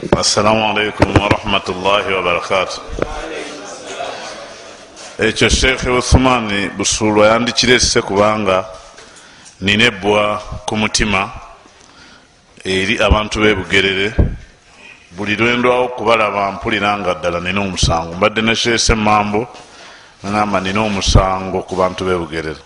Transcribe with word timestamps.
assalamu 0.00 0.64
alaikum 0.64 1.12
warahmatullahi 1.20 2.12
wabarakatu 2.12 2.80
ekyo 5.18 5.48
sheekhe 5.48 5.90
uthumani 5.90 6.68
busulwa 6.68 7.26
yandikirese 7.26 8.02
kubanga 8.02 8.64
nina 9.60 9.84
ebbwa 9.84 10.42
ku 10.66 10.76
mutima 10.76 11.30
eri 12.64 12.96
abantu 12.96 13.40
bebugerere. 13.40 14.14
Buli 15.10 15.36
lwendwawo 15.36 15.84
okubalaba 15.84 16.52
mpulira 16.52 16.98
nga 16.98 17.14
ddala 17.14 17.40
nina 17.40 17.60
omusango. 17.60 18.14
Mbadde 18.14 18.42
nesheese 18.42 18.94
mambo 18.94 19.48
nagamba 20.22 20.60
nina 20.60 20.80
omusango 20.80 21.62
ku 21.62 21.76
bantu 21.76 22.04
bebugerere. 22.04 22.60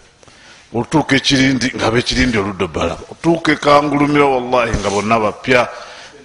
Otuuka 0.75 1.17
ekirindi 1.17 1.73
nga 1.75 1.91
bekirindi 1.91 2.39
oludda 2.39 2.67
bala 2.67 2.95
otuuka 3.11 3.53
ekangulumira 3.53 4.25
wallahi 4.25 4.71
nga 4.79 4.91
bonna 4.91 5.19
bapya. 5.19 5.69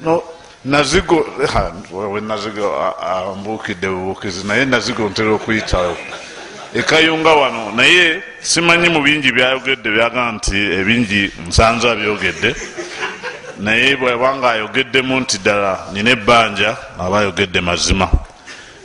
No 0.01 0.28
nazigo 0.65 1.25
we 1.91 2.21
nazigo 2.21 2.93
ambukidde 3.01 3.87
bubukizi 3.87 4.47
naye 4.47 4.65
nazigo 4.65 5.09
ntera 5.09 5.31
okuyitawo. 5.31 5.97
Ekayunga 6.73 7.33
wano 7.33 7.71
naye 7.71 8.21
simanyi 8.41 8.89
mu 8.89 9.01
bingi 9.01 9.31
byayogedde 9.31 9.89
byaga 9.89 10.31
nti 10.31 10.55
ebingi 10.55 11.31
nsanza 11.47 11.95
byogedde 11.95 12.55
naye 13.59 13.95
bwebanga 13.95 14.51
ayogeddemu 14.51 15.19
nti 15.19 15.37
ddala 15.37 15.87
nina 15.93 16.11
ebbanja 16.11 16.77
aba 16.99 17.19
ayogedde 17.19 17.61
mazima. 17.61 18.07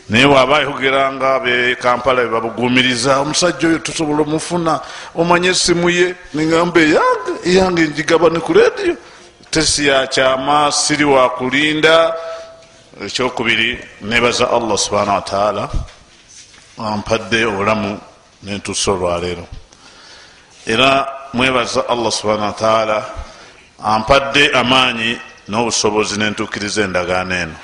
Naye 0.08 0.26
bwaba 0.26 0.58
ayogeranga 0.58 1.40
be 1.40 1.76
kampala 1.76 2.22
bebabugumiriza 2.22 3.20
omusajja 3.20 3.68
oyo 3.68 3.78
tusobola 3.78 4.22
omufuna 4.22 4.80
omanye 5.14 5.48
esimu 5.48 5.90
ye 5.90 6.14
ningamba 6.34 6.80
eyange 6.80 7.32
eyange 7.44 7.82
njigaba 7.82 8.30
ne 8.30 8.38
ku 8.40 8.52
rediyo 8.52 8.96
tesi 9.54 9.86
yakyama 9.86 10.72
siri 10.72 11.04
wakulinda 11.04 12.14
ekyokubiri 13.06 13.78
nebaza 14.02 14.50
allah 14.50 14.78
subhanahu 14.78 15.14
wataala 15.22 15.68
ampadde 16.78 17.44
obulamu 17.46 18.00
nentusa 18.42 18.90
olwaleero 18.92 19.46
era 20.66 21.06
mwebaza 21.32 21.88
allah 21.88 22.12
subhanahu 22.12 22.50
wataala 22.52 22.98
ampadde 23.78 24.50
amaanyi 24.50 25.18
n'obusobozi 25.48 26.18
nentukiriza 26.18 26.82
endagaano 26.82 27.34
eno. 27.34 27.56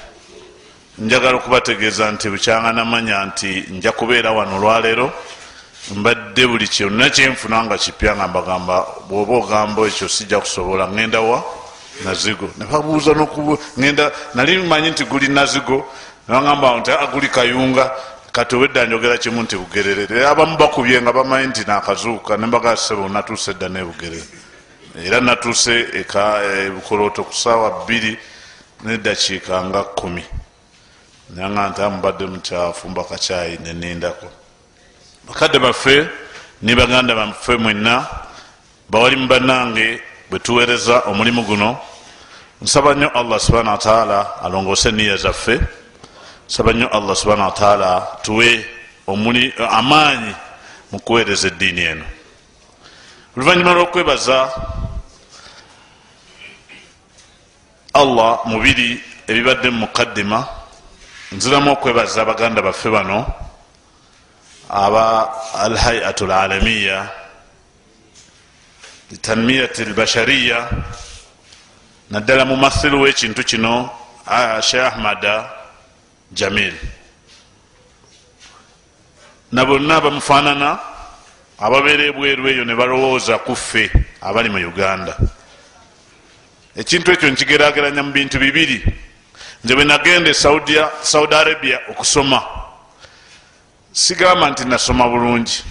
Njagala 0.99 1.37
okubategeeza 1.37 2.11
nti 2.13 2.31
bukyanga 2.31 2.73
namanya 2.73 3.25
nti 3.25 3.65
nja 3.71 3.93
kubeera 3.93 4.31
wano 4.33 4.57
olwaleero 4.57 5.13
mbadde 5.97 6.47
buli 6.47 6.69
kyonna 6.69 7.11
kyenfuna 7.11 7.65
nga 7.65 7.79
kipya 7.79 8.17
nga 8.17 8.29
mbagamba 8.29 8.87
bwoba 9.09 9.35
ogamba 9.43 9.83
ekyo 9.89 10.09
sijja 10.09 10.39
kusobola 10.41 10.87
ŋenda 10.87 11.21
wa 11.21 11.60
nazigo. 12.05 12.51
Nebabuuza 12.59 13.15
nokugenda 13.15 14.13
nali 14.35 14.59
manyi 14.59 14.91
nti 14.91 15.05
guli 15.05 15.29
nazigo. 15.29 15.87
Nebagamba 16.29 16.77
nti 16.79 16.91
aguli 16.91 17.29
kayunga. 17.29 17.91
Kati 18.33 18.57
obedda 18.57 18.87
njogera 18.87 19.19
kimu 19.19 19.43
nti 19.43 19.57
bugerere. 19.57 20.27
Abamu 20.27 20.57
bakubye 20.57 21.03
nga 21.03 21.13
bamanyi 21.13 21.47
nti 21.47 21.61
nakazuuka 21.67 22.37
nembagasebo 22.37 23.09
natuuse 23.09 23.51
edda 23.51 23.69
nebugerere 23.69 24.51
era 24.99 25.21
natuuse 25.21 25.87
ebukoloto 26.67 27.23
ku 27.25 27.33
saawa 27.33 27.85
bbiri 27.85 28.19
nedakiika 28.83 29.63
nga 29.71 29.83
kumi 29.95 30.25
nanga 31.31 31.71
nti 31.71 31.81
amubadde 31.83 32.27
mukyafu 32.27 32.89
mbakacyayi 32.89 33.59
nenindako 33.63 34.27
bakadde 35.29 35.59
baffe 35.59 36.09
ne 36.63 36.75
baganda 36.75 37.15
baffe 37.15 37.57
mwenna 37.57 38.07
bawalimu 38.91 39.27
bannange 39.29 40.03
bwetuweereza 40.31 41.07
omulimu 41.07 41.43
guno 41.43 41.79
nsaba 42.63 42.95
nnyo 42.95 43.09
allah 43.09 43.41
subhana 43.41 43.71
wataala 43.71 44.43
alongoose 44.43 44.93
niya 44.93 45.17
zaffe. 45.17 45.61
Nsaba 46.49 46.73
nnyo 46.73 46.89
allah 46.89 47.17
subhana 47.17 47.45
wataala 47.45 48.07
tuwe 48.23 48.65
amaanyi 49.71 50.35
mu 50.93 51.01
kuweereza 51.01 51.49
eddiini 51.49 51.81
eno. 51.81 52.05
Oluvanyuma 53.37 53.73
lwokwebaza 53.75 54.53
allah 57.95 58.41
mubiri 58.45 59.03
ebibadde 59.27 59.71
mu 59.71 59.79
mukaddima 59.79 60.47
nziramu 61.33 61.73
okwebaza 61.73 62.25
baganda 62.25 62.63
baffe 62.63 62.91
bano 62.91 63.27
aba 64.69 65.31
alhayatu 65.55 66.27
lalamiya 66.27 67.09
litanmiyati 69.11 69.85
lbashariya 69.85 70.69
naddala 72.11 72.45
mumathiru 72.45 73.01
wekintu 73.01 73.45
kino 73.45 73.91
sheh 74.63 74.87
ahmada 74.87 75.51
jamil. 76.33 76.75
Na 79.53 79.65
bonna 79.65 80.01
bamufanana 80.01 80.79
ababeera 81.59 82.05
ebweru 82.05 82.49
eyo 82.49 82.65
ne 82.65 82.75
balowooza 82.75 83.39
kuffe 83.39 83.91
abali 84.21 84.49
mu 84.51 84.59
uganda. 84.59 85.17
Ekintu 86.77 87.13
ekyo 87.13 87.31
nkigerageranya 87.31 88.03
mu 88.03 88.13
bintu 88.13 88.39
bibiri. 88.39 88.83
Nze 89.65 89.75
bwe 89.75 89.85
nagenda 89.85 90.31
e 90.31 90.35
saudi 90.35 91.35
arabia 91.35 91.79
okusoma 91.91 92.43
sigamba 93.93 94.51
nti 94.51 94.65
nasoma 94.65 95.09
bulungi. 95.09 95.63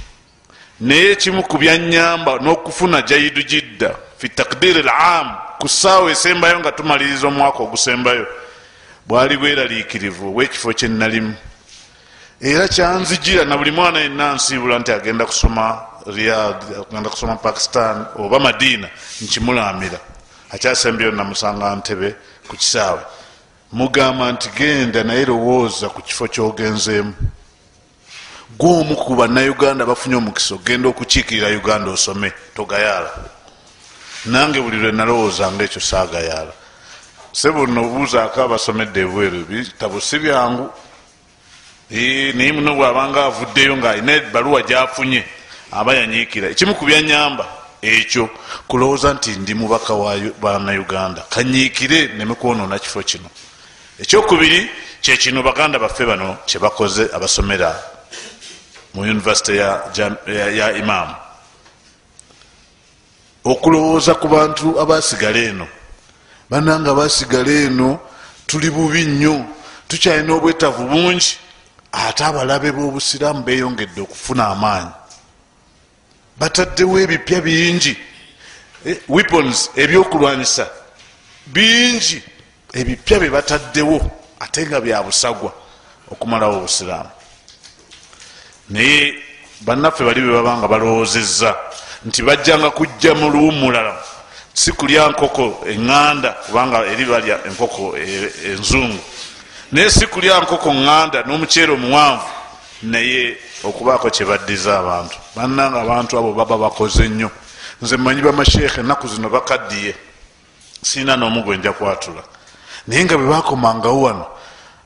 Naye 0.79 1.11
ekimu 1.11 1.43
ku 1.43 1.57
byanyamba 1.57 2.39
n'okufuna 2.39 3.01
jaidu 3.01 3.43
jidda 3.43 3.95
fi 4.17 4.29
takdiri 4.29 4.83
lam 4.83 5.48
ku 5.59 5.67
saawa 5.67 6.11
esembayo 6.11 6.59
nga 6.59 6.71
tumaliriza 6.71 7.27
omwaka 7.27 7.59
ogusembayo 7.63 8.25
bwali 9.07 9.37
bweraliikirivu 9.37 10.29
obwekifo 10.29 10.73
kyenalimu 10.73 11.35
era 12.41 12.67
kyanzijira 12.67 13.45
na 13.45 13.57
buli 13.57 13.71
mwana 13.71 13.99
yenna 13.99 14.33
nsiibula 14.33 14.79
nti 14.79 14.91
agenda 14.91 15.25
kusoma 15.25 15.81
riyad 16.05 16.63
agenda 16.81 17.09
kusoma 17.09 17.35
pakistan 17.35 18.05
oba 18.15 18.39
madiina 18.39 18.87
nkimulamira. 19.21 19.99
Akyasembyeyo 20.49 21.11
namusanga 21.11 21.75
ntebe 21.75 22.15
ku 22.47 22.55
kisaawe. 22.55 23.01
Mugamba 23.71 24.31
nti 24.31 24.49
genda 24.57 25.03
naye 25.03 25.25
lowooza 25.25 25.89
ku 25.89 26.01
kifo 26.01 26.27
kyogenzeemu. 26.27 27.13
Gwomu 28.57 28.95
ku 28.95 29.15
bannayuganda 29.15 29.85
bafunye 29.85 30.15
omukisa 30.15 30.55
ogenda 30.55 30.89
okukiikirira 30.89 31.47
uganda 31.47 31.91
osome 31.91 32.31
togayaala 32.55 33.11
nange 34.25 34.61
buli 34.61 34.77
lwe 34.77 34.91
nalowoozanga 34.91 35.63
ekyo 35.63 35.81
saagayaala 35.81 36.53
sebuno 37.31 37.81
obuuzaako 37.85 38.41
abasomedde 38.43 38.99
ebweru 39.01 39.45
bitabo 39.45 39.99
si 40.01 40.19
byangu? 40.19 40.69
Naye 41.89 42.51
muno 42.51 42.75
bwabanga 42.75 43.25
avuddeyo 43.25 43.77
ngaalina 43.77 44.13
ebaluwa 44.13 44.61
gyafunye 44.61 45.23
aba 45.71 45.93
yanyiikira. 45.93 46.49
Ekimu 46.49 46.75
ku 46.75 46.85
byanyamba 46.85 47.45
ekyo 47.81 48.29
kulowooza 48.67 49.13
nti 49.13 49.31
ndi 49.41 49.53
mubaka 49.53 49.93
bannayuganda. 50.41 51.21
Kanyiikire 51.29 52.13
neme 52.17 52.35
kwonoona 52.35 52.79
kifo 52.79 53.01
kino. 53.03 53.29
Ekyokubiri 53.99 54.69
kyekino 55.01 55.43
baganda 55.43 55.79
baffe 55.79 56.05
bano 56.05 56.37
kyebakoze 56.45 57.09
abasomera 57.13 57.73
mu 58.93 59.01
univesity 59.01 59.57
ya, 59.57 59.81
ya, 60.27 60.49
ya 60.51 60.73
imaamu 60.77 61.15
okulowooza 63.51 64.13
ku 64.15 64.27
bantu 64.27 64.79
abasigala 64.79 65.39
eno. 65.39 65.67
Bananga 66.49 66.93
basigala 66.93 67.51
eno 67.51 67.99
tuli 68.47 68.69
bubi 68.69 69.05
nnyo. 69.05 69.45
Tukyalina 69.87 70.33
obwetavu 70.33 70.83
bungi 70.85 71.37
ate 71.91 72.21
abalabe 72.23 72.71
b'obusiraamu 72.71 73.43
beyongedde 73.43 74.01
okufuna 74.01 74.47
amaanyi. 74.53 74.93
Bataddewo 76.39 76.99
ebipya 76.99 77.41
bingi 77.41 77.97
weapons 79.09 79.69
ebyokulwanyisa 79.75 80.69
bingi 81.47 82.21
ebipya 82.73 83.19
bye 83.19 83.29
bataddewo 83.29 83.97
ate 84.39 84.67
nga 84.67 84.81
byabusagwa 84.81 85.51
okumalawo 86.11 86.57
obusiraamu. 86.57 87.09
Naye 88.69 89.15
bannaffe 89.61 90.05
bali 90.05 90.21
be 90.21 90.31
babanga 90.31 90.67
balowoozezza 90.67 91.68
nti 92.05 92.21
bajjanga 92.23 92.69
kujja 92.69 93.15
mu 93.15 93.29
luwumulala 93.29 93.95
si 94.53 94.71
kulya 94.71 95.09
nkoko 95.09 95.63
eŋŋanda 95.65 96.29
kubanga 96.45 96.85
eri 96.85 97.05
balya 97.05 97.39
enkoko 97.47 97.97
enzungu. 98.51 98.99
Naye 99.71 99.89
si 99.89 100.07
kulya 100.07 100.39
nkoko 100.41 100.69
ŋŋanda 100.73 101.23
n'omuceere 101.23 101.71
omuwanvu 101.71 102.27
naye 102.83 103.37
okubaako 103.63 104.09
kyebaddiza 104.09 104.79
abantu. 104.79 105.15
Bannanga 105.35 105.81
abantu 105.81 106.17
abo 106.17 106.33
baba 106.33 106.57
bakoze 106.57 107.07
nnyo. 107.07 107.29
Nze 107.81 107.97
mmanyi 107.97 108.21
bamasheekhe 108.21 108.79
ennaku 108.81 109.07
zino 109.07 109.29
bakaddiye. 109.29 109.95
Siina 110.81 111.15
n'omu 111.15 111.43
gwe 111.43 111.57
nja 111.57 111.73
kwatula. 111.73 112.23
Naye 112.87 113.03
nga 113.03 113.17
bwe 113.17 113.27
bakomangawo 113.27 114.01
wano 114.01 114.25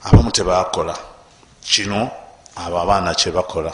abamu 0.03 0.31
tebakola 0.31 0.95
kino 1.63 2.11
abo 2.55 2.77
abaana 2.81 3.15
kyebakola 3.15 3.71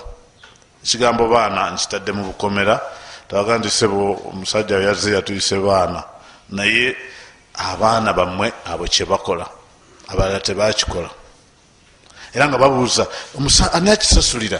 ekigambo 0.83 1.27
baana 1.27 1.71
nkitadde 1.71 2.11
mu 2.11 2.23
bukomera 2.23 2.79
tawaga 3.29 3.57
nti 3.57 3.69
sebo 3.69 4.21
omusajja 4.29 4.79
yazze 4.79 5.13
yatuyise 5.13 5.55
baana 5.61 6.03
naye 6.49 6.97
abaana 7.53 8.13
bammwe 8.13 8.53
abo 8.65 8.87
kyebakola 8.87 9.45
abalala 10.07 10.39
tebakikola 10.39 11.09
era 12.33 12.47
nga 12.47 12.57
babuuza 12.57 13.07
ani 13.73 13.89
akisasulira 13.91 14.59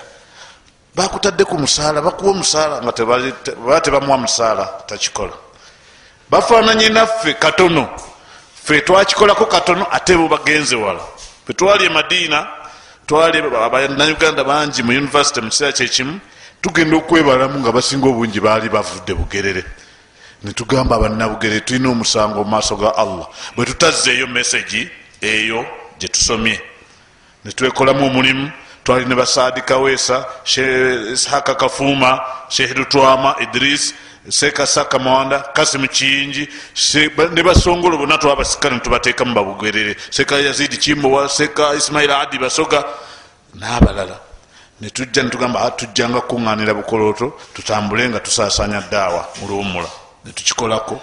bakutadde 0.96 1.44
ku 1.46 1.58
musaala 1.58 2.02
bakuwa 2.02 2.32
omusaala 2.32 2.82
nga 2.82 2.92
baba 2.96 3.82
tebamuwa 3.82 4.18
musaala 4.18 4.66
takikola 4.86 5.34
bafaananye 6.30 6.90
naffe 6.90 7.34
katono 7.34 7.90
fe 8.54 8.82
twakikolako 8.82 9.46
katono 9.46 9.88
ate 9.92 10.14
bo 10.18 10.28
bagenze 10.28 10.76
wala 10.76 11.02
fetwali 11.48 11.86
e 11.86 11.90
madiina 11.90 12.48
twali 13.08 13.38
abannauganda 13.40 14.44
bangi 14.44 14.84
mu 14.84 14.92
univesity 14.92 15.42
mu 15.42 15.50
kiseera 15.50 15.74
kyekimu 15.74 16.20
tugenda 16.62 16.98
okwebalamu 16.98 17.60
nga 17.60 17.72
basinga 17.72 18.08
obungi 18.08 18.40
baali 18.40 18.70
bavudde 18.70 19.14
bugerere. 19.14 19.64
Netugamba 20.44 20.96
abannabugerere 20.96 21.62
tulina 21.62 21.90
omusango 21.90 22.44
mu 22.44 22.50
maaso 22.50 22.76
ga 22.76 22.96
allah. 22.96 23.28
Bwe 23.56 23.66
tutazzeeyo 23.66 24.28
mesagi 24.28 24.90
eyo 25.22 25.66
gyetusomye 26.00 26.62
netwekolamu 27.46 28.06
omulimu 28.08 28.52
twali 28.84 29.06
ne 29.06 29.16
basaadi 29.16 29.62
kawesa 29.62 30.26
ishaka 31.14 31.56
kafuuma 31.56 32.20
sheikh 32.50 32.78
lutwama 32.78 33.36
idris 33.40 33.94
sekasaka 34.30 35.00
mawanda 35.00 35.40
kasimu 35.40 35.88
kiyingi 35.88 36.48
ne 37.34 37.44
basongolo 37.44 37.98
bonna 37.98 38.18
twabasika 38.18 38.70
netubateeka 38.70 39.26
mu 39.26 39.34
babugerere. 39.34 39.96
Seka 40.10 40.36
yazidi 40.40 40.78
kimbowa 40.78 41.30
seka 41.30 41.74
ismaila 41.76 42.20
adi 42.20 42.38
basoga 42.40 42.84
n'abalala 43.56 44.29
netujja 44.82 45.24
netugamba 45.24 45.72
tujjanga 45.72 46.22
kuŋŋanira 46.22 46.74
bukoloto 46.74 47.38
tutambule 47.54 48.10
nga 48.10 48.20
tusasanya 48.20 48.82
ddaawa 48.82 49.28
muluwumula 49.42 49.90
netukikolako 50.26 51.02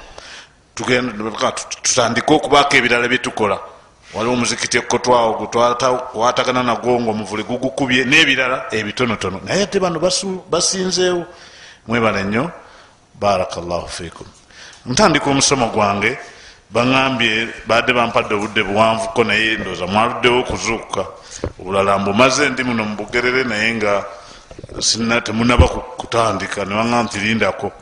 tutandike 1.83 2.35
okubaako 2.35 2.77
ebirala 2.77 3.09
byetukola 3.09 3.59
waliwo 4.15 4.35
omuzikiti 4.35 4.79
ekotwawo 4.79 5.31
gwatwatagana 5.39 6.63
nagwo 6.63 7.01
nga 7.01 7.11
omuvule 7.11 7.43
gugukubye 7.43 8.05
n'ebirala 8.05 8.67
ebitonotono. 8.71 9.41
Naye 9.45 9.63
ate 9.63 9.81
bano 9.81 9.99
basinzeewo. 10.53 11.25
Mwebale 11.87 12.23
nnyo. 12.25 12.51
Barakllahu 13.21 13.89
fikum 13.89 14.27
ntandika 14.87 15.31
omusomo 15.31 15.67
gwange 15.67 16.19
baŋambye 16.71 17.49
badde 17.67 17.93
bampadde 17.93 18.35
obudde 18.35 18.63
buwanvuko 18.63 19.25
naye 19.25 19.57
ndooza 19.57 19.87
mwaluddewo 19.87 20.41
okuzuukuka. 20.41 21.05
Obulala 21.61 21.99
mbumaze 21.99 22.49
ndi 22.49 22.63
muno 22.65 22.85
mubugerere 22.85 23.45
naye 23.45 23.75
nga 23.75 24.05
temunaba 25.25 25.69
kutandika. 25.69 26.65
Newaŋa 26.65 27.03
nti 27.03 27.19
lindako. 27.19 27.73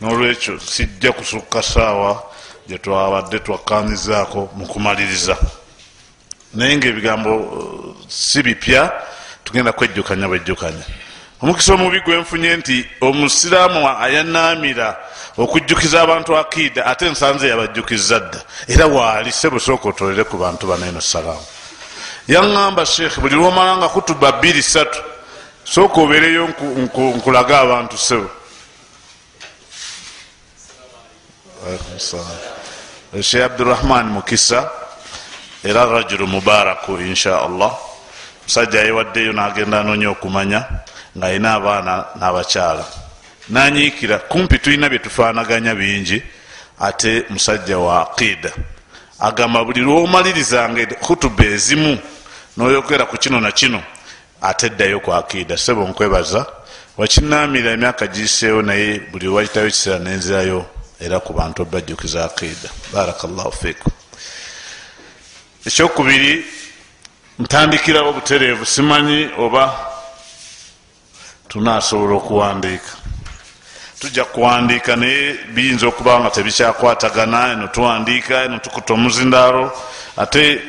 Nolwekyo 0.00 0.60
sijja 0.60 1.12
kusukka 1.12 1.62
saawa 1.62 2.22
gyetwabadde 2.68 3.38
twakkanyizaako 3.38 4.50
mukumaliriza 4.56 5.36
naye 6.54 6.76
nga 6.76 6.88
ebigambo 6.88 7.36
uh, 7.36 7.96
si 8.08 8.42
bipya 8.42 8.92
tugenda 9.44 9.72
kwejjukanya 9.72 10.28
bwejjukanya. 10.28 10.84
Omukisa 11.42 11.74
omubi 11.74 12.00
gwenfunye 12.00 12.56
nti 12.56 12.86
omusiraamu 13.00 13.88
ayanaamira 13.88 14.96
okujjukiza 15.36 16.02
abantu 16.02 16.36
akiida 16.36 16.86
ate 16.86 17.10
nsanze 17.10 17.48
yabajjukiza 17.48 18.20
dda. 18.20 18.40
Era 18.68 18.86
waali 18.86 19.32
sebusooka 19.32 19.88
otolere 19.88 20.24
ku 20.24 20.36
bantu 20.36 20.66
baneno 20.66 21.00
salaamu 21.00 21.44
yaŋŋamba 22.28 22.84
sheekh 22.86 23.20
buli 23.20 23.34
lwomala 23.34 23.76
nga 23.76 23.88
kutuba 23.88 24.32
bbiri 24.32 24.62
satu 24.62 24.98
sooka 25.64 26.00
obeereyo 26.00 26.48
nkulage 27.16 27.54
abantu 27.54 27.96
sebo 27.98 28.30
sheikh 33.22 33.44
abdurahman 33.44 34.06
mukisa 34.10 34.70
era 35.64 35.84
rajulu 35.86 36.26
mubaraku 36.26 36.98
insha 36.98 37.38
allah. 37.42 37.74
Musajja 38.46 38.86
yewaddeyo 38.86 39.32
nagenda 39.32 39.80
anonya 39.80 40.10
okumanya 40.10 40.62
nga 41.18 41.26
ayina 41.26 41.58
abaana 41.58 42.14
n'abakyala 42.14 43.05
nanyiikira 43.48 44.18
kumpi 44.18 44.58
tulina 44.58 44.88
byetufaanaganya 44.88 45.74
bingi 45.74 46.22
ate 46.80 47.24
musajja 47.30 47.78
wa 47.78 48.02
aqida. 48.02 48.50
Agamba 49.20 49.64
buli 49.64 49.80
lwomalirizanga 49.80 50.86
hutuba 51.00 51.44
ezimu 51.44 51.98
noyogera 52.56 53.06
ku 53.06 53.16
kino 53.16 53.40
na 53.40 53.52
kino 53.52 53.82
ate 54.42 54.68
ddayo 54.68 55.00
ku 55.00 55.12
aqida. 55.12 55.56
Sebo 55.56 55.88
nkwebaza 55.88 56.46
wakinamira 56.96 57.70
emyaka 57.70 58.06
giseewo 58.06 58.62
naye 58.62 59.00
buli 59.12 59.28
wayitayo 59.28 59.66
ekiseera 59.66 59.98
nenzirayo 59.98 60.66
era 61.00 61.20
ku 61.20 61.32
bantu 61.32 61.62
obajjukiza 61.62 62.24
aqida. 62.24 62.68
Barakllahu 62.92 63.52
fikum 63.52 63.92
ekyokubiri 65.66 66.44
ntandikirawo 67.38 68.12
butereevu 68.12 68.66
simanyi 68.66 69.28
oba 69.38 69.64
tunasobola 71.48 72.14
okuwandiika 72.16 73.05
tujja 74.00 74.24
kuwandiika 74.24 74.96
naye 74.96 75.34
biyinza 75.54 75.86
okuba 75.86 76.20
nga 76.20 76.30
tebikyakwatagana 76.30 77.52
eno 77.52 77.66
tuwandiika 77.68 78.44
eno 78.44 78.58
tukuta 78.58 78.94
omuzindaalo 78.94 79.72
ate 80.16 80.60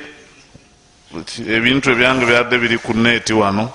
ebintu 1.55 1.91
ebyange 1.91 2.25
byadde 2.25 2.57
biri 2.57 2.77
ku 2.77 2.93
neeti 2.93 3.33
wano 3.33 3.73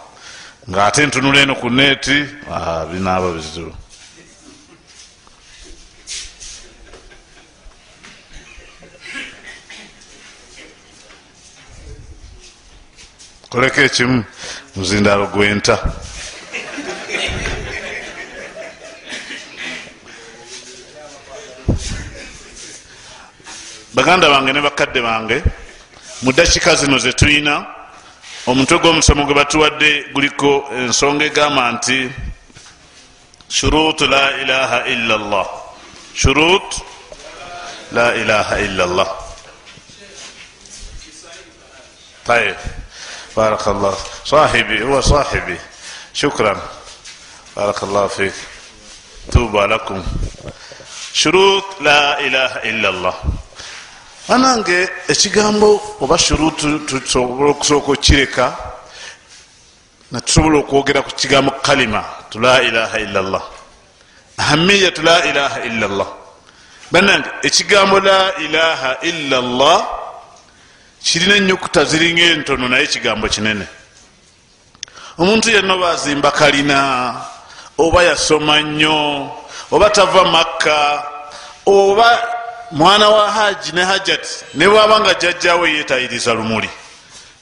ngaate 0.71 1.07
ntunula 1.07 1.41
eno 1.41 1.55
ku 1.55 1.71
neeti 1.71 2.17
binaaba 2.91 3.33
bizibu. 3.33 3.75
Koleko 13.51 13.81
ekimu 13.81 14.25
muzindaalo 14.77 15.27
gwenta 15.27 15.77
baganda 23.95 24.29
bange 24.31 24.53
ne 24.53 24.61
bakadde 24.61 25.01
bange 25.03 25.43
mu 26.23 26.33
dakiika 26.33 26.75
zino 26.77 26.99
zetulina 26.99 27.67
omutwe 28.47 28.79
gw'omusomo 28.79 29.25
gwe 29.27 29.35
batuwadde 29.35 29.91
guliko 30.15 30.65
ensonga 30.79 31.25
egamba 31.25 31.73
nti 31.73 32.11
shurutu 33.49 34.07
la 34.07 34.25
ilaha 34.43 34.79
illa 34.93 35.17
llah 35.19 35.49
shurut 36.15 36.69
la 37.93 38.15
ilaha 38.15 38.55
illa 38.61 38.87
llah 38.87 39.11
طيب 42.27 42.57
بارك 43.37 43.69
الله 43.69 43.95
صاحبي 44.25 44.83
هو 44.83 45.01
صاحبي 45.01 45.59
شكرا 46.15 46.55
بارك 47.57 47.83
الله 47.83 48.07
فيك 48.07 48.33
توبى 49.33 49.59
لكم 49.59 50.05
شروط 51.13 51.65
لا 51.81 52.21
اله 52.21 52.53
الا 52.71 52.89
الله 52.89 53.15
anange 54.29 54.89
ekigambo 55.09 55.81
oba 56.01 56.19
shurutu 56.19 56.79
tusobola 56.79 57.51
okusooka 57.51 57.93
okireka 57.93 58.57
natusobola 60.13 60.59
okwogera 60.59 61.03
ku 61.03 61.11
kigambo 61.15 61.51
kalima 61.63 62.05
tu 62.31 62.39
la 62.41 62.63
ilaha 62.63 62.97
illa 63.01 63.21
llah 63.23 63.45
ahamiyatu 64.39 65.03
la 65.03 65.25
ilaha 65.25 65.59
illa 65.65 65.87
llah 65.89 66.11
banange 66.93 67.29
ekigambo 67.43 68.01
la 68.01 68.37
ilaha 68.39 68.91
illa 69.03 69.41
llah 69.41 69.81
kirina 71.03 71.35
enyukuta 71.37 71.85
ziringa 71.85 72.23
entono 72.23 72.69
naye 72.69 72.85
ekigambo 72.85 73.29
kinene. 73.29 73.67
Omuntu 75.19 75.51
yenna 75.51 75.75
oba 75.75 75.91
azimba 75.91 76.31
kalina 76.31 76.79
oba 77.79 78.03
yasoma 78.03 78.61
nnyo 78.63 79.31
oba 79.71 79.91
tava 79.91 80.25
makka 80.25 81.05
oba 81.67 82.09
mwana 82.73 83.09
wa 83.09 83.31
haji 83.31 83.73
ne 83.73 83.85
hajati 83.85 84.45
ne 84.55 84.69
bwaba 84.69 85.01
nga 85.01 85.15
jjajjawe 85.15 85.71
yeetayiriza 85.71 86.35
lumuli. 86.35 86.71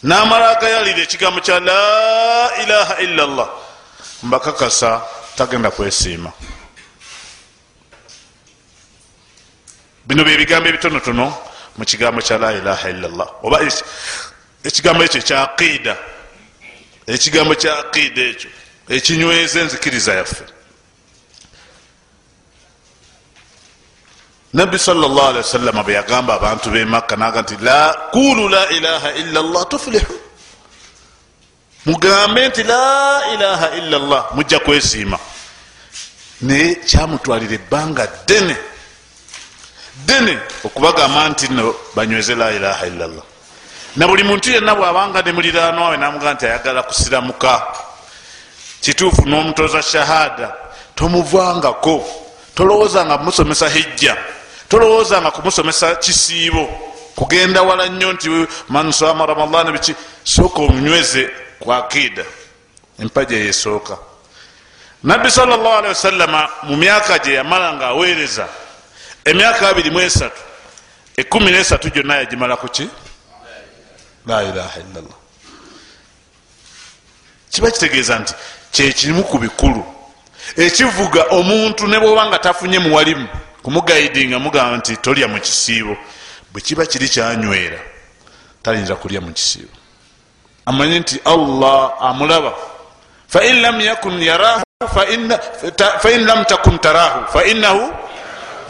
N'amala 0.02 0.50
agayalira 0.50 1.02
ekigambo 1.02 1.40
kya 1.40 1.60
la 1.60 2.50
ilaha 2.62 3.00
illa 3.02 3.26
llah 3.26 3.49
mbakakasa 4.22 5.02
tagenda 5.37 5.70
kwesiima. 5.70 6.32
Bino 10.06 10.25
byebigambo 10.25 10.68
ebitonotono 10.68 11.34
mu 11.76 11.84
kigambo 11.84 12.20
kya 12.22 12.38
la 12.38 12.52
ilaha 12.52 12.90
illallah. 12.90 13.28
Oba 13.42 13.60
ekigambo 14.64 15.04
ekyo 15.04 15.20
ekya 15.20 15.42
aqida. 15.42 15.96
Ekigambo 17.06 17.54
kya 17.54 17.78
aqida 17.78 18.22
ekyo. 18.22 18.50
Ekinyweza 18.88 19.60
enzikiriza 19.60 20.14
yaffe 20.14 20.59
nabbi 24.52 24.78
salllah 24.78 25.28
alihi 25.28 25.38
wasallama 25.38 25.83
bwe 25.83 25.95
yagamba 25.95 26.35
abantu 26.35 26.71
bemakka 26.71 27.16
naga 27.16 27.42
nti 27.42 27.57
kulu 28.12 28.49
la 28.49 28.69
ilaha 28.71 29.12
illa 29.12 29.42
llah 29.42 29.64
tuflihu. 29.69 30.14
Mugambe 31.87 32.49
nti 32.49 32.62
la 32.62 33.23
ilaha 33.35 33.71
illa 33.78 33.99
llah 33.99 34.25
mujja 34.35 34.59
kwesiima. 34.59 35.19
Naye 36.40 36.75
kyamutwalira 36.75 37.54
ebbanga 37.54 38.07
ddene 38.07 38.57
ddene 40.04 40.38
okubagamba 40.64 41.28
nti 41.28 41.49
no 41.49 41.75
banyweze 41.95 42.35
la 42.35 42.52
ilaha 42.52 42.87
illallah. 42.87 43.25
Na 43.97 44.07
buli 44.07 44.25
muntu 44.25 44.50
yenna 44.50 44.75
bwabanga 44.75 45.23
ne 45.23 45.33
muliraanwawe 45.33 45.97
namugaa 45.97 46.35
nti 46.35 46.47
ayagala 46.47 46.83
kusiramuka 46.83 47.66
kituufu 48.80 49.23
n'omutoza 49.26 49.83
shahada 49.83 50.54
tomuvangako 50.95 52.04
tolowoozanga 52.54 53.19
kumusomesa 53.19 53.69
hijja 53.69 54.16
tolowoozanga 54.70 55.30
kumusomesa 55.30 55.96
kisiibo 55.96 56.64
kugenda 57.16 57.62
wala 57.62 57.86
nnyo 57.86 58.12
nti 58.12 58.28
mansama 58.68 59.26
ramadan 59.26 59.72
biki 59.72 59.94
sooka 60.24 60.62
omunyweze 60.62 61.30
kwakida 61.60 62.24
empaja 62.98 63.36
yesooka 63.36 63.98
nabbi 65.02 65.30
salllah 65.30 65.78
alihi 65.78 65.88
wasallama 65.88 66.48
mu 66.62 66.76
myaka 66.76 67.18
gye 67.18 67.34
yamala 67.34 67.72
nga 67.72 67.86
aweereza 67.86 68.48
emyaka 69.24 69.68
abiri 69.68 69.90
mu 69.90 70.00
esatu 70.00 70.40
ekumi 71.16 71.50
nesatu 71.50 71.90
gyonna 71.90 72.16
yagimala 72.16 72.56
kuki 72.56 72.88
la 74.26 74.42
ilaha 74.42 74.80
illallah. 74.80 75.18
Kiba 77.50 77.70
kitegeeza 77.70 78.18
nti 78.18 78.34
kyekimu 78.72 79.24
ku 79.24 79.38
bikulu 79.38 79.84
ekivuga 80.56 81.24
omuntu 81.30 81.86
ne 81.86 81.98
bwoba 82.00 82.26
nga 82.26 82.38
tafunye 82.38 82.78
muwalimu 82.78 83.28
kumugaidinga 83.62 84.38
mugamba 84.38 84.76
nti 84.76 84.96
tolya 84.96 85.28
mu 85.28 85.40
kisiibo. 85.40 85.96
Bwe 86.52 86.60
kiba 86.60 86.86
kiri 86.86 87.08
kyanywera 87.08 87.78
tayinza 88.62 88.94
kulya 88.96 89.20
mu 89.20 89.32
kisiibo. 89.32 89.72
Amanye 90.66 91.00
nti 91.00 91.20
allah 91.24 91.92
amulaba 92.00 92.52
fain 93.28 93.60
lam 93.60 93.80
yakun 93.80 94.22
yarahu 94.22 94.62
fain 96.02 96.26
lam 96.26 96.44
takun 96.44 96.78
tarahu 96.78 97.26
fainahu 97.32 97.92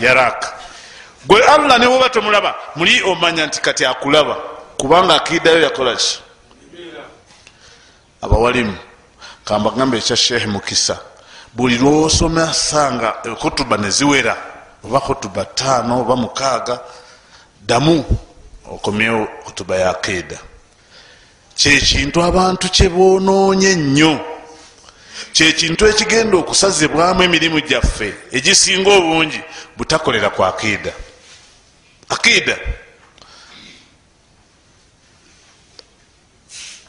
yaraka. 0.01 0.53
Gwe 1.27 1.45
allah 1.45 1.79
ne 1.79 1.87
woba 1.87 2.09
tomulaba 2.09 2.55
muli 2.77 3.03
omanya 3.03 3.47
nti 3.47 3.61
kati 3.61 3.85
akulaba 3.87 4.37
kubanga 4.77 5.15
akiidayo 5.15 5.63
yakolaki 5.63 6.21
abawalimu 8.23 8.77
kambagambe 9.45 9.99
ekya 9.99 10.17
sheekh 10.17 10.47
mukisa. 10.47 10.99
Buli 11.53 11.79
lwosoma 11.79 12.55
sanga 12.55 13.13
kutuba 13.41 13.77
neziwera 13.77 14.37
oba 14.85 15.01
kutuba 15.01 15.45
tano 15.45 16.01
oba 16.01 16.17
mukaaga 16.17 16.81
damu 17.67 18.05
okomyewo 18.71 19.27
kutuba 19.45 19.77
ya 19.77 19.91
akiida 19.91 20.39
kyekintu 21.57 22.19
abantu 22.23 22.69
kyebonoonye 22.77 23.71
ennyo 23.77 24.13
kyekintu 25.35 25.83
ekigenda 25.91 26.35
okusazibwamu 26.43 27.21
emirimu 27.27 27.59
gyaffe 27.69 28.09
egisinga 28.37 28.91
obungi 28.99 29.41
butakolera 29.77 30.29
ku 30.35 30.41
akiida 30.51 30.93
akiida 32.15 32.57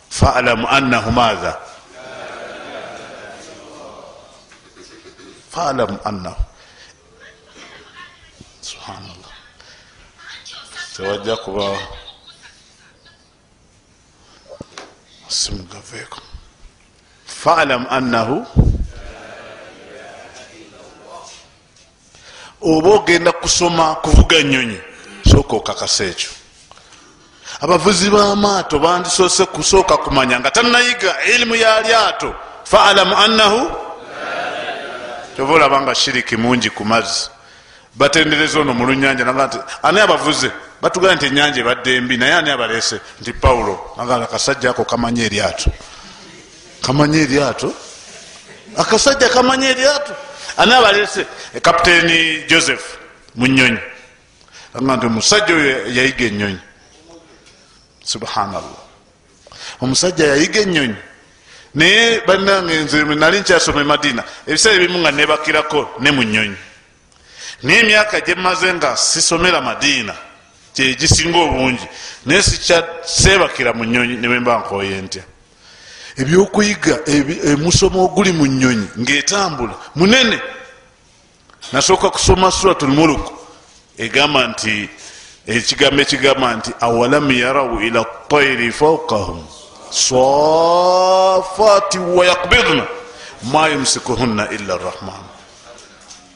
falamu 0.10 0.66
annahu 0.78 1.10
maatha 1.12 1.54
falamu 5.54 5.98
annahu 6.10 6.42
subhanallah 8.62 9.34
tewajja 10.96 11.38
kuba 11.38 11.78
simugaveeko 15.28 16.20
falamu 17.26 17.88
annahu 17.90 18.46
oba 22.62 22.90
ogenda 22.90 23.32
kusoma 23.32 23.96
kuvuga 23.96 24.44
nyonyi 24.44 24.80
sooka 25.32 25.56
okakasa 25.56 26.04
ekyo. 26.04 26.30
Abavuzi 27.62 28.10
b'amaato 28.10 28.80
bandisoose 28.80 29.46
kusooka 29.46 29.98
kumanya 29.98 30.40
nga 30.40 30.52
tanayiga 30.52 31.24
ilimu 31.24 31.56
ya 31.56 31.82
lyato. 31.82 32.36
Falamu 32.64 33.16
annahu 33.18 33.72
kyova 35.36 35.54
olaba 35.54 35.82
nga 35.82 35.96
shiriki 35.96 36.38
mungi 36.38 36.70
ku 36.70 36.86
mazzi. 36.86 37.30
Batendereza 37.96 38.60
ono 38.60 38.74
mu 38.74 38.86
lunyanja 38.86 39.26
naga 39.26 39.48
nti 39.48 39.58
ani 39.84 40.00
abavuze 40.00 40.52
batugamba 40.82 41.16
nti 41.16 41.26
enyanja 41.26 41.62
ebadde 41.62 41.96
embi 41.96 42.18
naye 42.18 42.34
ani 42.34 42.50
abalese 42.52 42.98
nti 43.22 43.34
pawulo 43.34 43.96
agamba 43.98 44.26
akasajja 44.26 44.70
ako 44.70 44.84
kamanye 44.86 45.26
eryato. 45.26 45.70
Kamanye 46.82 47.22
eryato? 47.22 47.74
Akasajja 48.78 49.30
kamanye 49.30 49.68
eryato. 49.70 50.14
Ani 50.58 50.74
abalese 50.74 51.26
kapiteeni 51.62 52.44
joseph 52.50 52.98
mu 53.36 53.48
nyonyi 53.48 53.80
aga 54.74 54.96
nti 54.96 55.06
omusajja 55.06 55.54
oyo 55.56 55.88
yayiga 55.88 56.26
enyonyi 56.26 56.62
subhanallah. 58.04 58.82
Omusajja 59.82 60.26
yayiga 60.28 60.62
enyonyi 60.62 60.96
naye 61.74 62.22
banange 62.28 62.76
nze 62.84 63.04
nali 63.04 63.40
nkyasoma 63.40 63.82
emadina 63.82 64.24
ebiseera 64.48 64.76
ebimu 64.76 65.00
nga 65.00 65.12
nebakirako 65.12 65.90
ne 66.00 66.12
mu 66.12 66.24
nyonyi 66.24 66.58
naye 67.64 67.80
emyaka 67.80 68.20
gyemaze 68.20 68.74
nga 68.74 68.98
sisomera 68.98 69.62
madiina 69.62 70.16
kyegisinga 70.74 71.38
obungi. 71.38 71.88
Naye 72.26 72.42
seebakira 73.06 73.74
mu 73.74 73.84
nyonyi 73.86 74.16
nebemba 74.18 74.58
nkoye 74.60 75.02
ntya. 75.02 75.24
Ebyokuyiga 76.18 77.00
emusomo 77.52 78.04
oguli 78.06 78.32
mu 78.32 78.46
nyonyi 78.46 78.88
ngaetambula 79.00 79.74
munene. 79.96 80.40
Nasooka 81.74 82.10
kusoma 82.10 82.52
surat 82.52 82.82
lmuluk 82.82 83.42
egamba 83.98 84.48
nti 84.48 84.90
ekigambo 85.48 86.02
ekigamba 86.02 86.56
nti 86.56 86.72
awalam 86.80 87.32
yarau 87.32 87.82
ila 87.82 88.06
tairi 88.30 88.72
faukahum 88.72 89.46
safati 89.92 90.68
wayakbidna 91.98 92.86
ma 93.52 93.68
yumsikuhunna 93.68 94.50
illa 94.52 94.78
rrahman 94.78 95.24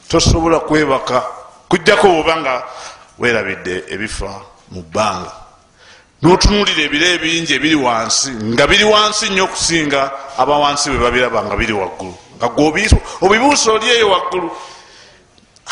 tosobola 0.08 0.60
kwebaka 0.60 1.22
kujjako 1.68 2.08
bwobanga 2.08 2.62
werabidde 3.18 3.84
ebifa 3.88 4.42
mu 4.70 4.82
bbanga. 4.82 5.32
Notunulira 6.22 6.82
ebiro 6.82 7.06
ebingi 7.06 7.52
ebiri 7.54 7.74
wansi 7.74 8.30
nga 8.30 8.66
biri 8.66 8.84
wansi 8.84 9.28
nnyo 9.30 9.44
okusinga 9.44 10.00
abawansi 10.38 10.90
bwe 10.90 10.98
babiraba 10.98 11.44
nga 11.44 11.56
biri 11.56 11.72
waggulu. 11.72 12.16
Nga 12.36 12.46
obibuusa 13.20 13.72
oli 13.72 13.86
eyo 13.90 14.10
waggulu. 14.10 14.50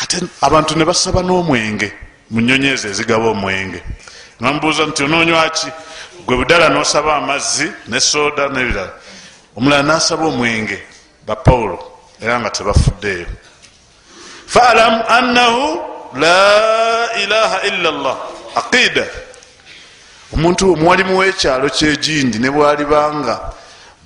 Ate 0.01 0.17
abantu 0.41 0.77
ne 0.77 0.85
basaba 0.85 1.21
n'omwenge 1.23 1.89
mu 2.29 2.41
nyonyi 2.41 2.67
ezo 2.73 2.87
ezigaba 2.89 3.27
omwenge. 3.33 3.81
Ngamubuuza 4.41 4.85
nti 4.85 5.03
onoonywaki 5.03 5.69
gwe 6.25 6.35
budala 6.37 6.69
nosaba 6.69 7.15
amazzi 7.15 7.71
ne 7.87 7.99
soda 7.99 8.49
nebirala 8.49 8.93
omulala 9.55 9.83
nasaba 9.83 10.25
omwenge 10.25 10.83
ba 11.27 11.35
pawulo 11.35 11.79
era 12.21 12.39
nga 12.39 12.49
tebafuddeeyo 12.49 13.27
faalamu 14.47 15.03
annahu 15.07 15.79
la 16.15 17.09
ilaha 17.23 17.61
illa 17.67 17.91
llah 17.91 18.17
aqida. 18.55 19.05
Omuntu 20.33 20.73
omuwalimu 20.73 21.17
w'ekyalo 21.17 21.69
kyegindi 21.69 22.39
ne 22.39 22.49
bwalibanga 22.49 23.53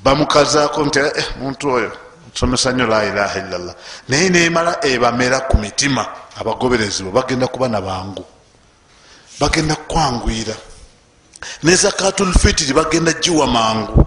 bamukazaako 0.03 0.85
nti 0.85 0.99
eh, 0.99 1.25
muntu 1.39 1.69
oyo 1.69 1.91
somesa 2.33 2.71
nnyo 2.71 2.87
la 2.87 3.05
ilaha 3.05 3.39
illallah. 3.39 3.75
Naye 4.09 4.29
nemala 4.29 4.85
ebamera 4.85 5.39
ku 5.39 5.57
mitima 5.57 6.05
abagoberezibwa 6.39 7.11
bagenda 7.11 7.47
kuba 7.47 7.67
nabangu 7.67 8.25
bagenda 9.39 9.75
kukwangwira 9.75 10.53
ne 11.63 11.75
zakatul 11.75 12.33
fitiri 12.33 12.73
bagenda 12.73 13.13
giwa 13.13 13.47
mangu. 13.47 14.05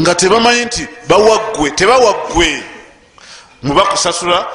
Nga 0.00 0.14
tebamanyi 0.14 0.64
nti 0.64 0.88
bawaggwe 1.08 1.70
tebawaggwe. 1.70 2.62
Mubakusasula 3.62 4.46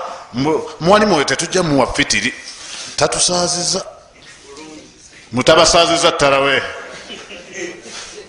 muwalimu 0.79 1.15
oyo 1.15 1.24
tetujja 1.24 1.63
muwa 1.63 1.93
fitiri 1.93 2.33
tatusaziza. 3.01 3.86
Mutabasaziza 5.31 6.12
tarawe 6.12 6.63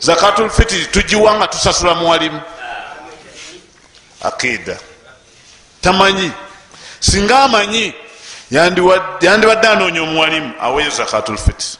zakatul 0.01 0.51
fitiri 0.51 0.87
tugiwa 0.87 1.35
nga 1.35 1.47
tusasula 1.49 1.95
muwalimu 1.95 2.41
akida. 4.23 4.77
Tamanyi. 5.81 6.33
Singa 7.01 7.39
amanyi 7.43 7.95
yandibadde 9.21 9.69
anoonya 9.69 10.03
omuwalimu 10.03 10.53
aweeyo 10.61 10.91
zakatul 10.91 11.39
fitiri 11.39 11.79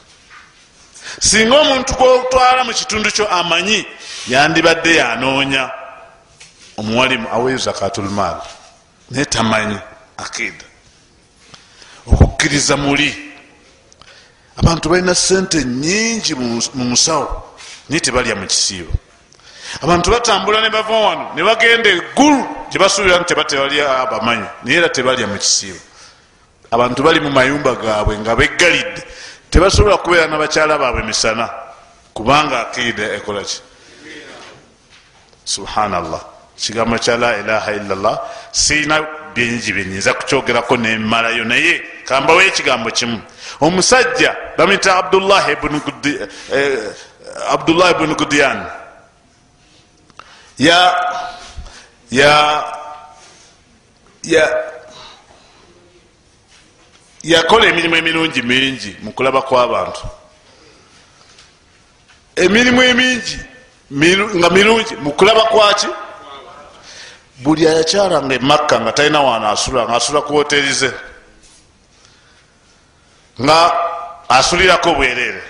singa 1.19 1.59
omuntu 1.59 1.93
gwotwala 1.93 2.63
mu 2.63 2.73
kitundu 2.73 3.11
kyo 3.11 3.25
amanyi 3.29 3.85
yandibadde 4.27 4.95
yanoonya 4.95 5.71
omuwalimu 6.77 7.27
aweeyo 7.33 7.57
zakatul 7.57 8.09
maal. 8.09 8.41
Naye 9.11 9.25
tamanyi 9.25 9.77
akida 10.17 10.65
okukkiriza 12.07 12.77
muli. 12.77 13.33
Abantu 14.57 14.89
balina 14.89 15.15
sente 15.15 15.63
nyingi 15.63 16.35
mu 16.35 16.85
musawo 16.85 17.57
naye 17.89 17.99
tebalya 17.99 18.35
mu 18.35 18.45
kisiibo. 18.47 18.91
Abantu 19.81 20.11
batambula 20.11 20.61
ne 20.61 20.69
bava 20.69 20.93
wano 20.93 21.33
ne 21.35 21.43
bagenda 21.43 21.89
eggulu 21.89 22.45
gyebasuubira 22.69 23.17
nti 23.17 23.33
tebatebalya 23.33 23.99
abamanyi 24.05 24.47
naye 24.63 24.77
era 24.77 24.89
tebalya 24.89 25.27
mu 25.27 25.37
kisiibo. 25.37 25.79
Abantu 26.71 27.03
bali 27.03 27.19
mu 27.19 27.29
mayumba 27.29 27.75
gaabwe 27.75 28.17
nga 28.19 28.35
beggalidde 28.35 29.01
tebasobola 29.49 29.97
kubeera 29.97 30.27
nabakyala 30.27 30.77
baabwe 30.77 31.03
misana 31.03 31.49
kubanga 32.13 32.69
akiida 32.69 33.13
ekolaki 33.17 33.61
subhanallah. 35.45 36.21
Kigambo 36.55 36.97
kya 36.97 37.17
la 37.17 37.37
ilaha 37.39 37.71
illallah 37.73 38.15
siina 38.51 39.01
bingi 39.35 39.73
byenyinza 39.73 40.13
kukyogerako 40.13 40.77
nemalayo 40.77 41.43
naye 41.45 41.81
kambawo 42.05 42.41
ekigambo 42.41 42.89
kimu. 42.91 43.21
Omusajja 43.61 44.35
bamwita 44.57 44.95
abdullah 44.95 45.49
ibuni 45.51 45.79
gudiyan 48.15 48.57
eh, 48.57 48.67
ya 50.57 50.95
ya 52.11 52.63
ya 54.23 54.63
yakola 57.23 57.65
emirimu 57.65 57.95
emirungi 57.95 58.41
mingi 58.41 58.95
mukulaba 59.01 59.41
kw'abantu. 59.41 60.01
Emirimu 62.35 62.81
emingi 62.83 63.37
nga 64.37 64.49
mirungi 64.49 64.95
mukulaba 64.95 65.41
kwaki 65.41 65.87
buli 67.37 67.67
ayakyalanga 67.67 68.35
emakka 68.35 68.81
nga 68.81 68.91
talina 68.91 69.21
waana 69.21 69.49
asula 69.49 69.83
nga 69.83 69.95
asula 69.95 70.21
ku 70.21 70.35
woterize 70.35 70.93
nga 73.41 73.73
asulirako 74.29 74.93
bwereere. 74.95 75.43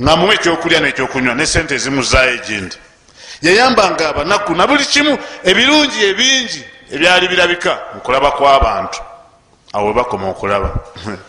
Nga 0.00 0.16
mumu 0.16 0.32
ekyokulya 0.32 0.80
nekyokunywa 0.80 1.34
ne 1.34 1.46
sente 1.46 1.74
ezimuzaayo 1.74 2.34
egindi 2.34 2.76
yayambanga 3.42 4.08
abanaku 4.08 4.54
na 4.54 4.66
buli 4.66 4.84
kimu 4.84 5.18
ebirungi 5.44 6.04
ebingi 6.04 6.64
ebyali 6.90 7.28
birabika 7.28 7.78
mukulaba 7.94 8.30
kw'abantu. 8.30 9.00
Awo 9.72 9.86
webakoma 9.86 10.28
okulaba. 10.28 10.70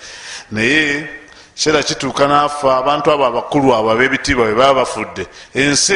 Naye 0.51 1.09
kiseera 1.55 1.83
kituuka 1.83 2.27
naafa 2.27 2.77
abantu 2.77 3.11
abo 3.11 3.25
abakulu 3.25 3.75
abo 3.75 3.91
ab'ebitiibwa 3.91 4.45
bwe 4.45 4.55
baba 4.55 4.73
bafudde. 4.73 5.27
Ensi 5.53 5.93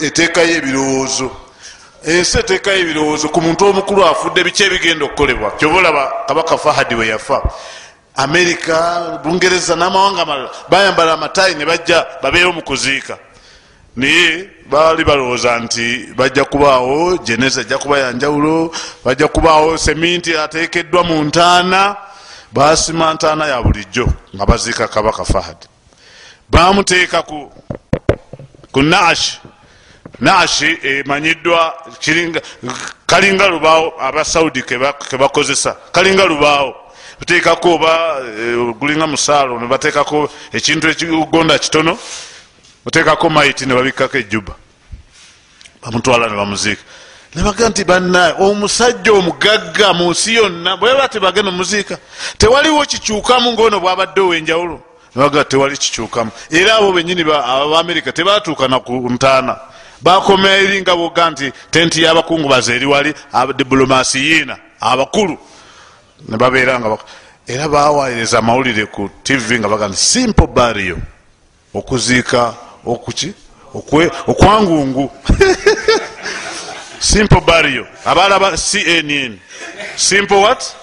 eteekayo 0.00 0.56
ebirowoozo 0.56 1.49
ensi 2.04 2.38
eteekayo 2.38 2.78
ebirowoozo 2.78 3.28
ku 3.28 3.40
muntu 3.40 3.66
omukulu 3.66 4.04
afudde 4.04 4.44
biki 4.44 4.62
ebigenda 4.62 5.04
okukolebwa? 5.04 5.50
Kyoba 5.58 5.78
olaba 5.78 6.12
kabaka 6.28 6.58
fahadi 6.58 6.94
we 6.94 7.08
yafa. 7.08 7.42
Amerika 8.16 9.20
bungereza 9.22 9.76
n'amawanga 9.76 10.22
amalala 10.22 10.50
bayambala 10.68 11.12
amatayi 11.12 11.54
ne 11.54 11.64
bajja 11.64 12.06
babeewo 12.22 12.52
mu 12.52 12.62
kuziika. 12.62 13.18
Naye 13.96 14.48
baali 14.70 15.04
balowooza 15.04 15.58
nti 15.58 16.08
bajja 16.16 16.44
kubaawo 16.44 17.18
geneza 17.18 17.60
ajja 17.60 17.78
kuba 17.78 17.98
yanjawulo 17.98 18.72
bajja 19.04 19.28
kubaawo 19.28 19.78
seminti 19.78 20.36
atekeddwa 20.36 21.04
mu 21.04 21.24
ntaana 21.24 21.96
basima 22.52 23.14
ntaana 23.14 23.46
ya 23.46 23.62
bulijjo 23.62 24.08
nga 24.36 24.46
baziika 24.46 24.88
kabaka 24.88 25.24
fahad. 25.24 25.56
Bamuteeka 26.50 27.22
ku 27.22 27.52
ku 28.72 28.82
naashi 28.82 29.40
naashi 30.18 30.78
emanyiddwa 30.82 31.74
kalinga 33.06 33.46
lubaawo 33.48 33.94
abasaudi 34.00 34.62
kebakozesa 35.10 35.76
kalinga 35.92 36.24
lubaawo 36.24 36.74
bateekako 37.20 37.74
oba 37.74 38.16
eh, 38.38 38.74
gulinga 38.78 39.06
musaalo 39.06 39.60
nebateekako 39.60 40.30
ekintu 40.52 40.88
ekigonda 40.88 41.58
kitono 41.58 41.98
otekako 42.86 43.30
maiti 43.30 43.66
nebabikako 43.66 44.18
ejuba 44.18 44.54
bamutwala 45.82 46.28
nebamuziika 46.28 46.82
nebaga 47.34 47.68
nti 47.68 47.84
banaye 47.84 48.34
omusajja 48.38 49.12
omugagga 49.12 49.92
mu 49.92 50.10
nsi 50.10 50.34
yonna 50.34 50.76
bweba 50.76 51.08
tebagenda 51.08 51.50
omuziika 51.50 51.98
tewaliwo 52.38 52.84
kikyukamu 52.86 53.52
ngaono 53.52 53.80
bwabadde 53.80 54.20
owenjawulo 54.20 54.80
nebaga 55.16 55.44
tewali 55.44 55.76
kikyukamu. 55.76 56.30
Era 56.50 56.76
abo 56.76 56.92
benyini 56.92 57.22
abaamerika 57.22 58.12
tebatuukana 58.12 58.80
ku 58.80 58.92
ntaana 59.10 59.58
bakomera 60.00 60.56
eri 60.56 60.80
nga 60.80 60.96
boga 60.96 61.30
nti 61.30 61.52
tenti 61.70 62.02
yabakungubaza 62.02 62.74
eri 62.74 62.86
wali 62.86 63.14
diplomasiyiina 63.56 64.56
abakulu 64.80 65.38
nebabeera 66.28 66.80
nga 66.80 66.98
era 67.46 67.68
bawayiriza 67.68 68.38
amawulire 68.38 68.86
ku 68.86 69.10
tv 69.22 69.58
nga 69.58 69.68
baga 69.68 69.88
nti 69.88 69.96
simple 69.96 70.46
bario 70.46 70.98
okuziika 71.74 72.54
okuki 72.84 73.34
okwangungu. 74.26 75.10
Simple 77.00 77.40
bario 77.40 77.86
abalaba 78.04 78.56
cnn 78.56 79.38
simple 79.96 80.36
what? 80.36 80.76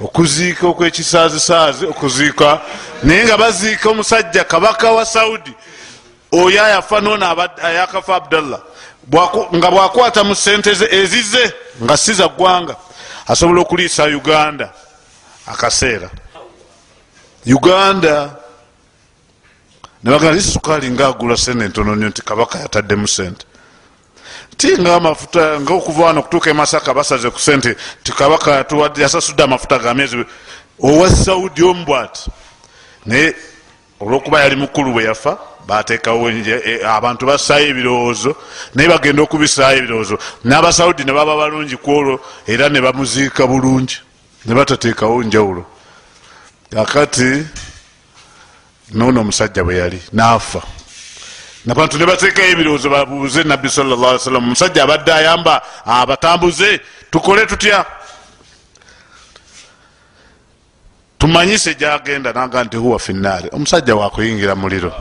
Okuziika 0.00 0.66
okwekisazisaazi 0.66 1.86
okuziika 1.86 2.60
naye 3.02 3.24
nga 3.24 3.36
baziika 3.36 3.90
omusajja 3.90 4.44
kabaka 4.44 4.92
wa 4.92 5.06
saudi 5.06 5.52
oyo 6.32 6.64
ayafa 6.64 7.00
noona 7.00 7.50
ayakafa 7.62 8.16
abdallah. 8.16 8.60
Nga 9.54 9.70
bwakwata 9.70 10.24
mu 10.24 10.34
sente 10.34 10.74
ze 10.74 10.88
ezize 10.90 11.54
nga 11.82 11.96
siza 11.96 12.28
ggwanga 12.28 12.76
asobola 13.26 13.60
okuliisa 13.60 14.04
uganda 14.04 14.72
akaseera. 15.46 16.10
Uganda 17.46 18.36
nebagaa 20.02 20.40
sukaali 20.40 20.90
ngaagula 20.90 21.36
sente 21.36 21.64
entono 21.64 21.96
nyo 21.96 22.08
nti 22.08 22.22
kabaka 22.22 22.58
yataddemu 22.58 23.08
sente 23.08 23.46
ti 24.56 24.78
nga 24.78 24.94
amafuta 24.94 25.60
ngaokuva 25.60 26.04
wano 26.04 26.20
okutuuka 26.20 26.50
emasaka 26.50 26.94
basaze 26.94 27.30
ku 27.30 27.38
sente 27.40 27.76
ti 28.02 28.12
kabaka 28.12 28.64
yasasudde 28.96 29.42
amafuta 29.42 29.78
ga 29.78 29.94
myezi 29.94 30.24
owa 30.82 31.10
saudi 31.10 31.62
omu 31.62 31.84
bwati. 31.84 32.30
Naye 33.06 33.34
olwokuba 34.00 34.40
yali 34.40 34.56
mukulu 34.56 34.92
bwe 34.92 35.04
yafa 35.04 35.38
bateekawo 35.66 36.30
e, 36.30 36.80
abantu 36.84 37.26
bassaayo 37.26 37.66
ebirowoozo 37.68 38.36
naye 38.74 38.88
bagenda 38.88 39.22
okubisaayo 39.22 39.78
ebirowoozo. 39.78 40.18
N'abasaudi 40.44 41.04
ne 41.04 41.12
baba 41.12 41.36
balungi 41.36 41.76
kwolwo 41.76 42.20
era 42.46 42.68
ne 42.68 42.80
bamuziika 42.80 43.46
bulungi 43.46 43.98
ne 44.46 44.54
batateekawo 44.54 45.22
njawulo. 45.22 45.66
Akati 46.76 47.46
nono 48.92 49.20
omusajja 49.20 49.64
bwe 49.64 49.76
yali 49.76 50.00
naafa 50.12 50.62
nabantu 51.66 51.98
ne 51.98 52.06
bateekayo 52.06 52.50
ebirowoozo 52.50 52.90
babuuze 52.90 53.42
nabbi 53.42 53.68
sallasalam 53.68 54.44
omusajja 54.44 54.82
abadde 54.82 55.12
ayamba 55.12 55.62
abatambuze 55.84 56.80
tukole 57.10 57.46
tutya? 57.46 57.84
Tumanyise 61.18 61.74
gyagenda 61.74 62.32
naga 62.32 62.64
nti 62.64 62.76
huwa 62.76 62.98
finaari 62.98 63.48
omusajja 63.52 63.96
wakuyingira 63.96 64.54
muliro 64.54 64.92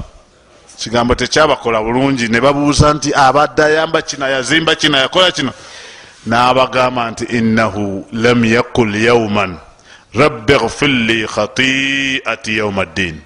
kigambo 0.77 1.15
tekyabakola 1.15 1.81
bulungi 1.81 2.27
ne 2.27 2.41
babuuza 2.41 2.93
nti 2.93 3.13
abadde 3.13 3.63
ayamba 3.63 4.01
kino 4.01 4.29
yazimba 4.29 4.75
kino 4.75 4.97
yakola 4.97 5.31
kino? 5.31 5.51
N'abagamba 6.27 7.11
nti 7.11 7.23
innahu 7.23 8.05
lam 8.11 8.45
yakul 8.45 8.95
yauman 8.95 9.57
rabbi 10.13 10.53
gfirli 10.53 11.27
khatiati 11.27 12.57
yauma 12.57 12.85
ddini 12.85 13.21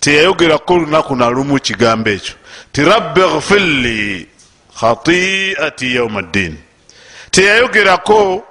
teyayogerako 0.00 0.74
olunaku 0.74 1.16
nalumu 1.16 1.58
kigambo 1.58 2.10
ekyo 2.10 2.34
ti 2.72 2.84
rabbi 2.84 3.20
gfirli 3.20 4.28
khatiati 4.80 5.94
yauma 5.94 6.22
ddin 6.22 6.56
teyayogerako 7.30 8.44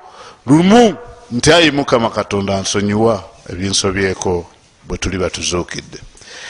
lumu 0.46 0.98
nti 1.32 1.54
ayi 1.54 1.72
mukama 1.72 2.10
katonda 2.10 2.62
nsonyiwa 2.62 3.24
ebinsobyeko 3.50 4.46
bwe 4.88 4.98
tuli 4.98 5.18
batuzuukidde 5.18 6.00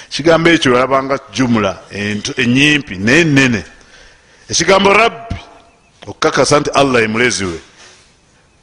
ekigambo 0.09 0.49
ekyo 0.49 0.73
olabanga 0.75 1.19
jumula 1.33 1.77
enyimpi 2.37 2.95
naye 2.97 3.23
nene 3.23 3.63
ekigambo 4.49 4.93
rabbi 4.93 5.35
okukakasa 6.07 6.59
nti 6.59 6.69
allah 6.69 7.03
emulezi 7.03 7.45
we. 7.45 7.59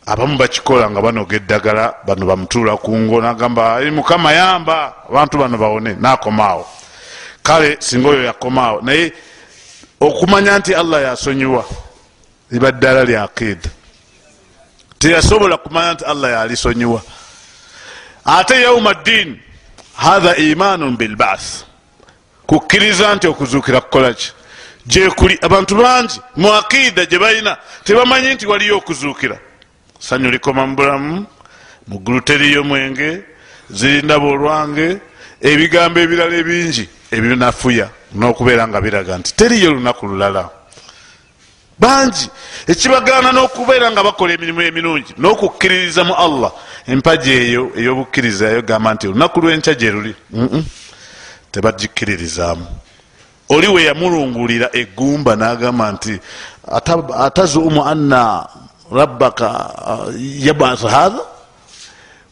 Abamu 0.07 0.39
bakikola 0.39 0.91
nga 0.91 1.01
banoga 1.03 1.37
eddagala 1.37 1.95
bano 2.07 2.27
bamutuula 2.27 2.77
kungo 2.77 3.21
nagamba 3.23 3.81
mukama 3.91 4.33
yamba! 4.33 4.95
Abantu 5.09 5.39
bano 5.39 5.59
bawone 5.59 5.95
nakomaawo. 5.95 6.67
Kale 7.43 7.77
singa 7.81 8.09
oyo 8.09 8.25
yakomaawo 8.25 8.81
naye 8.83 9.13
okumanya 10.01 10.59
nti 10.59 10.75
allah 10.75 11.03
yasonyiwa 11.03 11.65
liba 12.51 12.73
ddala 12.73 13.05
lya 13.05 13.23
akida 13.23 13.71
teyasobola 14.99 15.57
kumanya 15.57 15.93
nti 15.95 16.05
allah 16.05 16.31
yalisonyiwa. 16.31 17.03
Ate 18.25 18.63
yauma 18.63 18.95
ddin 18.95 19.39
hatha 19.95 20.37
imanun 20.37 20.97
bilbath 20.97 21.65
kukkiriza 22.47 23.15
nti 23.15 23.27
okuzuukira 23.27 23.81
kukolaki 23.81 24.33
gyekuli 24.87 25.39
abantu 25.43 25.77
bangi 25.77 26.21
mu 26.37 26.53
akida 26.53 27.05
gye 27.07 27.19
balina 27.19 27.57
tebamanyi 27.85 28.35
nti 28.35 28.47
waliyo 28.47 28.77
okuzuukira? 28.77 29.39
Sanyu 29.99 30.31
likoma 30.31 30.67
mubulamu 30.67 31.27
muggulu 31.89 32.21
teriyo 32.21 32.65
mwenge 32.65 33.23
zirindaba 33.71 34.27
olwange 34.27 34.99
ebigambo 35.41 36.01
ebirala 36.01 36.37
ebingi 36.37 36.89
ebinafuya 37.11 37.89
n'okubeera 38.15 38.69
nga 38.69 38.81
biraga 38.81 39.19
nti 39.19 39.35
teriyo 39.35 39.71
lunaku 39.75 40.07
lulala 40.07 40.51
bangi. 41.83 42.27
Ekibagana 42.67 43.33
n'okubeera 43.33 43.91
nga 43.91 44.03
bakola 44.07 44.33
emirimu 44.35 44.63
emirungi 44.63 45.13
n'okukkiririza 45.19 46.05
mu 46.05 46.15
allah. 46.15 46.51
Empaji 46.87 47.31
eyo 47.31 47.63
ey'obukkiriza 47.79 48.47
yogamba 48.57 48.95
nti 48.95 49.05
olunaku 49.11 49.41
lwenkya 49.43 49.75
gye 49.75 49.91
luli. 49.91 50.15
Tebagikiririzaamu 51.53 52.67
oli 53.53 53.69
we 53.69 53.85
yamulungulira 53.85 54.69
egumba 54.73 55.37
nagamba 55.37 55.93
nti 55.93 56.21
atazumu 57.27 57.85
anna 57.85 58.47
rabbaka 58.93 59.49
uh, 59.87 60.15
yabasa 60.47 60.91
hatha 60.91 61.21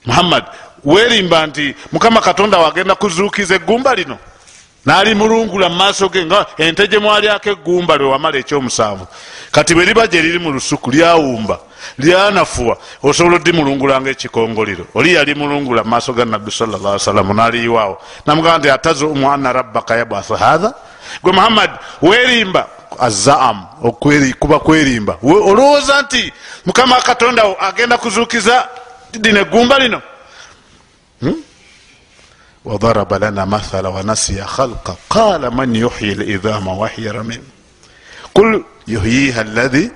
muhammad 0.07 0.45
werimba 0.85 1.47
nti 1.47 1.75
mukama 1.93 2.21
katonda 2.21 2.59
wagenda 2.59 2.95
kuzuukiza 2.95 3.55
egumba 3.55 3.95
lino 3.95 4.19
nalimulungula 4.87 5.69
mumaaso 5.69 6.09
ge 6.09 6.25
nga 6.25 6.47
ente 6.59 6.89
gyemwalyako 6.89 7.51
egumba 7.51 7.97
lwewamala 7.97 8.39
ekyomusanvu 8.39 9.07
kati 9.51 9.75
bwe 9.75 9.85
liba 9.85 10.07
gye 10.07 10.23
liri 10.23 10.39
mu 10.39 10.51
lusuku 10.53 10.91
lyawumba 10.91 11.59
lyanafuwa 11.99 12.77
osobola 13.03 13.37
odimulungulanga 13.37 14.11
ekikongoliro 14.11 14.87
oli 14.95 15.15
yalimulungula 15.15 15.85
mumaaso 15.85 16.13
ga 16.13 16.25
nabbi 16.25 16.51
sawasalam 16.51 17.37
naliyiwaawo. 17.37 18.03
Namugamba 18.27 18.59
nti 18.59 18.71
atazumu 18.71 19.33
anna 19.33 19.53
rabbaka 19.53 19.97
yabasa 19.97 20.37
hatha 20.37 20.75
gwe 21.23 21.33
muhammad 21.33 21.71
werimba 22.03 22.67
azaam 22.99 23.67
kuba 24.39 24.59
kwerimba. 24.59 25.19
Olowooza 25.23 26.03
nti 26.03 26.33
mukama 26.67 27.01
katonda 27.01 27.45
wo 27.45 27.57
agenda 27.61 27.99
kuzuukiza 27.99 28.69
dino 29.13 29.41
egumba 29.41 29.79
lino 29.79 30.03
wadaraba 32.65 33.19
lana 33.19 33.47
mathala 33.47 33.91
wanasiya 33.91 34.45
khalqa 34.45 34.97
qala 35.09 35.51
man 35.51 35.75
yuhyi 35.75 36.15
lidhama 36.15 36.77
wahiya 36.77 37.13
ramim 37.13 37.41
kul 38.35 38.65
yuhyiha 38.87 39.41
alladhi 39.41 39.91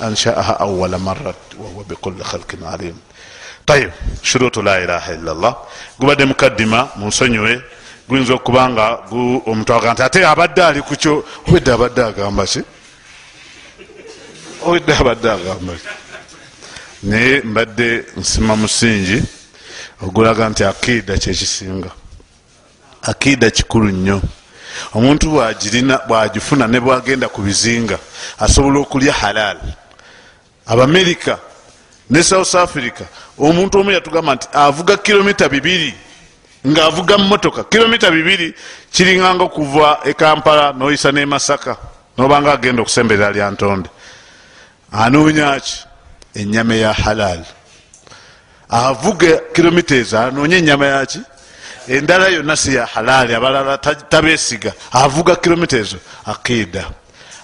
anshaaha 0.00 0.60
awala 0.60 0.98
marat 0.98 1.40
wahuwa 1.56 1.84
bikuli 1.84 2.20
khalqin 2.20 2.60
alim 2.68 2.96
tayib 3.64 3.90
shurutu 4.22 4.62
la 4.62 4.76
ilaha 4.84 5.08
illa 5.14 5.32
llah 5.34 5.54
gubadde 5.98 6.24
mukaddima 6.24 6.92
munsonyiwe 6.96 7.62
guyinza 8.08 8.34
okuba 8.34 8.68
nga 8.68 8.86
omuntu 9.48 9.72
agaa 9.72 9.92
nti 9.92 10.02
ate 10.02 10.20
abadde 10.26 10.60
ali 10.64 10.80
kukyo 10.82 11.24
obedde 11.48 11.70
abadde 11.72 12.02
agamba 12.04 12.44
ki 12.44 12.60
obedde 14.68 14.92
abadde 15.00 15.28
agamba 15.32 15.72
ki 15.80 15.88
naye 17.08 17.40
mbadde 17.40 17.88
nsima 18.20 18.56
musingi 18.56 19.18
ogulaga 20.04 20.48
nti 20.52 20.64
akiida 20.64 21.16
kyekisinga 21.16 22.01
akiida 23.02 23.50
kikulu 23.50 23.88
nnyo. 23.88 24.20
Omuntu 24.94 25.30
bwagirina 25.30 25.98
bwagifuna 26.08 26.66
ne 26.66 26.80
bwagenda 26.80 27.28
ku 27.28 27.42
bizinga 27.42 27.98
asobola 28.38 28.80
okulya 28.80 29.12
halal. 29.12 29.58
Abamerika 30.66 31.38
ne 32.10 32.22
south 32.22 32.54
africa 32.54 33.04
omuntu 33.38 33.78
omu 33.80 33.90
yatugamba 33.90 34.34
nti 34.34 34.48
avuga 34.52 34.96
kilomita 34.96 35.48
bibiri 35.48 35.94
ngaavuga 36.66 37.18
mumotoka 37.18 37.64
kilomita 37.64 38.10
bibiri 38.10 38.54
kiringanga 38.92 39.44
okuva 39.44 39.98
ekampala 40.04 40.72
noyisa 40.72 41.12
nemasaka 41.12 41.76
nobanga 42.18 42.52
agenda 42.52 42.82
okusemberera 42.82 43.32
lyantonde 43.32 43.90
anoonyaki 44.92 45.84
enyama 46.34 46.74
ya 46.74 46.92
halal. 46.92 47.44
Avuga 48.68 49.36
kilomita 49.52 49.94
ezo 49.94 50.18
anoonya 50.18 50.56
enyama 50.56 50.86
yaki 50.86 51.20
endala 51.88 52.28
yonna 52.28 52.56
si 52.56 52.74
ya 52.74 52.86
halali 52.86 53.34
abalala 53.34 53.78
tabesiga 53.78 54.72
avuga 54.92 55.36
kilomita 55.36 55.76
ezo 55.76 55.98
akiida 56.26 56.90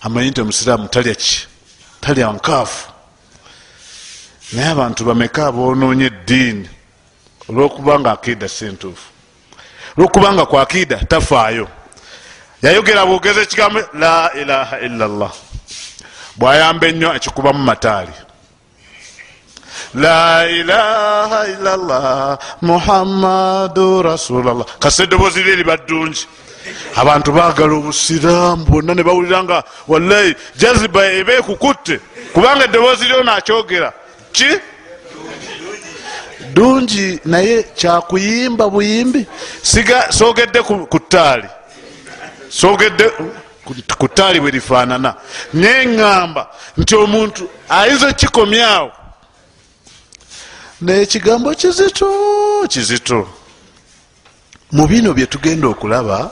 amanyi 0.02 0.30
nti 0.30 0.40
omusiraamu 0.40 0.88
talya 0.88 1.14
ki? 1.14 1.46
Talya 2.00 2.32
nkaafu. 2.32 2.88
Naye 4.52 4.68
abantu 4.68 5.04
bameka 5.04 5.46
abonoonya 5.46 6.06
eddiini? 6.06 6.68
Olwokubanga 7.48 8.12
akida 8.12 8.48
sintuufu 8.48 9.08
olwokubanga 9.96 10.46
ku 10.46 10.58
akida 10.58 10.96
tafaayo. 10.96 11.68
Yayogera 12.62 13.06
bwogeza 13.06 13.40
ekigambo 13.42 13.80
la 13.94 14.30
ilaha 14.34 14.80
illa 14.80 15.06
llah 15.08 15.32
bwayamba 16.36 16.86
ennyo 16.86 17.14
ekikuba 17.14 17.52
mu 17.52 17.62
mataali 17.64 18.12
la 19.94 20.46
ilaha 20.48 21.46
illa 21.48 21.76
llah 21.76 22.38
muhammadu 22.62 24.02
rasulllah 24.02 24.66
kasa 24.78 25.02
eddoboozi 25.04 25.42
lye 25.42 25.56
liba 25.56 25.76
ddungi. 25.76 26.26
Abantu 26.96 27.32
bagala 27.32 27.74
obusiraamu 27.74 28.64
bwonna 28.64 28.94
ne 28.94 29.02
bawulira 29.02 29.44
nga 29.44 29.64
wallahi 29.88 30.34
jaziba 30.56 31.12
eba 31.12 31.32
ekukutte 31.40 32.00
kubanga 32.34 32.64
eddoboozi 32.64 33.04
lyo 33.08 33.22
nakyogera. 33.22 33.92
Ki? 34.32 34.50
Dungi 36.54 37.20
naye 37.24 37.62
kyakuyimba 37.62 38.68
buyimbi. 38.68 39.26
Siga 39.62 40.12
sogedde 40.12 40.62
ku 40.62 40.98
ttaali. 40.98 41.48
Sogedde 42.48 43.12
ku 43.98 44.08
ttaali 44.08 44.40
bwe 44.40 44.50
lifaanana. 44.50 45.14
Neŋŋamba 45.54 46.42
nti 46.76 46.94
omuntu 46.94 47.48
ayinza 47.68 48.12
kikomyawo 48.12 48.90
naye 50.80 51.06
kigambo 51.06 51.54
kizito 51.54 52.08
kizito. 52.68 53.28
Mu 54.72 54.86
bino 54.86 55.14
bye 55.14 55.26
tugenda 55.26 55.68
okulaba 55.68 56.30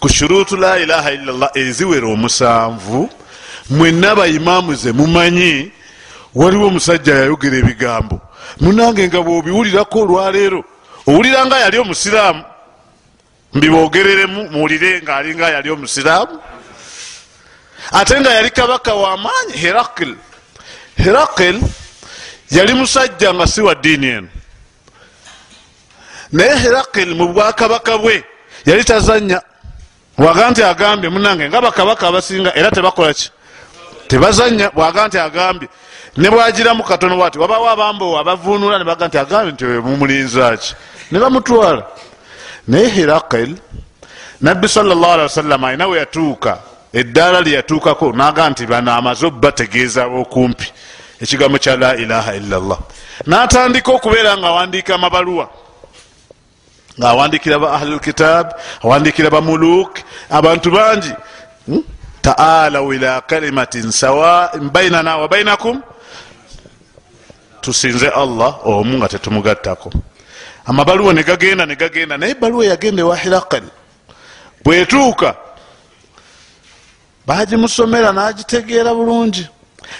ku 0.00 0.08
shuruutu 0.08 0.56
la 0.56 0.78
ilaha 0.78 1.12
illallah 1.12 1.50
eziwera 1.54 2.06
omusanvu 2.06 3.10
mwenna 3.70 4.14
bayimaamu 4.14 4.74
ze 4.74 4.92
mumanyi 4.92 5.72
waliwo 6.34 6.66
omusajja 6.66 7.14
yayogera 7.14 7.56
ebigambo. 7.56 8.20
Munange 8.60 9.08
nga 9.08 9.22
bwobiwulirako 9.22 9.98
olwaleero 10.00 10.64
owulira 11.06 11.46
nga 11.46 11.58
yali 11.58 11.78
omusiraamu 11.78 12.44
mbibogereremu 13.54 14.50
muwulire 14.50 15.02
nga 15.02 15.16
alinga 15.16 15.50
yali 15.50 15.70
omusiraamu. 15.70 16.40
Ate 17.92 18.20
nga 18.20 18.30
yali 18.30 18.50
kabaka 18.50 18.94
wamaanyi 18.94 19.52
herakil 19.52 20.16
herakil 20.96 21.60
yali 22.50 22.74
musajja 22.74 23.34
nga 23.34 23.46
si 23.46 23.60
wa 23.60 23.74
diini 23.74 24.06
eno. 24.06 24.28
Naye 26.32 26.56
herakil 26.56 27.14
mu 27.14 27.32
bwakabaka 27.32 27.98
bwe 27.98 28.24
yali 28.66 28.84
tazanya 28.84 29.42
bwaga 30.18 30.50
nti 30.50 30.62
agambye 30.62 31.10
munange 31.10 31.48
nga 31.48 31.60
bakabaka 31.60 32.08
abasinga 32.08 32.56
era 32.56 32.70
tebakolaki 32.70 33.30
tebazanya 34.08 34.70
bwaga 34.70 35.08
nti 35.08 35.18
agambye. 35.18 35.68
Ne 36.16 36.30
bwagiramu 36.30 36.82
katono 36.82 37.16
bwati 37.16 37.38
wabawo 37.38 37.70
abambowa 37.70 38.20
abavunula 38.20 38.78
nebaga 38.78 39.08
nti 39.08 39.18
agambye 39.18 39.52
nti 39.52 39.64
mumulinzaki 39.64 40.74
ne 41.10 41.18
bamutwala. 41.18 41.86
Naye 42.68 42.88
herakil 42.88 43.56
nabbi 44.40 44.68
sawasalam 44.68 45.64
alina 45.64 45.86
we 45.86 45.98
yatuuka 45.98 46.58
eddaala 46.92 47.40
lyeyatuukako 47.40 48.12
naga 48.12 48.50
nti 48.50 48.66
bano 48.66 48.92
amaze 48.92 49.26
obategeeza 49.26 50.06
okumpi 50.06 50.72
ekigambo 51.20 51.58
kya 51.58 51.76
la 51.76 51.96
ilaha 51.96 52.34
illallah. 52.34 52.78
Natandika 53.26 53.92
okubeera 53.92 54.36
nga 54.36 54.48
awandiika 54.48 54.94
amabaluwa. 54.94 55.50
Ngaawandikira 56.98 57.58
ba 57.58 57.72
ahlulkitab 57.72 58.46
awandikira 58.82 59.30
bamuluk 59.30 59.98
abantu 60.30 60.70
bangi. 60.70 61.12
Hmm? 61.66 61.84
taalau 62.22 62.92
ila 62.92 63.20
kalimatin 63.20 63.90
sawa 63.90 64.50
bainana 64.72 65.16
wa 65.16 65.28
bainakum 65.28 65.82
tusinze 67.60 68.08
allah 68.08 68.66
omu 68.66 68.98
nga 68.98 69.08
tetumugattako 69.08 69.92
amabaluwa 70.66 71.14
negagenda 71.14 71.66
negagenda 71.66 72.16
naye 72.16 72.32
ebaluwa 72.32 72.64
yagenda 72.66 73.02
ewa 73.02 73.16
hirakal 73.16 73.62
bwetuuka 74.64 75.34
bagimusomera 77.26 78.12
nagitegeera 78.12 78.94
bulungi 78.94 79.48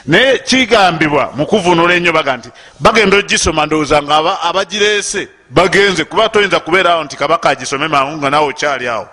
naye 0.07 0.39
kigambibwa 0.39 1.33
mukuvunula 1.37 1.95
ennyo 1.95 2.13
baga 2.13 2.37
nti 2.37 2.49
bagenda 2.81 3.17
ogisoma 3.17 3.67
ndowooza 3.67 4.03
nga 4.03 4.43
abagireese 4.43 5.29
bagenze 5.51 6.05
kuba 6.05 6.29
toyinza 6.29 6.61
kubeera 6.61 6.93
awo 6.93 7.05
nti 7.05 7.17
kabaka 7.17 7.51
agisome 7.51 7.89
mangu 7.89 8.17
nga 8.17 8.31
nawe 8.31 8.49
okyali 8.49 8.89
awo. 8.89 9.09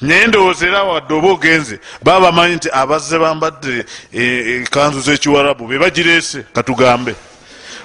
Naye 0.00 0.26
ndowooza 0.26 0.66
era 0.66 0.82
wadde 0.82 1.14
oba 1.14 1.28
ogenze 1.28 1.80
baba 2.02 2.20
bamanyi 2.20 2.54
nti 2.54 2.68
abazze 2.72 3.18
bambadde 3.18 3.84
ekanzu 4.12 5.00
z'ekiwarabu 5.00 5.66
be 5.66 5.78
bagireese 5.78 6.42
katugambe 6.54 7.14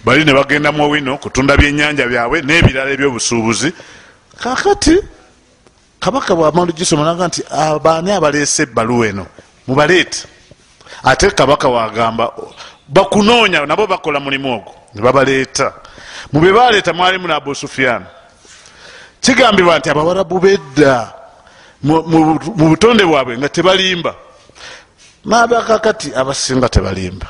bali 0.06 0.26
ne 0.26 0.34
bagenda 0.34 0.72
mu 0.72 0.90
wino 0.90 1.18
kutunda 1.18 1.58
byenyanja 1.58 2.06
byabwe 2.08 2.42
n'ebirala 2.42 2.92
ebyobusuubuzi. 2.92 3.74
Kakati 4.40 5.00
kabaka 6.00 6.36
bwamala 6.36 6.72
gisoma 6.72 7.04
naga 7.04 7.28
nti 7.28 7.42
abaani 7.50 8.12
abaleese 8.12 8.64
ebbaluwa 8.64 9.08
eno? 9.08 9.26
Mubaleete 9.68 10.33
ate 11.04 11.32
kabaka 11.32 11.68
wagamba 11.68 12.32
bakunoonya 12.88 13.66
nabo 13.66 13.88
bakola 13.88 14.20
mulimu 14.20 14.54
ogwo. 14.54 14.76
Nebabaleeta 14.96 15.74
mube 16.34 16.52
baleeta 16.52 16.94
mwalimu 16.94 17.28
ne 17.28 17.34
abu 17.34 17.56
sufiyan 17.56 18.04
kigambibwa 19.22 19.80
nti 19.80 19.90
abawarabu 19.90 20.40
bedda 20.40 21.14
mu 21.84 22.40
butonde 22.56 23.04
bwabwe 23.06 23.38
nga 23.38 23.50
tebalimba. 23.50 24.16
Nabakakati 25.26 26.16
abasinga 26.16 26.70
tebalimba. 26.70 27.28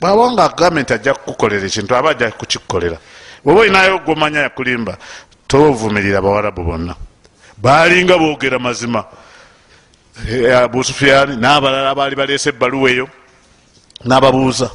Bwaba 0.00 0.32
nga 0.32 0.48
gavumenti 0.48 0.92
ajja 0.92 1.14
kukukolera 1.14 1.66
ekintu 1.66 1.96
aba 1.96 2.10
ajja 2.10 2.30
kukikukolera 2.30 2.98
bweoba 3.44 3.60
olinayo 3.60 3.98
gwomanya 3.98 4.40
yakulimba 4.40 4.96
tovumirira 5.48 6.20
bawarabu 6.20 6.62
bonna. 6.64 6.94
Balinga 7.56 8.18
boogera 8.18 8.58
mazima 8.58 9.04
abu 10.62 10.84
sufiyani 10.84 11.36
n'abalala 11.36 11.94
baali 11.94 12.16
baleese 12.16 12.48
ebbaluwa 12.50 12.90
eyo 12.90 13.08
n'ababuuza. 14.04 14.70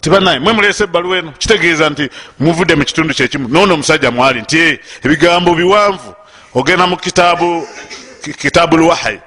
Tibanaye 0.00 0.38
mwe 0.38 0.52
muleese 0.52 0.84
ebbaluwa 0.84 1.18
eno 1.18 1.32
kitegeeza 1.32 1.90
nti 1.90 2.08
muvudde 2.40 2.74
mu 2.74 2.84
kitundu 2.84 3.14
kyekimu 3.14 3.48
noono 3.48 3.74
omusajja 3.74 4.10
mwali 4.10 4.40
nti 4.42 4.58
"Eh, 4.58 4.78
ebigambo 5.04 5.54
biwanvu 5.54 6.14
ogenda 6.54 6.86
mu 6.86 6.96
kitaabu 6.96 7.66
ki- 8.22 8.32
kitaabu 8.34 8.76
lwahayi 8.76 9.20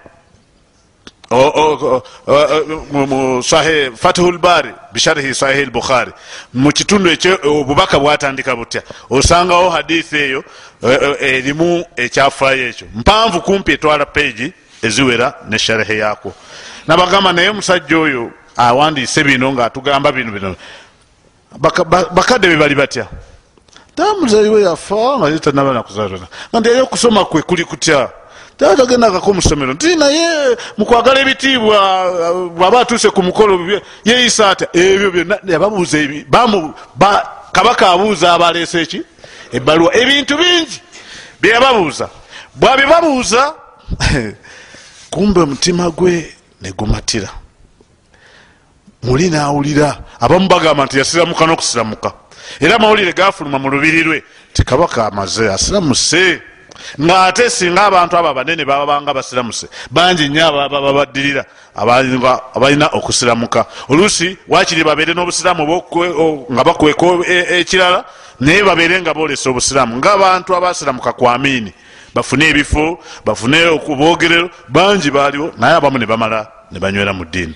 fatihu 3.96 4.32
lbari 4.32 4.70
bisharihi 4.94 5.36
sahihi 5.36 5.66
lbukhari 5.66 6.12
mu 6.54 6.72
kitundu 6.72 7.10
ekyo 7.10 7.40
obubaka 7.44 8.00
bwatandika 8.00 8.56
butya. 8.56 8.82
Osangawo 9.10 9.70
hadithi 9.70 10.16
eyo 10.18 10.44
eh, 10.84 11.00
eh, 11.02 11.34
erimu 11.36 11.86
ekyafaayo 11.96 12.68
ekyo. 12.70 12.88
Mpanvu 12.96 13.42
kumpi 13.42 13.72
etwala 13.72 14.06
peegi 14.06 14.54
eziwera 14.84 15.34
ne 15.50 15.58
sharihi 15.60 16.00
yaako. 16.00 16.34
Nabagamba 16.88 17.34
naye 17.34 17.50
omusajja 17.50 17.98
oyo 17.98 18.32
awandiise 18.58 19.24
bino 19.24 19.54
ngaatugamba 19.54 20.12
bino 20.12 20.32
bino. 20.32 20.56
Baka- 21.58 21.84
ba- 21.84 22.10
bakadde 22.12 22.48
be 22.48 22.58
bali 22.58 22.76
batya? 22.76 23.08
Tamuzaiwe 23.96 24.62
yafa 24.62 25.18
nga 25.18 25.40
tanaba 25.40 25.74
nakuzaalana 25.74 26.28
nga 26.52 26.60
nti 26.60 26.70
eyo 26.70 26.84
okusoma 26.84 27.26
kwe 27.26 27.42
kuli 27.42 27.63
kutya? 27.66 28.10
Tatagendagako 28.58 29.34
musomero 29.34 29.74
nti 29.74 29.96
naye 29.96 30.58
mukwagala 30.78 31.20
ebitiibwa 31.22 31.78
bwaba 32.58 32.82
atuuse 32.82 33.10
ku 33.10 33.22
mukolo 33.24 33.82
yeeyisa 34.06 34.50
atya? 34.50 34.68
Ebyo 34.74 35.12
byonna 35.12 35.38
yababuuza 35.46 35.98
kabaka 37.58 37.90
abuuza 37.92 38.34
abaleese 38.34 38.82
eki 38.82 39.02
ebbaluwa 39.52 39.96
ebintu 39.98 40.38
bingi 40.38 40.82
byeyababuuza 41.42 42.10
bwabibabuuza 42.56 43.54
kumbe 45.18 45.42
omutima 45.42 45.90
gwe 45.90 46.30
negumatira 46.62 47.30
muli 49.04 49.30
nawulira. 49.30 49.98
Abamu 50.20 50.48
bagamba 50.48 50.86
nti 50.86 50.98
yasiramuka 50.98 51.46
n'okusiramuka. 51.46 52.12
Era 52.60 52.76
amawulire 52.76 53.14
gafuluma 53.14 53.58
mu 53.60 53.70
lubiri 53.70 54.04
lwe. 54.04 54.24
Ti 54.54 54.64
kabaka 54.64 55.08
amaze 55.08 55.50
asiramuse 55.52 56.42
ngaate 57.02 57.50
singa 57.50 57.86
abantu 57.86 58.18
abo 58.18 58.28
abanene 58.30 58.66
babanga 58.66 59.14
basiramuse 59.14 59.68
bangi 59.92 60.30
nnyo 60.30 60.48
ababa 60.48 60.82
babaddirira 60.82 61.46
abalinga- 61.76 62.42
abalina 62.56 62.88
okusiramuka. 62.94 63.66
Oluusi 63.90 64.38
wakiri 64.48 64.84
babeere 64.84 65.14
n'obusiraamu 65.14 65.64
nga 66.52 66.64
bakweka 66.64 67.06
e- 67.26 67.60
ekirala 67.62 68.06
naye 68.40 68.62
babeere 68.64 69.02
nga 69.02 69.14
boolesa 69.14 69.50
obusiraamu. 69.50 69.98
Ngaabantu 69.98 70.56
abasiramuka 70.56 71.14
kwamiini 71.14 71.74
bafune 72.18 72.50
ebifo 72.50 72.98
bafune 73.26 73.58
okubogerero 73.78 74.50
bangi 74.70 75.10
baaliwo 75.12 75.54
naye 75.58 75.76
abamu 75.78 75.98
ne 76.00 76.06
bamala 76.06 76.40
ne 76.72 76.80
banywera 76.80 77.14
mu 77.14 77.26
ddiini. 77.26 77.56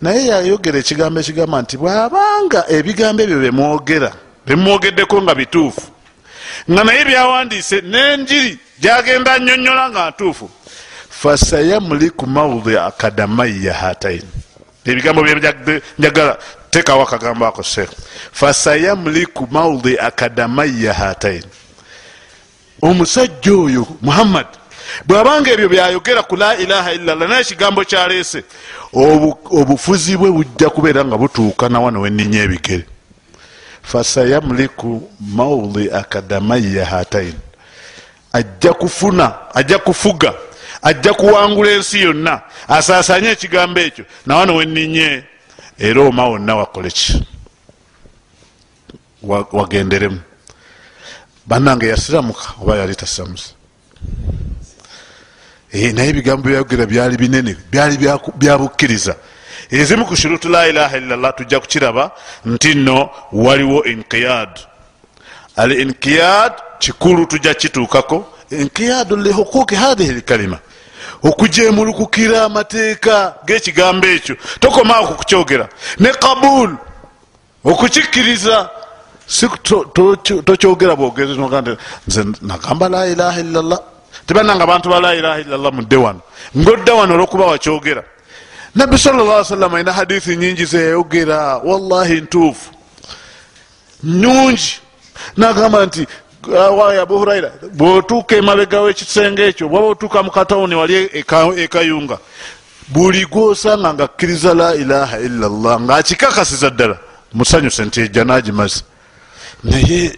Naye 0.00 0.26
yayogera 0.32 0.78
ekigambo 0.80 1.20
ekigamba 1.20 1.62
nti 1.62 1.76
bwabanga 1.76 2.60
ebigambo 2.76 3.20
ebyo 3.22 3.38
bemwogera 3.44 4.10
bemwogeddeko 4.46 5.16
nga 5.22 5.34
bituufu 5.34 5.84
nga 6.70 6.84
naye 6.84 7.04
byawandiise 7.04 7.80
n'enjiri 7.80 8.58
gyagenda 8.80 9.32
annyonnyola 9.36 9.90
nga 9.90 10.10
ntuufu 10.10 10.50
fasayamuliku 11.20 12.26
maudi 12.26 12.76
akadamaiya 12.78 13.74
hatain 13.74 14.24
ebigambo 14.84 15.22
bye 15.22 15.36
njagala 15.98 16.38
tekawo 16.70 17.02
akagambo 17.02 17.46
ako 17.46 17.62
sheekh 17.62 17.92
fasayamuliku 18.32 19.48
maudi 19.50 19.98
akadamaiya 19.98 20.94
hatain 20.94 21.44
omusajja 22.82 23.52
oyo 23.52 23.86
muhammad. 24.02 24.46
Bwabanga 25.06 25.50
ebyo 25.52 25.68
byayogera 25.68 26.22
ku 26.22 26.36
la 26.36 26.56
ilaha 26.56 26.92
illallah 26.92 27.28
naye 27.28 27.40
ekigambo 27.40 27.84
kyaleese 27.84 28.44
obu- 28.92 29.38
obufuzi 29.50 30.16
bwe 30.16 30.30
bujja 30.30 30.70
kubeera 30.70 31.04
nga 31.04 31.16
butuuka 31.18 31.68
nawano 31.68 32.00
wenninya 32.00 32.42
ebigere 32.42 32.84
fasayamuliku 33.82 35.10
maudi 35.20 35.90
akadamaiya 35.90 36.86
hatain 36.86 37.34
ajja 38.32 38.72
kufuna 38.72 39.54
ajja 39.54 39.78
kufuga 39.78 40.34
ajja 40.82 41.12
kuwangula 41.14 41.70
ensi 41.70 42.00
yonna 42.02 42.40
asaasanye 42.68 43.28
ekigambo 43.30 43.80
ekyo 43.80 44.04
nawano 44.26 44.56
wenninye 44.56 45.22
era 45.78 46.00
oma 46.02 46.24
wonna 46.26 46.56
wakoleki 46.56 47.22
Wa- 49.22 49.46
wagenderemu 49.52 50.20
bannange 51.46 51.86
yasiramuka 51.88 52.44
oba 52.62 52.76
yali 52.76 52.94
tasiramusa. 52.94 53.50
Eh, 55.72 55.94
naye 55.94 56.10
ebigambo 56.10 56.48
byayogera 56.48 56.86
byali 56.86 57.16
binene 57.16 57.56
byali 57.72 57.94
byabukkiriza 58.38 59.14
ezimu 59.70 60.06
ku 60.06 60.16
shurutu 60.16 60.48
la 60.48 60.66
ilaha 60.68 60.96
illallah 60.98 61.34
tujja 61.36 61.60
kukiraba 61.60 62.10
nti 62.44 62.74
nno 62.74 63.10
waliwo 63.32 63.84
inkiyad 63.84 64.52
al 65.56 65.72
inkiyad 65.72 66.52
kikulu 66.78 67.26
tujja 67.26 67.54
kituukako. 67.54 68.28
Inkiyadu 68.50 69.16
lihuquqi 69.16 69.74
hadhihi 69.74 70.12
lkalima 70.12 70.58
okujemulukukira 71.22 72.44
amateeka 72.44 73.34
g'ekigambo 73.46 74.06
ekyo. 74.06 74.36
Tokomaawo 74.60 75.06
kukukyogera 75.06 75.68
ne 75.98 76.10
kabul 76.12 76.76
okukikkiriza 77.64 78.70
tokyogera 80.44 80.96
bwogezi 80.96 81.34
nogaa 81.40 81.60
nti 81.60 81.76
nze 82.08 82.24
nagamba 82.42 82.88
la 82.88 83.06
ilaha 83.06 83.40
illallah. 83.40 83.78
Tebananga 84.26 84.64
abantu 84.64 84.88
ba 84.90 85.00
la 85.00 85.14
ilaha 85.14 85.38
illallah 85.40 85.72
mudde 85.72 85.96
wano 85.96 86.20
ngaodda 86.56 86.94
wano 86.94 87.14
olwokuba 87.14 87.46
wakyogera 87.46 88.02
nabbi 88.74 88.98
sallla 88.98 89.44
sallam 89.44 89.74
alina 89.74 89.92
hadithi 89.92 90.36
nyingi 90.36 90.64
zeyayogera. 90.64 91.58
Wallahi 91.64 92.20
ntuufu. 92.20 92.70
Nyungi 94.04 94.80
nagamba 95.36 95.86
nti 95.86 96.06
wayi 96.78 96.98
abu 97.00 97.18
huraira 97.18 97.50
bwotuuka 97.72 98.36
emabega 98.36 98.80
wekisenge 98.80 99.42
ekyo 99.46 99.68
bwaba 99.68 99.86
otuuka 99.86 100.22
mu 100.22 100.30
katawuni 100.30 100.74
wali 100.74 101.06
eka- 101.06 101.58
ekayunga 101.58 102.18
buli 102.88 103.26
gwosanga 103.26 103.94
nga 103.94 104.04
akkiriza 104.04 104.54
la 104.54 104.74
ilaha 104.74 105.18
illallah 105.20 105.80
ngaakikakasiza 105.80 106.70
ddala. 106.70 106.96
Musanyuse 107.34 107.84
nti 107.84 108.00
ejja 108.00 108.24
nagimaze 108.24 108.82
naye 109.64 110.16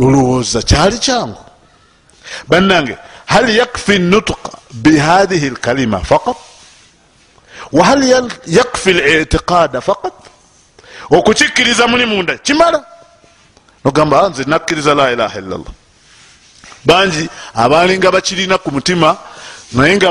olowooza 0.00 0.62
kyali 0.62 0.98
kyangu. 0.98 1.44
Bannange 2.48 2.96
hal 3.26 3.48
yakfi 3.48 3.98
nutuqa 3.98 4.52
bihadihi 4.82 5.50
lkalima 5.50 6.00
faqat? 6.00 6.36
Wahal 7.72 8.02
yakfi 8.46 8.92
litiqada 8.92 9.80
faqat? 9.80 10.12
Okukikkiriza 11.10 11.86
muli 11.86 12.06
munda 12.06 12.38
kimala? 12.38 12.84
Nogamba 13.84 14.22
"Ah, 14.22 14.28
nze 14.28 14.44
nakkiriza 14.44 14.94
la 14.94 15.12
ilaha 15.12 15.38
illallah. 15.38 15.72
Bangi 16.84 17.28
abalinga 17.54 18.10
bakirina 18.12 18.58
ku 18.58 18.70
mutima 18.70 19.16
naye 19.72 19.96
nga 19.96 20.08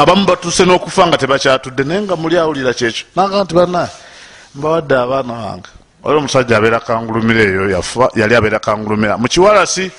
abamu 0.00 0.24
batuse 0.26 0.64
n'okufa 0.64 1.06
nga 1.06 1.18
tebakyatudde 1.18 1.84
naye 1.84 2.00
nga 2.02 2.16
muli 2.16 2.36
awulira 2.38 2.72
kyekyo. 2.74 3.04
Naga 3.16 3.44
nti 3.44 3.54
banaye 3.54 3.90
mbawadde 4.54 4.94
abaana 5.04 5.32
bange 5.34 5.70
oli 6.04 6.16
omusajja 6.18 6.56
abeera 6.56 6.80
kangulumira 6.80 7.40
eyo 7.42 7.70
yafa 7.70 8.10
yali 8.16 8.34
abeera 8.34 8.58
kangulumira 8.58 9.18
mukiwalasi 9.18 9.90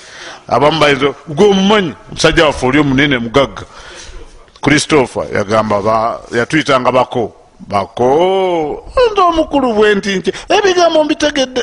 abamu 0.48 0.78
bayinza 0.80 1.14
gwe 1.28 1.46
omumanyi 1.48 1.94
omusajja 2.10 2.46
waffe 2.46 2.66
oli 2.66 2.78
omunene 2.78 3.18
mugagga. 3.18 3.62
Christopher 4.60 5.24
yagamba 5.34 5.82
ba- 5.82 6.20
yatuyitanga 6.32 6.92
bako 6.92 7.32
bako 7.60 8.08
nti 9.12 9.20
omukulu 9.20 9.72
bwentinke 9.74 10.32
ebigambo 10.48 11.04
mbitegedde. 11.04 11.62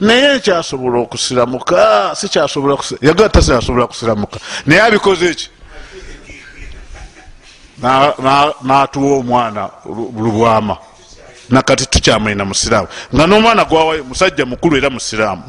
Naye 0.00 0.36
nkyasobola 0.36 0.98
okusiramuka 0.98 2.10
sikyasobola 2.14 2.76
yagala 3.02 3.28
tasasobola 3.28 3.86
kusiramuka. 3.86 4.38
Naye 4.66 4.82
abikoze 4.82 5.26
eki 5.30 5.50
Na- 7.82 8.14
na- 8.18 8.54
n'atuwa 8.64 9.18
omwana 9.18 9.70
lu- 9.84 10.12
lubwama 10.18 10.76
nakati 11.50 11.86
tukyamwina 11.86 12.44
musiraamu. 12.44 12.88
Nga 13.14 13.26
n'omwana 13.26 13.64
gwawayo 13.64 14.04
musajja 14.04 14.44
mukulu 14.46 14.76
era 14.76 14.90
musiraamu. 14.90 15.42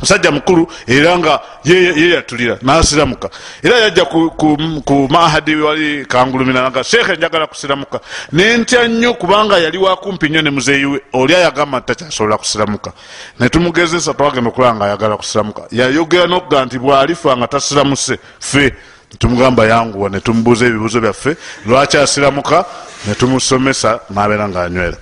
Musajja 0.00 0.30
mukulu 0.30 0.66
era 0.86 1.18
nga 1.18 1.40
ye- 1.64 1.94
yeyatulira 1.96 2.58
nasiramuka. 2.62 3.30
Era 3.62 3.78
yajja 3.78 4.04
ku, 4.04 4.30
ku, 4.30 4.56
ku 4.84 5.08
mahadi 5.10 5.54
wali 5.56 6.06
kangulumira 6.06 6.62
naga 6.62 6.84
sheekhe 6.84 7.16
njagala 7.16 7.46
kusiramuka. 7.46 8.00
Nentya 8.32 8.88
nnyo 8.88 9.14
kubanga 9.14 9.58
yali 9.58 9.78
wakumpi 9.78 10.28
nnyo 10.28 10.42
ne 10.42 10.50
muzeeyiwe 10.50 11.00
oli 11.12 11.34
ayagamba 11.34 11.78
nti 11.78 11.86
takyasobola 11.86 12.38
kusiramuka. 12.38 12.92
Netumugezesa 13.40 14.14
twagenda 14.14 14.50
okulaba 14.50 14.74
nga 14.74 14.84
ayagala 14.84 15.16
kusiramuka. 15.16 15.62
Yayogera 15.72 16.26
nokuga 16.26 16.64
nti 16.64 16.78
bwalifa 16.78 17.36
nga 17.36 17.46
tasiramuse 17.48 18.18
fe 18.40 18.74
tumugamba 19.18 19.66
yanguwa 19.66 20.10
netumubuuza 20.10 20.66
ebibuuzo 20.66 21.00
byaffe 21.00 21.36
lwaki 21.66 21.96
asiramuka 21.96 22.64
netumusomesa 23.06 24.00
nabeera 24.10 24.48
nga 24.48 24.62
anywera 24.64 24.98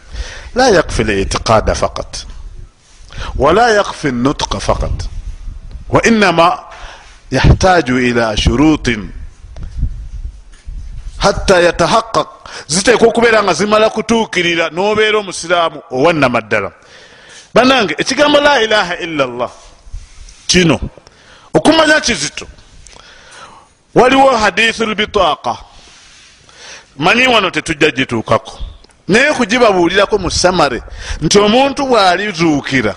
la 0.54 0.68
yakfi 0.68 1.04
litiqada 1.04 1.74
faqat 1.74 2.26
wala 3.36 3.70
yakfi 3.70 4.12
nutqa 4.12 4.60
faqat 4.60 4.98
wainama 5.88 6.58
yahtaju 7.30 7.98
ila 7.98 8.36
shurutin 8.36 9.10
hatta 11.18 11.60
yatahaqaq 11.60 12.28
ziteekwa 12.66 13.08
okubeera 13.08 13.42
nga 13.42 13.54
zimala 13.54 13.90
kutuukirira 13.90 14.70
nobeera 14.70 15.18
omusiraamu 15.18 15.82
owannamaddala 15.90 16.70
banange 17.54 17.94
ekigambo 17.98 18.40
la 18.40 18.62
ilaha 18.62 18.94
illa 18.96 19.26
llah 19.26 19.52
kino 20.46 20.80
okumanya 21.54 22.00
kizito 22.00 22.46
waliwo 23.94 24.36
hadithu 24.36 24.86
lbitaaka 24.86 25.56
manyi 26.96 27.26
wano 27.26 27.50
tetujja 27.50 27.90
gituukako. 27.90 28.58
Naye 29.08 29.32
kugibabuulirako 29.32 30.18
mu 30.18 30.30
samare 30.30 30.82
nti 31.20 31.38
omuntu 31.38 31.86
bwalizuukira 31.86 32.94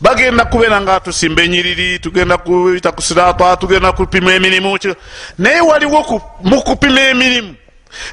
bagenda 0.00 0.44
kubeera 0.44 0.80
nga 0.80 1.00
tusimba 1.00 1.42
enyiriri 1.42 1.98
tugenda 1.98 2.38
kubita 2.38 2.92
ku 2.92 3.02
sirata 3.02 3.56
tugenda 3.56 3.92
kupima 3.92 4.34
emirimu 4.34 4.78
naye 5.38 5.60
waliwo 5.60 6.22
mukupima 6.42 7.00
emirimu. 7.00 7.54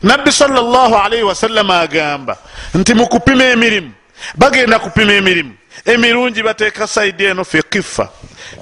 Nabbi 0.04 0.32
salaalii 0.32 1.23
wasallama 1.23 1.80
agamba 1.80 2.38
nti 2.73 2.93
mukupima 2.93 3.43
emirimu 3.43 3.91
bagenda 4.36 4.80
kupima 4.80 5.13
emirimu. 5.13 5.54
Emirungi 5.86 6.43
bateeka 6.43 6.88
saidi 6.88 7.25
eno 7.25 7.43
fi 7.43 7.63
kifa 7.63 8.10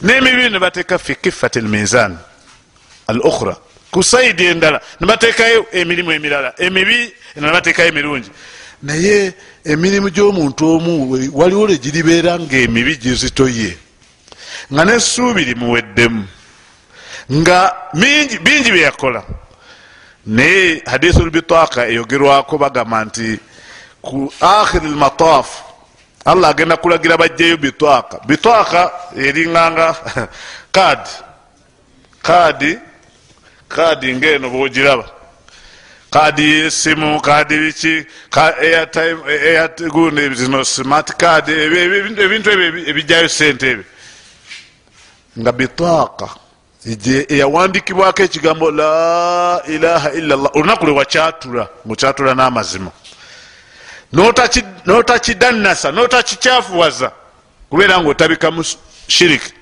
n'emibibi 0.02 0.50
ne 0.50 0.60
bateeka 0.60 0.98
fi 0.98 1.16
kifat 1.16 1.56
lmizan 1.56 2.18
al 3.08 3.20
ukhra 3.20 3.58
ku 3.92 4.04
saidi 4.04 4.46
endala 4.46 4.82
nebateekayo 5.00 5.66
emirimu 5.72 6.12
emirala 6.12 6.54
emibi 6.58 7.14
nebateekayo 7.36 7.90
emirungi. 7.90 8.30
Naye 8.84 9.34
emirimu 9.66 10.10
gy'omuntu 10.10 10.76
omu 10.76 10.94
waliwo 11.34 11.68
legiribeera 11.68 12.40
nga 12.40 12.58
emibi 12.58 12.96
gizitoye. 12.98 13.78
Nga 14.74 14.86
nessuubi 14.86 15.46
limuweddemu. 15.46 16.28
Nga 17.32 17.58
bingi 18.44 18.72
byeyakola 18.72 19.24
naye 20.26 20.82
hadithu 20.86 21.26
lbitaaka 21.26 21.88
eyogerwako 21.88 22.58
bagamba 22.58 23.06
nti 23.06 23.40
ku 24.02 24.34
akhiri 24.42 24.88
lmataafu 24.88 25.64
allah 26.26 26.50
agenda 26.50 26.78
kulagira 26.78 27.18
bajjayo 27.18 27.58
bitwaka 27.58 28.20
bitwaka 28.28 28.92
eringanga 29.16 29.96
kadi 30.76 31.12
kadi 32.22 32.78
kadi 33.76 34.16
ngaeno 34.16 34.50
bwogiraba. 34.50 35.06
Kadi 36.14 36.44
yesimu 36.44 37.22
kadi 37.22 37.58
biki 37.58 38.06
zino 40.34 40.64
smart 40.64 41.18
card 41.18 41.50
ebintu 41.50 42.52
ebyo 42.52 42.68
ebijjayo 42.90 43.30
sente 43.30 43.66
ebyo 43.72 43.86
nga 45.40 45.52
bitwaka 45.52 46.28
eyawandikibwako 47.30 48.24
ekigambo 48.24 48.72
la 48.72 49.64
ilaha 49.68 50.12
illa 50.12 50.36
llah 50.36 50.52
olunaku 50.56 50.86
lwewakyatula 50.86 51.68
ngaokyatula 51.86 52.34
n'amazima 52.36 52.92
notakidannasa 54.86 55.92
notakikyafuwaza 55.92 57.12
kubeera 57.70 58.02
nga 58.02 58.10
otabikamu 58.10 58.64
shiriki 59.08 59.54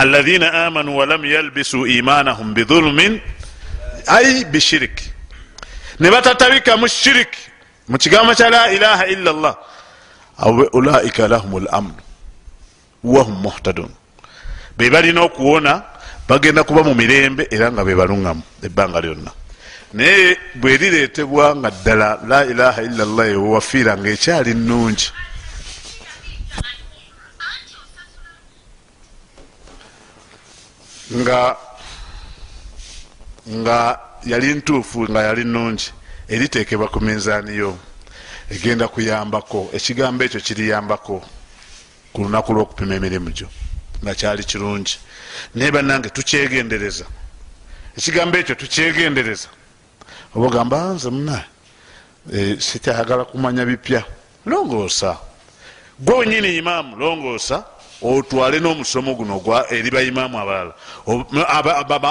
alaina 0.00 0.66
amanu 0.66 0.96
walam 0.98 1.22
yalbisu 1.24 1.86
imanahum 1.86 2.54
bidhulumin 2.56 3.20
ai 4.16 4.44
bishiriki 4.52 5.06
ne 6.00 6.08
batatabikamu 6.10 6.88
shiriki 6.88 7.42
mu 7.88 7.96
kigambo 7.98 8.32
kya 8.38 8.48
la 8.50 8.62
ilaha 8.76 9.04
illa 9.14 9.30
llah 9.32 9.56
ulaika 10.72 11.28
lahum 11.28 11.52
lamnu 11.64 12.00
wahum 13.04 13.36
muhtadun 13.42 13.90
be 14.76 14.90
balina 14.90 15.20
okuwona 15.28 15.82
bagenda 16.28 16.64
kuba 16.64 16.82
mu 16.82 16.94
mirembe 16.94 17.48
era 17.50 17.72
nga 17.72 17.84
bebaluŋgamu 17.84 18.42
ebbanga 18.66 19.00
lyonna 19.04 19.30
naye 19.94 20.38
bweriretebwa 20.54 21.56
nga 21.56 21.70
ddala 21.70 22.08
la 22.30 22.40
ilaha 22.52 22.80
illa 22.88 23.04
llah 23.04 23.28
ewewafiira 23.36 23.92
nga 23.98 24.08
ekyali 24.16 24.54
nungi 24.54 25.12
nga 31.14 31.56
nga 33.48 33.98
yali 34.26 34.54
ntuufu 34.54 35.08
nga 35.10 35.22
yali 35.22 35.44
nungi 35.44 35.92
eritekebwa 36.28 36.88
ku 36.88 37.00
minzaaniyo 37.00 37.78
egenda 38.50 38.88
kuyambako 38.88 39.70
ekigambo 39.72 40.24
ekyo 40.24 40.40
kiriyambako 40.40 41.22
ku 42.12 42.18
lunaku 42.22 42.52
lwokupima 42.52 42.94
emirimu 42.94 43.30
gyo. 43.30 43.48
Nga 44.02 44.14
kyali 44.14 44.44
kirungi. 44.44 44.98
Naye 45.54 45.70
bannange 45.70 46.10
tukyegendereza. 46.10 47.06
Ekigambo 47.98 48.38
ekyo 48.38 48.54
tukyegendereza. 48.54 49.48
Oba 50.34 50.46
ogamba 50.46 50.94
nze 50.94 51.10
muna 51.10 51.44
sikyayagala 52.58 53.24
kumanya 53.24 53.64
bipya. 53.64 54.04
Longoosa. 54.46 55.18
Gwe 55.98 56.14
wenyini 56.14 56.56
imaamu 56.56 56.96
longoosa 56.96 57.64
otwale 58.02 58.60
n'omusomo 58.60 59.14
guno 59.14 59.40
eri 59.70 59.90
baimaamu 59.90 60.38
abalala. 60.38 60.74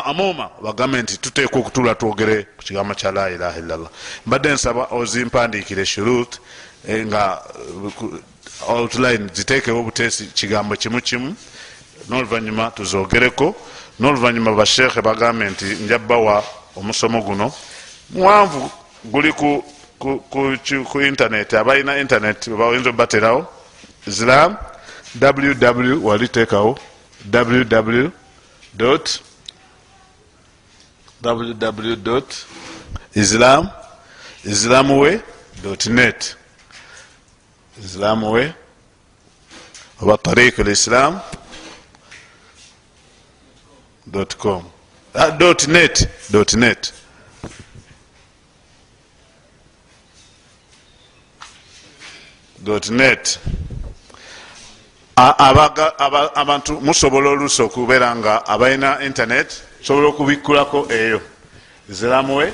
Amoma 0.05 0.49
bagambe 0.61 1.01
nti 1.01 1.17
tuteeka 1.17 1.59
okutula 1.59 1.95
twogere 1.95 2.47
ku 2.57 2.63
kigambo 2.63 2.93
kya 2.93 3.11
la 3.11 3.29
ilaha 3.29 3.59
illallah. 3.59 3.89
Mbadde 4.25 4.53
nsaba 4.53 4.87
ozimpandiikire 4.91 5.85
shurut 5.85 6.39
nga 6.87 7.41
outline 8.67 9.29
ziteekewo 9.33 9.79
obuteesi 9.79 10.25
kigambo 10.33 10.75
kimu 10.75 11.01
kimu. 11.01 11.35
N'oluvanyuma 12.09 12.71
tuzogereko 12.71 13.55
n'oluvanyuma 13.99 14.51
bashekhe 14.55 15.01
bagambe 15.01 15.49
nti 15.49 15.65
njabbawa 15.65 16.43
omusomo 16.75 17.21
guno. 17.21 17.51
Muwanvu 18.09 18.71
guli 19.05 19.33
ku, 19.33 19.63
ku, 19.99 21.01
internet 21.01 21.53
abalina 21.53 21.97
internet 21.99 22.49
bayinza 22.49 22.89
obaterawo. 22.89 23.47
Islam 24.07 24.57
ww 25.15 26.05
walitekawo 26.07 26.79
www 27.33 28.09
www 31.21 32.21
islam 33.13 33.69
islamwe 34.43 35.21
net. 35.89 36.35
Islamwe 37.85 38.53
oba 40.01 40.17
tariq 40.17 40.57
lislam 40.59 41.19
com. 44.37 44.63
Net 45.67 46.07
net. 46.53 46.93
Net 52.91 53.39
abantu 56.35 56.81
musobola 56.81 57.29
oluusi 57.29 57.61
okubeera 57.61 58.15
nga 58.15 58.45
abalina 58.47 59.01
internet 59.01 59.63
sobola 59.81 60.07
okubikkulako 60.07 60.87
eyo. 60.89 61.21
Ziramwe 61.89 62.53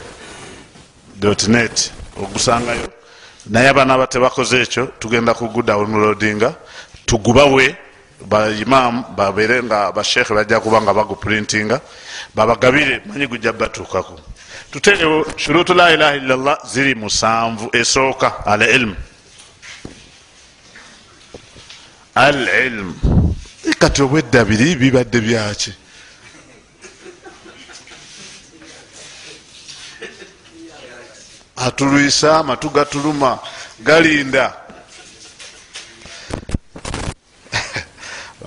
net 1.47 1.91
ogusangayo 2.17 2.87
naye 3.49 3.69
abaana 3.69 3.93
abatebakoze 3.93 4.61
ekyo 4.61 4.85
tugenda 4.99 5.33
kugudownloadinga 5.33 6.53
tugubawe. 7.05 7.75
Baimaamu 8.25 9.03
babeere 9.17 9.63
nga 9.63 9.91
bashekhe 9.91 10.33
bajja 10.33 10.59
kuba 10.59 10.81
nga 10.81 10.93
baguprintinga 10.93 11.81
babagabire 12.35 13.01
manyi 13.05 13.27
gujja 13.27 13.53
batuukako 13.53 14.19
tuterewo 14.71 15.25
shurutu 15.35 15.73
la 15.73 15.91
ilaha 15.93 16.15
illallah 16.15 16.57
ziri 16.65 16.95
musanvu 16.95 17.69
esooka 17.73 18.45
al 18.45 18.61
ilmu 18.61 18.95
al 22.15 22.47
ilmu 22.65 22.95
kati 23.79 24.01
obwedda 24.01 24.45
biri 24.45 24.75
bibadde 24.75 25.21
byaki? 25.21 25.73
Atulwisa 31.55 32.39
amatu 32.39 32.69
gatuluma 32.69 33.39
galinda. 33.79 34.53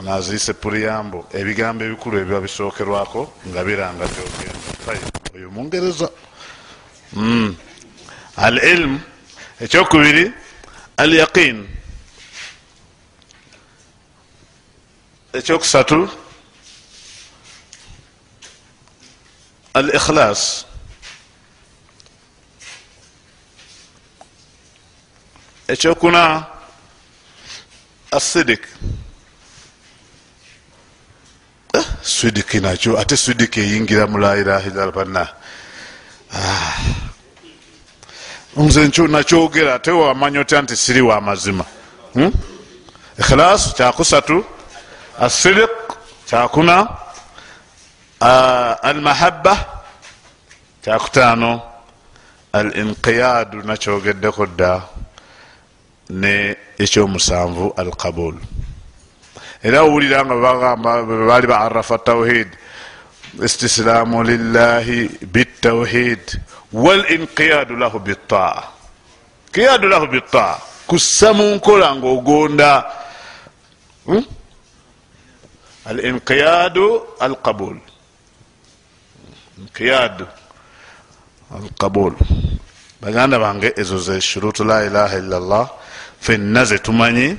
Naziise 0.03 0.53
puriyambo 0.53 1.29
ebigambo 1.35 1.85
ebikulu 1.85 2.19
ebiba 2.19 2.41
bisookerwako 2.41 3.33
nga 3.49 3.65
biranga 3.65 4.07
gyogenda. 4.07 4.93
Oyo 5.35 5.51
mungereza 5.51 6.09
al 8.37 8.57
ilmu 8.73 9.01
ekyokubiri 9.61 10.33
al 10.97 11.13
yaqin 11.15 11.78
ekyokusatu 15.39 16.09
al 19.75 19.89
ikhlas 19.99 20.65
ekyokuna 25.69 26.45
asidik 28.11 28.63
swidiki 32.03 32.61
nakyo 32.61 32.99
ate 33.01 33.17
swidiki 33.17 33.61
eyingira 33.61 34.07
mu 34.07 34.19
la 34.19 34.37
ilaha 34.37 34.67
illallah 34.69 34.95
banna. 34.95 35.25
Ah. 36.33 36.79
nze 38.57 38.91
nakyogera 39.09 39.75
ate 39.75 39.91
wamanya 39.91 40.41
otya 40.41 40.63
nti 40.63 40.77
siri 40.77 41.01
wa 41.01 41.21
mazima. 41.21 41.65
Hmm? 42.15 42.33
ikhilas 43.19 43.75
kyakusatu 43.77 44.58
asidik 45.19 45.71
kyakuna 46.29 46.89
almahaba 48.83 49.55
kyakutaano 50.83 51.63
al 52.53 52.69
inqiyadu 52.83 53.59
nakyogeddeko 53.67 54.47
dda 54.47 54.73
ne 56.11 56.57
ekyomusanvu 56.79 57.75
al 57.77 57.91
qabul 58.03 58.37
era 59.63 59.83
owulira 59.83 60.23
nga 60.25 60.35
bagamba 60.45 61.03
bali 61.03 61.47
baarafa 61.47 61.99
tawhid 61.99 62.49
istislaamu 63.43 64.23
lillahi 64.23 65.11
bitawhid 65.35 66.23
walinqiyadu 66.73 67.75
lahu 67.77 67.99
bitaa 67.99 68.63
qiyadu 69.53 69.89
lahu 69.91 70.07
bitaa 70.07 70.59
kussa 70.87 71.33
mu 71.35 71.45
nkola 71.59 71.95
ngaogonda 71.99 72.71
hmm? 74.07 74.38
Alinqiyadu 75.89 76.87
alqabul 77.21 77.77
inqiyadu 79.61 80.27
alqabul 81.59 82.15
baganda 83.03 83.39
bange 83.39 83.73
ezo 83.77 83.99
ze 83.99 84.21
shurutu 84.21 84.65
la 84.65 84.85
ilaha 84.85 85.17
illallah 85.19 85.65
fenna 86.21 86.65
zetumanyi 86.65 87.37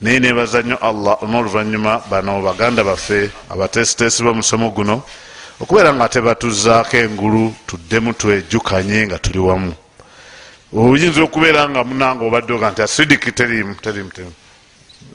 naye 0.00 0.18
nebaza 0.20 0.62
nnyo 0.62 0.78
allah 0.80 1.16
n'oluvanyuma 1.30 2.02
bano 2.10 2.40
baganda 2.40 2.84
baffe 2.84 3.30
abatesitesi 3.52 4.22
bamusomo 4.24 4.70
guno 4.70 5.02
okubeera 5.60 5.92
nga 5.94 6.08
tebatuzaako 6.08 6.96
engulu 6.96 7.52
tuddemu 7.68 8.12
twejjukanye 8.20 9.06
nga 9.06 9.18
tuli 9.18 9.38
wamu 9.38 9.72
oyinza 10.72 11.20
okubeera 11.22 11.68
nga 11.68 11.84
munanga 11.84 12.24
obadde 12.24 12.52
oga 12.56 12.72
nti 12.72 12.80
asidiki 12.82 13.32
terimu 13.32 13.74
terimu 13.84 14.10
terimu 14.16 14.39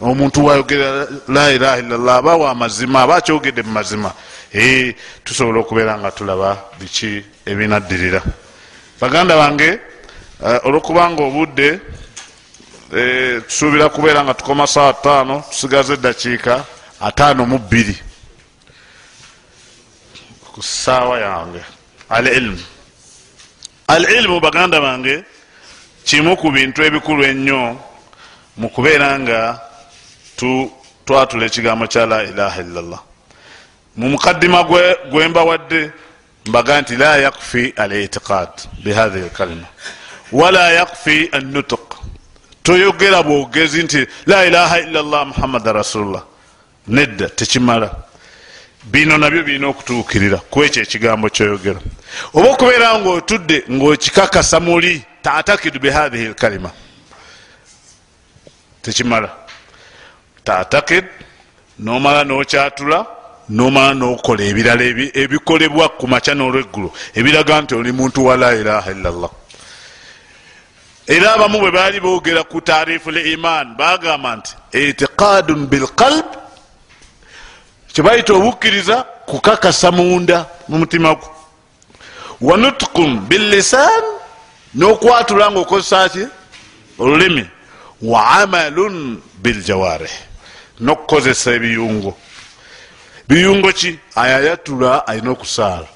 omuntu 0.02 0.46
wayogera 0.46 1.08
la 1.28 1.52
ilaha 1.52 1.78
illallah 1.80 2.16
aba 2.16 2.36
wamazima 2.36 3.02
aba 3.02 3.16
akyogedde 3.16 3.64
mu 3.64 3.72
mazima. 3.72 4.14
Tusobola 5.24 5.60
okubeera 5.60 5.98
nga 6.00 6.12
tulaba 6.12 6.58
biki 6.80 7.24
ebinaddirira. 7.46 8.22
Baganda 9.02 9.36
bange 9.36 9.80
eh, 10.46 10.60
olwokubanga 10.64 11.24
obudde 11.24 11.80
eh, 12.96 13.42
tusuubira 13.48 13.90
kubeera 13.90 14.24
nga 14.24 14.34
tukoma 14.34 14.68
sawa 14.68 14.94
taano 14.94 15.44
tusigaza 15.50 15.94
eddakiika 15.94 16.66
ataano 17.02 17.46
mu 17.46 17.60
bbiri. 17.60 17.96
Ku 20.54 20.62
saawa 20.64 21.20
yange. 21.20 21.62
Al 22.10 22.28
ilmu 22.28 22.76
al 23.88 24.04
ilmu 24.10 24.40
baganda 24.40 24.82
bange 24.82 25.24
kimu 26.06 26.38
ku 26.38 26.52
bintu 26.52 26.82
ebikulu 26.84 27.24
ennyo 27.24 27.78
mu 28.58 28.70
kubeera 28.70 29.20
nga 29.20 29.65
twatula 31.06 31.46
ekigambo 31.46 31.88
kya 31.88 32.06
la 32.06 32.24
ilaha 32.24 32.62
illallah. 32.62 33.00
Mu 33.96 34.10
mukaddima 34.10 34.64
gwembawadde 35.12 35.92
mbaga 36.46 36.82
nti 36.82 36.96
la 36.96 37.18
yakfi 37.18 37.74
al 37.78 37.92
itiqad 37.94 38.50
bihathihi 38.84 39.26
lkalima 39.26 39.68
wala 40.32 40.72
yakfi 40.72 41.30
annutuk 41.32 41.96
toyogera 42.64 43.24
bwogezi 43.24 43.84
nti 43.84 44.08
la 44.26 44.46
ilaha 44.46 44.80
illallah 44.80 45.28
muhammada 45.28 45.74
rasulullah. 45.74 46.24
Nedda 46.88 47.30
tekimala. 47.30 47.90
Bino 48.84 49.18
nabyo 49.18 49.44
birina 49.44 49.68
okutuukirira 49.68 50.38
kwekyo 50.38 50.84
ekigambo 50.84 51.30
kyoyogera. 51.30 51.80
Oba 52.34 52.50
okubeera 52.50 53.00
ngaotudde 53.00 53.64
ngaokikakasa 53.72 54.60
muli 54.60 55.04
tatakidu 55.22 55.80
bihathihi 55.80 56.28
lkalima 56.28 56.72
tekimala 58.82 59.45
tatakid 60.46 61.06
nomala 61.80 62.24
nokyatula 62.24 63.06
nomala 63.50 63.94
nokola 63.94 64.44
ebirala 64.44 64.84
ebikolebwa 65.22 65.90
ku 66.00 66.08
maca 66.08 66.34
nolweggulo 66.36 66.90
ebiraga 67.18 67.62
nti 67.62 67.74
oli 67.76 67.92
muntu 67.92 68.26
wa 68.26 68.38
la 68.38 68.50
ilaha 68.56 68.92
illallah. 68.92 69.32
Era 71.08 71.34
abamu 71.34 71.60
bwe 71.60 71.72
baali 71.72 72.00
boogera 72.00 72.44
ku 72.44 72.62
tarifu 72.62 73.10
l 73.12 73.18
iman 73.34 73.76
bagamba 73.78 74.36
nti 74.36 74.52
itiqadun 74.72 75.68
bilqalb 75.68 76.30
kyebayita 77.94 78.34
obukkiriza 78.34 79.06
kukakasa 79.30 79.92
munda 79.92 80.46
mu 80.70 80.78
mutima 80.78 81.16
gwo. 81.16 81.30
Wanutkun 82.42 83.20
billisan 83.30 84.04
nokwatula 84.76 85.52
nga 85.52 85.60
okozesa 85.60 86.10
ki? 86.10 86.26
Olulimi. 87.00 87.46
Wa 88.02 88.42
amalun 88.42 89.22
biljawarih 89.44 90.35
nokukozesa 90.80 91.52
ebiyungo. 91.52 92.18
Biyungo 93.28 93.72
ki? 93.72 94.00
Ayayatula 94.16 95.08
alina 95.08 95.32
okusaala. 95.32 95.88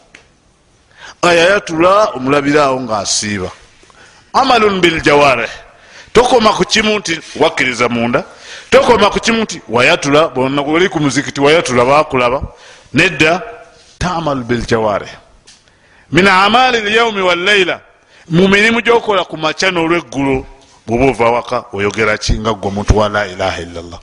Ayayatula 1.22 2.06
omulabiraawo 2.16 2.80
ngaasiiba 2.82 3.52
amalun 4.34 4.82
biljawarih 4.82 5.50
tokoma 6.14 6.54
ku 6.54 6.64
kimu 6.66 7.00
nti 7.00 7.20
wakkiriza 7.40 7.90
munda. 7.90 8.24
Tokoma 8.70 9.10
ku 9.10 9.20
kimu 9.20 9.44
nti 9.44 9.62
wayatula. 9.70 10.28
Bonali 10.28 10.90
ku 10.90 11.00
muzikiti 11.00 11.42
wayatula 11.42 11.86
bakulaba 11.86 12.42
nedda 12.94 13.42
tamalu 14.00 14.44
biljawarih 14.44 15.10
min 16.12 16.28
amali 16.28 16.82
lyaumi 16.82 17.22
walleila 17.22 17.80
mu 18.30 18.48
mirimu 18.48 18.82
gyokola 18.82 19.24
ku 19.26 19.38
maca 19.38 19.72
n'olweggulo 19.72 20.46
bwoba 20.88 21.06
ova 21.06 21.32
waka 21.32 21.66
oyogera 21.74 22.18
ki 22.18 22.40
nga 22.40 22.54
gwe 22.54 22.68
omuntu 22.68 22.98
wa 22.98 23.10
la 23.10 23.28
ilaha 23.28 23.62
illallah 23.62 24.00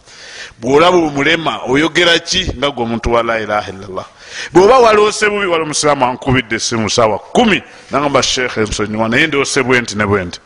bwolaba 0.60 0.96
omulema 0.96 1.60
oyogera 1.68 2.18
ki 2.18 2.52
nga 2.56 2.70
gwe 2.70 2.82
omuntu 2.84 3.12
wa 3.12 3.22
la 3.22 3.40
ilaha 3.40 3.70
illallah? 3.70 4.06
Bwoba 4.52 4.78
waloose 4.78 5.28
bubi 5.28 5.46
wali 5.46 5.62
omusiraamu 5.62 6.04
ankubidde 6.04 6.56
esimu 6.56 6.90
saawa 6.90 7.18
kumi 7.18 7.62
nagamba 7.90 8.22
sheekhe 8.22 8.60
ensonyiwa 8.60 9.08
naye 9.08 9.26
ndoose 9.26 9.62
bwenti 9.62 9.96
ne 9.96 10.06
bwenti. 10.06 10.40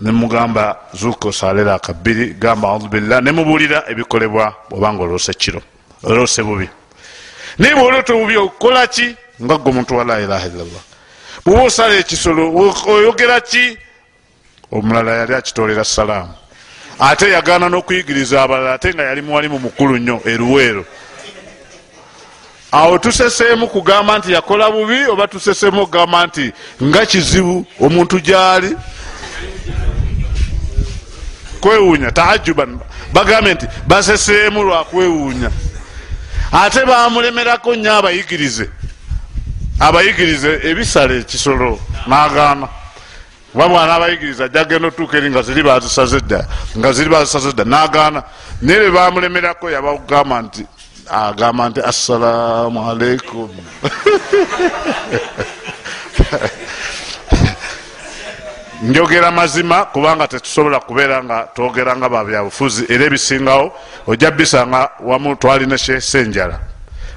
Nemugamba 0.00 0.76
zuuka 0.94 1.28
osalera 1.28 1.74
akabiri 1.74 2.34
gamba 2.34 2.68
audubillah 2.68 3.22
nemubuulira 3.22 3.84
ebikolebwa 3.88 4.54
bwobanga 4.70 5.02
oloose 5.02 5.32
kiro 5.34 5.60
oloose 6.02 6.42
bubi. 6.42 6.68
Naye 7.58 7.74
bwolota 7.74 8.14
obubi 8.14 8.36
okola 8.36 8.86
ki 8.86 9.16
nga 9.42 9.56
gwe 9.58 9.70
omuntu 9.70 9.96
wa 9.96 10.04
la 10.04 10.20
ilaha 10.20 10.46
illallah? 10.46 10.84
Bwoba 11.44 11.62
osala 11.62 11.94
ekisolo 11.94 12.42
oyogera 12.86 13.40
ki? 13.40 13.78
Omulala 14.72 15.10
yali 15.16 15.34
akitolera 15.34 15.84
salaamu 15.84 16.34
ate 16.98 17.30
yagaana 17.30 17.68
n'okuyigiriza 17.68 18.42
abalala 18.42 18.74
ate 18.74 18.94
nga 18.94 19.02
yali 19.02 19.22
muwalimu 19.22 19.58
mukulu 19.58 19.98
nnyo 19.98 20.20
eruweero 20.24 20.84
awo 22.74 22.98
tuseseemu 22.98 23.68
kugamba 23.68 24.18
nti 24.18 24.32
yakola 24.32 24.70
bubi 24.70 25.04
oba 25.04 25.28
tuseseemu 25.28 25.82
okugamba 25.82 26.26
nti 26.26 26.52
nga 26.82 27.06
kizibu 27.06 27.66
omuntu 27.80 28.20
gyali? 28.20 28.76
Kwewuunya 31.60 32.10
taajuban 32.10 32.78
bagambye 33.12 33.54
nti 33.54 33.66
baseseemu 33.86 34.62
lwakwewuunya 34.62 35.50
ate 36.52 36.84
bamulemerako 36.84 37.74
nnyo 37.74 37.94
abayigirize. 37.94 38.70
Abayigirize 39.80 40.60
ebisala 40.64 41.14
ekisolo 41.14 41.80
nagaana 42.06 42.68
kuba 43.54 43.68
mwana 43.68 43.94
abayigiriza 43.94 44.48
jagenda 44.48 44.88
otuuka 44.88 45.16
eri 45.16 45.30
nga 45.30 45.42
ziri 45.42 45.62
bazisaze 45.62 46.20
dda 46.20 46.46
nga 46.78 46.92
ziri 46.92 47.10
bazisaze 47.10 47.52
dda 47.52 47.64
nagaana. 47.64 48.22
Naye 48.62 48.78
bwe 48.80 48.90
bamulemerako 48.90 49.70
yabakugamba 49.70 50.42
nti 50.42 50.66
agamba 51.06 51.68
nti 51.68 51.80
assalamu 51.80 52.90
aleikum 52.90 53.50
njogera 58.82 59.30
mazima 59.30 59.84
kubanga 59.84 60.28
tetusobola 60.28 60.80
kubeera 60.80 61.24
nga 61.24 61.48
twogera 61.54 61.96
nga 61.96 62.08
babyabufuzi 62.08 62.84
era 62.88 63.04
ebisingawo 63.04 63.72
ojja 64.06 64.30
bisanga 64.30 64.90
wamu 65.00 65.36
twalina 65.36 65.78
senjala 65.78 66.58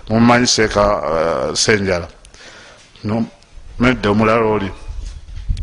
mumanyi 0.09 0.47
seeka 0.47 0.83
uh, 0.97 1.55
senjala 1.57 2.07
nedda 3.79 4.09
omulala 4.09 4.45
oli 4.45 4.71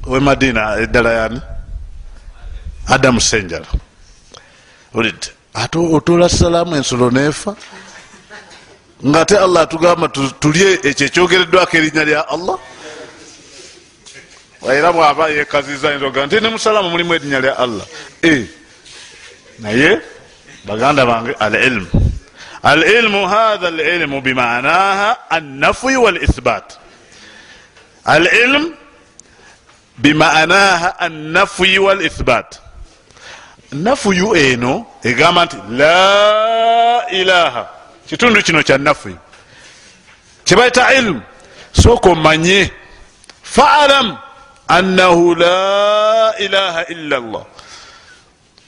wemadina 0.07 0.76
eddala 0.84 1.12
yani 1.12 1.40
adamu 2.88 3.20
senjala 3.20 3.66
olidde 4.94 5.28
ate 5.55 5.78
otola 5.78 6.28
salaamu 6.28 6.76
ensolo 6.76 7.11
neefa. 7.11 7.57
Nga 9.07 9.20
ate 9.20 9.36
allah 9.38 9.61
atugamba 9.62 10.09
tulye 10.40 10.68
ekyo 10.88 11.07
ekyogereddwako 11.07 11.76
erinnya 11.76 12.05
lya 12.05 12.20
allah. 12.34 12.59
Era 14.76 14.92
bwaba 14.92 15.28
yekaziza 15.28 15.94
nzoga 15.96 16.26
nti 16.26 16.40
ne 16.40 16.48
musalaamu 16.48 16.90
mulimu 16.90 17.14
erinnya 17.14 17.40
lya 17.40 17.55
allah. 17.59 17.86
E 18.22 18.46
naye 19.59 20.00
baganda 20.66 21.07
bange 21.07 21.32
al 21.38 21.55
ilmu 21.55 21.88
al 22.62 22.82
ilmu 22.82 23.20
hatha 23.28 23.66
al 23.68 23.80
ilmu 23.80 24.20
bimanaha 24.20 25.30
annafuyi 25.30 25.96
wal 25.96 26.16
ithbat 26.16 26.78
al 28.05 28.26
ilmu 28.26 28.72
bimaanaha 29.99 30.99
annafuyi 30.99 31.78
wal 31.78 32.01
ithbat 32.03 32.59
nafuyu 33.72 34.36
eno 34.36 34.86
egamba 35.03 35.45
nti 35.45 35.57
la 35.70 37.07
ilaha. 37.11 37.66
Kitundu 38.09 38.42
kino 38.42 38.62
kya 38.62 38.78
nafuyu 38.78 39.18
kyebaita 40.45 40.95
ilmu 40.95 41.22
sooka 41.72 42.11
omanye. 42.11 42.70
Faalam 43.42 44.16
annahu 44.68 45.34
la 45.34 46.34
ilaha 46.38 46.84
illa 46.88 47.20
llah 47.20 47.45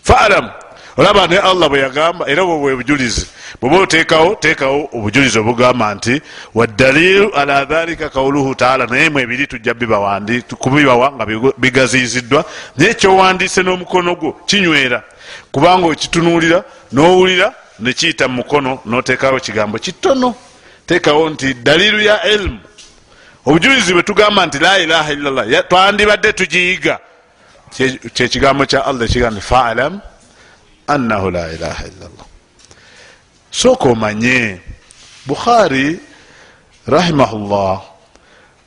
faalam. 0.05 0.51
Olaba 0.97 1.27
ne 1.27 1.39
allah 1.39 1.69
bwe 1.69 1.81
yagamba 1.81 2.25
era 2.29 2.45
bwe 2.45 2.59
bwe 2.59 2.77
bujulizi 2.77 3.27
bweba 3.69 3.83
otekawo 3.83 4.35
tekawo 4.35 4.89
obujulizi 4.93 5.39
obugamba 5.39 5.95
nti 5.95 6.23
wadalilu 6.55 7.35
ala 7.35 7.65
dhalika 7.65 8.09
kauluhu 8.09 8.55
taala 8.55 8.87
naye 8.87 9.09
mu 9.11 9.19
ebiri 9.19 9.47
tujja 9.47 9.75
kubibawa 10.59 11.13
nga 11.13 11.27
bigaziyiziddwa 11.59 12.45
naye 12.77 12.95
kyowandiise 12.95 13.63
n'omukono 13.63 14.15
gwo 14.15 14.33
kinywera. 14.47 15.03
Kubanga 15.53 15.87
okitunulira 15.87 16.65
n'owulira 16.93 17.55
nekiyita 17.81 18.29
mu 18.29 18.35
mukono 18.35 18.79
notekawo 18.87 19.41
kigambo 19.41 19.79
kitono. 19.79 20.35
Tekawo 20.87 21.31
nti 21.31 21.55
dalilu 21.55 22.01
ya 22.01 22.25
ilmu. 22.25 22.61
Obujulizi 23.47 23.93
bwe 23.93 24.03
tugamba 24.03 24.47
nti 24.47 24.59
la 24.59 24.79
ilaha 24.79 25.13
illallah 25.13 25.69
twandibadde 25.69 26.33
tugiyiga. 26.33 26.99
Kyekigambo 28.15 28.67
kya 28.67 28.87
allah 28.87 29.05
ekigamba 29.05 29.37
nti 29.37 29.47
faalam 29.47 30.01
annahu 30.87 31.31
la 31.31 31.53
ilaha 31.53 31.85
illallah 31.85 32.36
sooka 33.61 33.89
omanye 33.89 34.61
bukhari 35.27 36.01
rahimahullah 36.87 37.81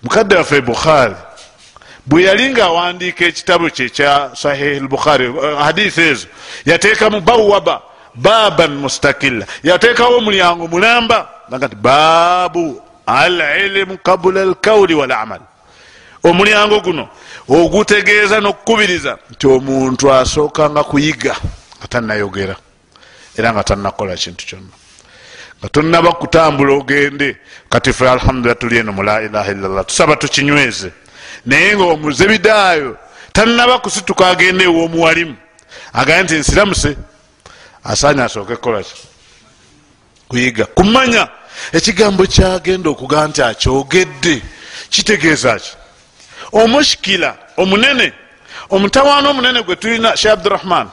mukadde 0.03 0.35
waffe 0.35 0.61
bukhari 0.61 1.15
bwe 2.05 2.23
yali 2.23 2.49
nga 2.49 2.63
awandiika 2.65 3.25
ekitabo 3.25 3.69
kye 3.69 3.89
kya 3.89 4.31
sahih 4.33 4.81
lbukhari 4.81 5.33
hadisi 5.61 6.01
ezo. 6.01 6.27
Yateekamu 6.65 7.21
bawaba 7.21 7.81
baban 8.15 8.71
mustakilla 8.81 9.45
yateekawo 9.63 10.17
omulyango 10.17 10.67
mulamba 10.67 11.29
aga 11.51 11.67
nti 11.67 11.75
baabu 11.75 12.81
alilimu 13.05 13.97
kabula 13.97 14.41
alkauli 14.41 14.93
walamal. 14.93 15.41
Omulyango 16.23 16.79
guno 16.79 17.07
ogutegeeza 17.49 18.41
nokukubiriza 18.41 19.17
nti 19.31 19.47
omuntu 19.47 20.13
asookanga 20.13 20.83
kuyiga 20.83 21.35
nga 21.77 21.87
tannayogera 21.87 22.55
era 23.37 23.53
nga 23.53 23.63
tannakola 23.63 24.15
kintu 24.15 24.45
kyonna 24.45 24.78
nga 25.59 25.69
tonaba 25.69 26.11
kutambula 26.11 26.73
ogende. 26.73 27.37
Kati 27.69 27.93
fe 27.93 28.09
alhamdulillah 28.09 28.57
tuli 28.57 28.77
eno 28.77 28.91
mu 28.91 29.03
la 29.03 29.21
ilaha 29.21 29.51
illallah. 29.51 29.85
Tusaba 29.85 30.15
tukinyweze. 30.15 30.91
Naye 31.45 31.75
nga 31.75 31.83
omuzebidaayo 31.83 32.97
tannaba 33.33 33.79
kusituka 33.79 34.27
agende 34.27 34.63
ew'omuwalimu. 34.63 35.35
Agaye 35.93 36.23
nti 36.23 36.35
nsiramuse 36.35 36.97
asaanya 37.83 38.25
asooke 38.25 38.55
kukolaki 38.55 38.93
kuyiga. 40.27 40.65
Kumanya 40.65 41.27
ekigambo 41.73 42.25
kyagenda 42.25 42.89
okugaa 42.89 43.27
nti 43.27 43.41
akyogedde 43.41 44.41
kitegeeza 44.89 45.59
ki? 45.59 45.71
Omushikila 46.51 47.37
omunene. 47.57 48.13
Omutawaana 48.69 49.29
omunene 49.29 49.61
gwe 49.63 49.75
tulina 49.75 50.17
she 50.17 50.31
abdurahman 50.31 50.87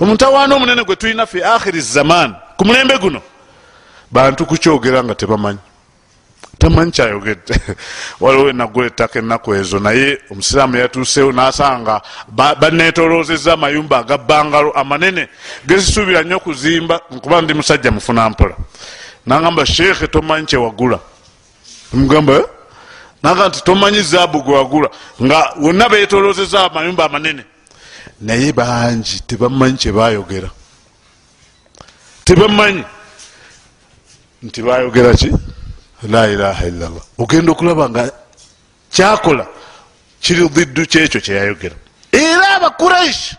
omutawaana 0.00 0.54
omunene 0.54 0.84
gwe 0.84 0.96
tulina 0.96 1.26
fi 1.26 1.42
akhiri 1.42 1.80
zaman. 1.80 2.34
Ku 2.56 2.64
mulembe 2.64 2.98
guno 2.98 3.22
bantu 4.14 4.46
kukyogera 4.46 5.02
nga 5.04 5.14
tebamanyi. 5.14 5.58
Tamanyi 6.58 6.92
kyayogedde. 6.92 7.54
Waliwo 8.22 8.48
enagula 8.48 8.86
ettaka 8.86 9.18
ennaku 9.18 9.54
ezo. 9.54 9.78
Naye 9.78 10.18
omusiraamu 10.30 10.76
yatuusewo 10.76 11.32
nasanga 11.32 12.02
banetolozeza 12.60 13.52
amayumba 13.52 13.98
agabbangalo 13.98 14.70
amanene. 14.72 15.28
Gezisuubira 15.66 16.22
nnyo 16.22 16.36
okuzimba 16.36 17.00
nkuba 17.10 17.42
ndi 17.42 17.54
musajja 17.54 17.90
mufuna 17.90 18.30
mpola. 18.30 18.54
Nagamba 19.26 19.66
sheekhe 19.66 20.06
tomanyi 20.06 20.46
kyewagula 20.46 20.98
mugamba 21.92 22.40
naga 23.22 23.48
nti 23.48 23.64
tomanyi 23.64 24.02
zaabu 24.02 24.42
gwewagula 24.42 24.88
nga 25.22 25.54
wonna 25.60 25.88
betolozeza 25.88 26.70
amayumba 26.70 27.04
amanene. 27.04 27.44
Naye 28.20 28.52
bangi 28.52 29.20
tebamanyi 29.26 29.76
kyebayogera 29.76 30.50
tebamanyi 32.24 32.84
nti 34.44 34.62
bayogera 34.62 35.12
ki? 35.14 35.32
La 36.08 36.26
ilaha 36.28 36.66
illallah. 36.66 37.04
Ogenda 37.18 37.52
okulaba 37.52 37.88
nga 37.88 38.10
kyakola 38.92 39.46
kiri 40.20 40.48
diddu 40.48 40.86
kyekyo 40.86 41.20
kyeyayogera 41.20 41.76
era 42.12 42.46
abakuraishi 42.56 43.36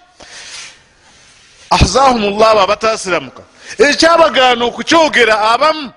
ahzahum 1.69 2.21
llah 2.37 2.51
abo 2.51 2.61
abatasiramuka. 2.61 3.43
Ekyabagaana 3.77 4.65
okukyogera 4.65 5.35
abamu 5.53 5.93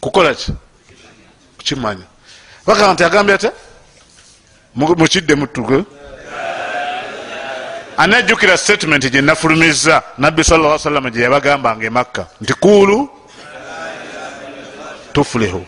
kukola 0.00 0.34
ki? 0.34 0.52
Kukimanya. 1.58 2.06
Bagamba 2.66 2.92
nti 2.94 3.04
agambye 3.04 3.34
ata 3.34 3.50
mukidde 4.74 5.34
mutuge 5.34 5.84
anajjukira 7.96 8.56
statement 8.56 9.10
gyenafulumiza 9.10 10.02
nabbi 10.18 10.44
salla 10.44 10.78
salama 10.78 11.10
gyeyabagambanga 11.10 11.86
emakka 11.86 12.26
nti 12.40 12.54
kuulu 12.54 13.15
tufulihu 15.16 15.66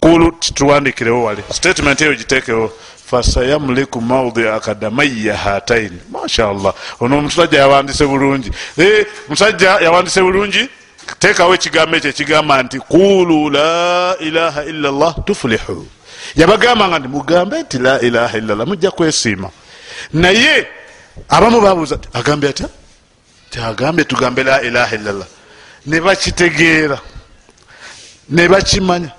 kulu 0.00 0.32
tuwandikirewo 0.32 1.24
wali. 1.24 1.42
Statement 1.52 2.00
eyo 2.00 2.14
gitekewo 2.14 2.72
fasayamuliku 3.10 4.00
maudi 4.00 4.48
akadamaya 4.48 5.36
hataini. 5.36 5.98
Mashallah. 6.10 6.74
Ono 7.00 7.18
omusajja 7.18 7.58
yawandise 7.58 8.06
bulungi 8.06 8.50
musajja 9.28 9.70
yawandise 9.70 10.22
bulungi 10.22 10.68
tekawo 11.18 11.54
ekigambo 11.54 11.96
ekyo 11.96 12.10
ekigamba 12.10 12.62
nti 12.62 12.78
kulu 12.80 13.50
la 13.50 14.16
ilaha 14.20 14.64
illa 14.64 14.90
llah 14.90 15.14
tufulihu 15.24 15.86
yabagambanga 16.36 16.98
nti 16.98 17.08
mugambe 17.08 17.62
nti 17.62 17.78
la 17.78 18.00
ilaha 18.00 18.38
illa 18.38 18.54
llah 18.54 18.66
mujja 18.66 18.90
kwesiima 18.90 19.50
naye 20.12 20.66
abamu 21.28 21.60
babuuza 21.60 21.98
agambye 22.12 22.50
atya 22.50 22.68
tyagambye 23.50 24.04
tugambe 24.04 24.42
la 24.42 24.62
ilaha 24.62 24.96
illa 24.96 25.12
llah 25.12 25.26
ne 25.86 26.00
bakitegeera 26.00 26.98
ne 28.30 28.48
bakimanya? 28.48 29.12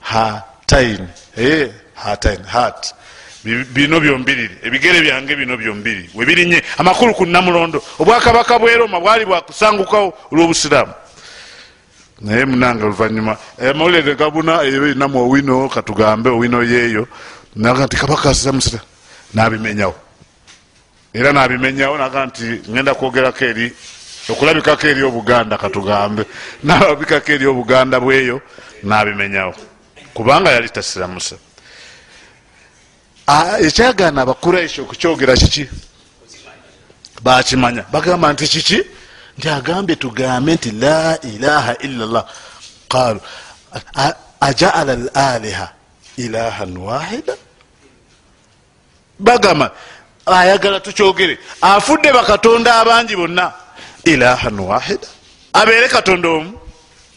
Hatain 0.00 1.08
eh, 1.36 1.70
hatain 1.94 2.42
hat. 2.44 2.94
Bino 3.44 4.00
byombiriri 4.00 4.54
ebigere 4.62 5.00
byange 5.00 5.36
bino 5.36 5.56
byombiri 5.56 6.10
webirinye 6.14 6.62
amakulu 6.78 7.14
ku 7.14 7.26
namulondo. 7.26 7.82
Obwakabaka 7.98 8.58
bwe 8.58 8.76
roma 8.76 9.00
bwali 9.00 9.24
bwakusangukawo 9.24 10.12
olwobusiraamu. 10.32 10.92
Naye 12.20 12.44
munange 12.44 12.84
oluvanyuma 12.84 13.36
amawulire 13.58 14.14
gabuna 14.14 14.62
namu 14.94 15.18
owino 15.24 15.68
katugambe 15.68 16.28
owino 16.30 16.62
yeeyo. 16.62 17.08
Naga 17.56 17.86
nti 17.86 17.96
kabaka 17.96 18.30
asiza 18.30 18.52
musira 18.52 18.80
nabimenyawo. 19.34 19.94
Era 21.14 21.32
nabimenyawo 21.32 21.98
naga 21.98 22.26
nti 22.26 22.60
ngenda 22.70 22.94
kwogerako 22.94 23.44
eri 23.44 23.72
okulabikako 24.28 24.86
eri 24.86 25.02
obuganda 25.02 25.58
katugambe 25.58 26.24
nalabikako 26.64 27.32
eri 27.32 27.46
obuganda 27.46 28.00
bweyo 28.00 28.40
nabimenyawo. 28.82 29.54
Kubanga 30.14 30.50
yali 30.50 30.68
tasiramusa 30.68 31.36
ekyagaana 33.66 34.22
abakuraishi 34.22 34.80
okukyogera 34.80 35.34
kiki? 35.36 35.64
Bakimanya. 37.22 37.84
Bagamba 37.92 38.32
nti 38.32 38.46
kiki? 38.48 38.80
Nti 39.38 39.48
agambye 39.48 39.96
tugambe 39.96 40.54
nti 40.54 40.70
la 40.70 41.18
ilaha 41.20 41.72
illa 41.86 42.04
llah 42.06 42.24
qalu 42.88 43.20
ajaala 44.40 44.92
al 44.92 45.10
aliha 45.14 45.66
ilahan 46.16 46.76
wahida? 46.76 47.34
Bagamba 49.18 49.66
ayagala 50.26 50.80
tukyogere. 50.80 51.38
Afudde 51.60 52.12
bakatonda 52.12 52.80
abangi 52.80 53.16
bonna 53.16 53.52
ilahan 54.04 54.58
wahida 54.60 55.08
abeere 55.52 55.88
katonda 55.88 56.28
omu 56.28 56.60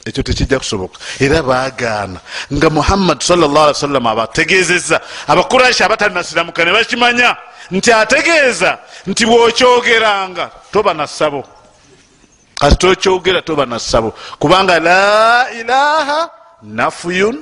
ekyo 0.05 0.23
tekijja 0.23 0.59
kusoboka. 0.59 0.99
Era 1.19 1.41
bagaana 1.43 2.19
nga 2.53 2.69
muhammad 2.69 3.21
sawasalam 3.23 4.07
abategezeza 4.07 4.99
abakuraishi 5.27 5.83
abatanasiramuka 5.83 6.65
ne 6.65 6.71
bakimanya 6.71 7.37
nti 7.71 7.91
ategeeza 7.93 8.77
nti 9.07 9.25
bwokyogeranga 9.25 10.51
toba 10.71 10.93
nasabo 10.93 11.43
kati 12.59 12.75
tokyogera 12.75 13.41
toba 13.41 13.65
nasabo 13.65 14.13
kubanga 14.39 14.79
la 14.79 15.47
ilaha 15.59 16.29
nafuyun 16.63 17.39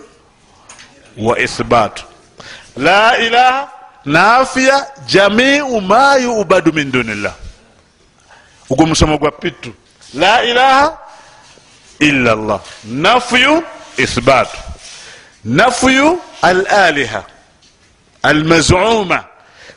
wa 1.17 1.39
ithbatu 1.39 2.03
la 2.77 3.17
ilaha 3.17 3.69
nafiya 4.05 4.87
jamiu 5.07 5.81
ma 5.81 6.15
yubadu 6.17 6.73
min 6.73 6.91
dunillah 6.91 7.33
ogwo 8.71 8.85
musomo 8.85 9.17
gwa 9.17 9.31
pitu 9.31 9.73
la 10.13 10.43
ilaha 10.43 10.97
illa 11.99 12.35
llah 12.35 12.59
nafyu 12.83 13.63
ithbatu 13.97 14.57
nafyu 15.43 16.19
al 16.41 16.67
aliha 16.67 17.23
almazuma. 18.23 19.25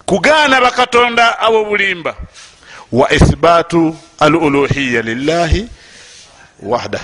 Kugaana 0.06 0.60
bakatonda 0.60 1.38
abobulimba 1.38 2.14
wa 2.92 3.12
ithbatu 3.12 3.96
al 4.20 4.34
uluhiya 4.36 5.02
lillahi 5.02 5.68
wahda 6.62 7.00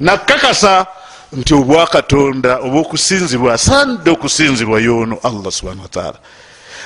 nakakasa 0.00 0.86
nti 1.32 1.54
obwakatonda 1.54 2.58
obwokusinzibwa 2.58 3.54
asanidde 3.54 4.10
okusinzibwa 4.10 4.80
yono 4.80 5.18
allah 5.22 5.52
subhana 5.52 5.82
wataala 5.82 6.18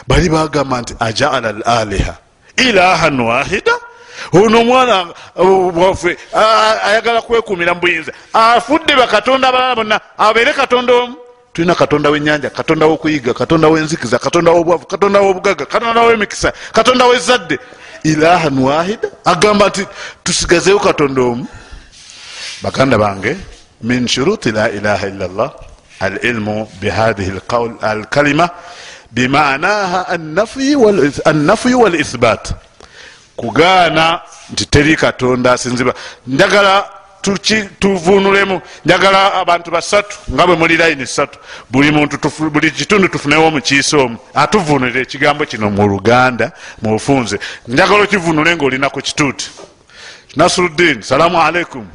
bali 0.09 0.29
bagamba 0.29 0.81
nti 0.81 0.95
ajaala 1.01 1.49
al 1.49 1.62
aliha 1.64 2.14
ilahan 2.57 3.20
wahida 3.20 3.72
ono 4.33 4.61
omwana 4.61 5.07
waffe 5.74 6.16
ayagala 6.85 7.22
kwekumira 7.22 7.74
mu 7.74 7.81
buyinza 7.81 8.12
afudde 8.33 8.97
bakatonda 8.97 9.49
abalala 9.49 9.74
bonna 9.77 10.01
abeere 10.18 10.53
katonda 10.53 10.93
omu. 10.95 11.16
Tulina 11.53 11.74
katonda 11.74 12.11
wenyanja 12.11 12.51
katonda 12.51 12.87
wokuyiga 12.87 13.35
katonda 13.35 13.68
wenzikiza 13.68 14.18
katonda 14.18 14.51
wobwavu 14.53 14.87
katonda 14.87 15.20
wobugaga 15.20 15.66
katonda 15.66 16.03
wemikisa 16.03 16.53
katonda 16.72 17.07
wezadde 17.07 17.59
ilahan 18.05 18.59
wahida 18.59 19.09
agamba 19.24 19.68
nti 19.68 19.87
tusigazeyo 20.24 20.79
katonda 20.79 21.22
omu. 21.22 21.47
Baganda 22.62 22.99
bange 22.99 23.37
min 23.83 24.09
shuruti 24.09 24.53
la 24.53 24.70
ilaha 24.70 25.07
illa 25.09 25.29
llah 25.29 25.53
alilmu 26.01 26.68
bihadihi 26.81 27.33
alkalima 27.81 28.51
bimanaha 29.11 30.09
annafuyu 30.09 31.81
walithbat 31.81 32.53
kugaana 33.37 34.20
nti 34.53 34.66
teri 34.66 34.97
katonda 34.97 35.53
asinzibwa. 35.53 35.95
Njagala 36.26 36.91
tuvunulemu. 37.78 38.61
Njagala 38.84 39.34
abantu 39.34 39.70
basatu 39.70 40.16
nga 40.30 40.47
bwe 40.47 40.57
muli 40.57 40.76
layini 40.76 41.07
satu 41.07 41.39
buli 41.70 41.91
muntu 41.91 42.18
buli 42.51 42.70
kitundu 42.70 43.09
tufunewo 43.09 43.51
mukiisa 43.51 43.97
omu. 43.97 44.18
Atuvunulira 44.34 45.01
ekigambo 45.01 45.45
kino 45.47 45.70
mu 45.70 45.87
luganda 45.89 46.53
mubufunze 46.82 47.39
njagala 47.68 48.05
okivunule 48.05 48.57
nga 48.57 48.64
olina 48.64 48.91
ku 48.91 49.01
kituuti. 49.01 49.51
Nasruddin 50.37 51.03
salamu 51.03 51.41
aleikum 51.41 51.87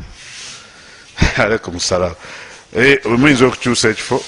aleikum 1.37 1.79
salam 1.79 2.15
eh, 2.75 2.99
muyinza 3.05 3.45
okukyusa 3.45 3.89
ekifo? 3.89 4.23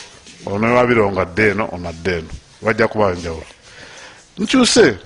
Onowabironga 0.46 1.26
dde 1.26 1.50
eno 1.50 1.70
onadde 1.72 2.12
eno. 2.18 2.32
Wajja 2.62 2.88
kuba 2.88 3.14
njawulo. 3.14 3.46
Nkyuse 4.38 4.98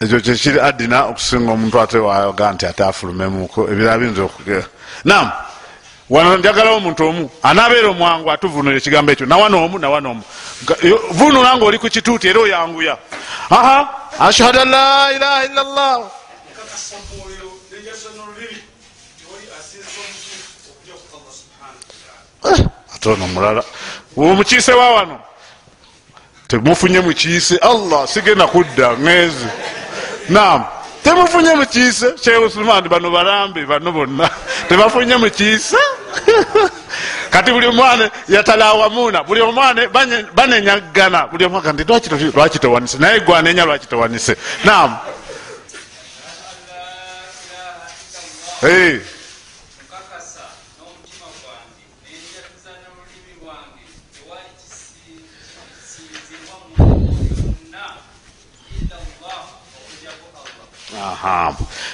ekyo 0.00 0.20
kyekiri 0.20 0.60
adina 0.60 1.06
okusinga 1.10 1.52
omuntu 1.52 1.80
ate 1.80 1.98
waga 1.98 2.52
nti 2.52 2.66
ate 2.66 2.82
afulumemuko 2.84 3.60
ebirala 3.70 3.98
biyinza 3.98 4.22
okugera 4.28 4.66
nam 5.04 5.26
wano 6.10 6.36
njagala 6.36 6.70
omuntu 6.70 7.04
omu 7.04 7.30
anaabeera 7.42 7.88
omwangu 7.88 8.30
atuvunula 8.30 8.76
ekigambo 8.76 9.12
ekyo. 9.12 9.26
Nawana 9.26 9.56
omu 9.56 9.78
nawana 9.78 10.08
omu. 10.08 10.22
Vunula 11.10 11.56
nga 11.56 11.64
oli 11.64 11.78
ku 11.78 11.88
kituuti 11.88 12.28
era 12.28 12.40
oyanguya. 12.40 12.98
Aha 13.50 13.88
ashhadu 14.20 14.60
an 14.60 14.70
la 14.70 15.12
ilaha 15.16 15.44
illa 15.44 15.62
llah 15.64 15.98
eh, 22.44 22.66
ate 22.94 23.08
ono 23.08 23.26
mulala. 23.26 23.62
Omukiise 24.16 24.72
wa 24.72 24.90
wano. 24.94 25.18
Temufunye 26.48 27.00
mukiise. 27.00 27.58
Allah 27.58 28.06
sigenda 28.08 28.46
kudda 28.46 28.94
ŋezi 28.94 29.48
nam 30.28 30.64
temufunye 31.04 31.54
mukiise 31.54 32.06
sheikh 32.24 32.52
sulmani 32.52 32.88
bano 32.88 33.10
balambe 33.10 33.66
bano 33.66 33.92
bonna. 33.92 34.30
Tebafunye 34.68 35.16
mukiise 35.16 35.76
kati 37.30 37.52
buli 37.52 37.66
omwana 37.66 38.10
yatalawamuna 38.28 39.24
buli 39.24 39.40
omwana 39.40 39.88
banenyagana 40.34 41.26
buli 41.26 41.44
omwaka 41.44 41.72
nti 41.72 41.84
lwaki 42.34 42.58
towanise? 42.58 42.98
Naye 42.98 43.20
gwanenya 43.20 43.64
lwaki 43.64 43.86
towanise. 43.86 44.36
Nam 44.64 44.96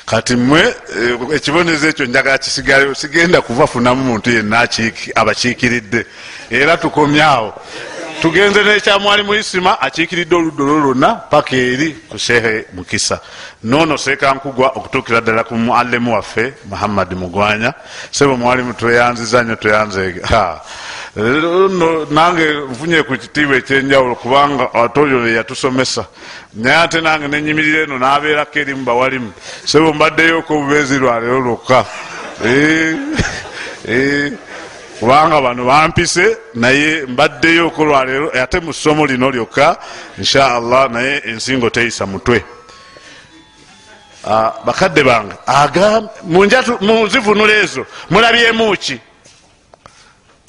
kati 0.07 0.37
mwe 0.37 0.61
eh, 0.61 1.19
ekibonezo 1.35 1.89
ekyo 1.89 2.07
njagala 2.07 2.39
kisigaleyo 2.39 2.95
sigenda 2.95 3.41
kuvafunamu 3.43 4.05
muntu 4.05 4.31
yenna 4.31 4.69
abakiikiridde 5.15 6.07
era 6.51 6.77
tukomyawo 6.77 7.55
tugenze 8.23 8.63
nekyamwali 8.63 9.23
muisima 9.23 9.81
akiikiridde 9.81 10.37
oludda 10.37 10.63
olwo 10.63 10.79
lwonna 10.79 11.15
paka 11.15 11.57
eri 11.57 11.97
ku 12.09 12.19
shehe 12.19 12.65
mukisa. 12.73 13.21
Nono 13.65 13.97
sekankugwa 13.97 14.69
okutuukira 14.79 15.21
ddala 15.21 15.45
ku 15.45 15.55
mualemu 15.55 16.15
waffe 16.15 16.55
muhammadi 16.71 17.15
mugwanya. 17.15 17.75
Sebo 18.11 18.37
mwalimu 18.37 18.73
tweyanziza 18.73 19.45
nyo 19.45 19.57
tweyanzege 19.57 20.21
no 21.17 22.07
nange 22.11 22.47
nfunye 22.71 23.03
ku 23.03 23.17
kitiibwa 23.19 23.57
ekyenjawulo 23.57 24.15
kubanga 24.15 24.75
ate 24.75 25.01
oyo 25.01 25.35
yatusomesa. 25.35 26.07
Naye 26.55 26.77
ate 26.77 27.01
nange 27.01 27.29
nenyimirira 27.29 27.83
eno 27.83 27.99
nabeerako 27.99 28.59
eri 28.59 28.75
mu 28.75 28.85
bawalimu. 28.85 29.33
Sebo 29.65 29.93
mbaddeyoko 29.93 30.55
obubeezi 30.55 30.99
lwaleero 30.99 31.41
lwokka 31.41 31.85
kubanga 35.03 35.41
bano 35.41 35.65
bampise 35.65 36.37
naye 36.55 37.03
mbaddeyo 37.07 37.71
ko 37.71 37.85
lwaleero 37.85 38.31
ate 38.43 38.61
mu 38.61 38.73
ssomo 38.73 39.07
lino 39.07 39.31
lyokka 39.31 39.77
inshaallah 40.19 40.91
naye 40.91 41.23
ensingo 41.27 41.71
teyisa 41.71 42.07
mutwe. 42.07 42.45
Bakadde 44.67 45.03
bange 45.03 45.35
munzivunula 46.81 47.53
ezo 47.53 47.87
mulabyemuki 48.11 49.01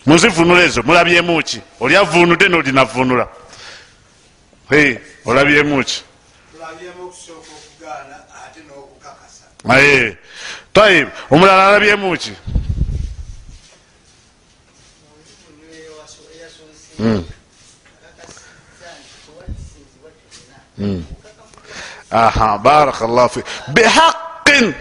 muzivunula 0.06 0.64
ezo 0.64 0.84
mulabyemuki 0.84 1.62
oli 1.80 1.98
avunudde 1.98 2.48
nolinavunula 2.50 3.28
olabyemuki 5.26 6.04
tayib 10.74 11.08
omulala 11.32 11.68
alabyemuki 11.68 12.32
hmm. 12.32 12.44
hmm. 16.93 16.93
Aha 22.12 22.58
barakallahu 22.58 23.30
fi 23.30 23.42
bihaqin 23.74 24.74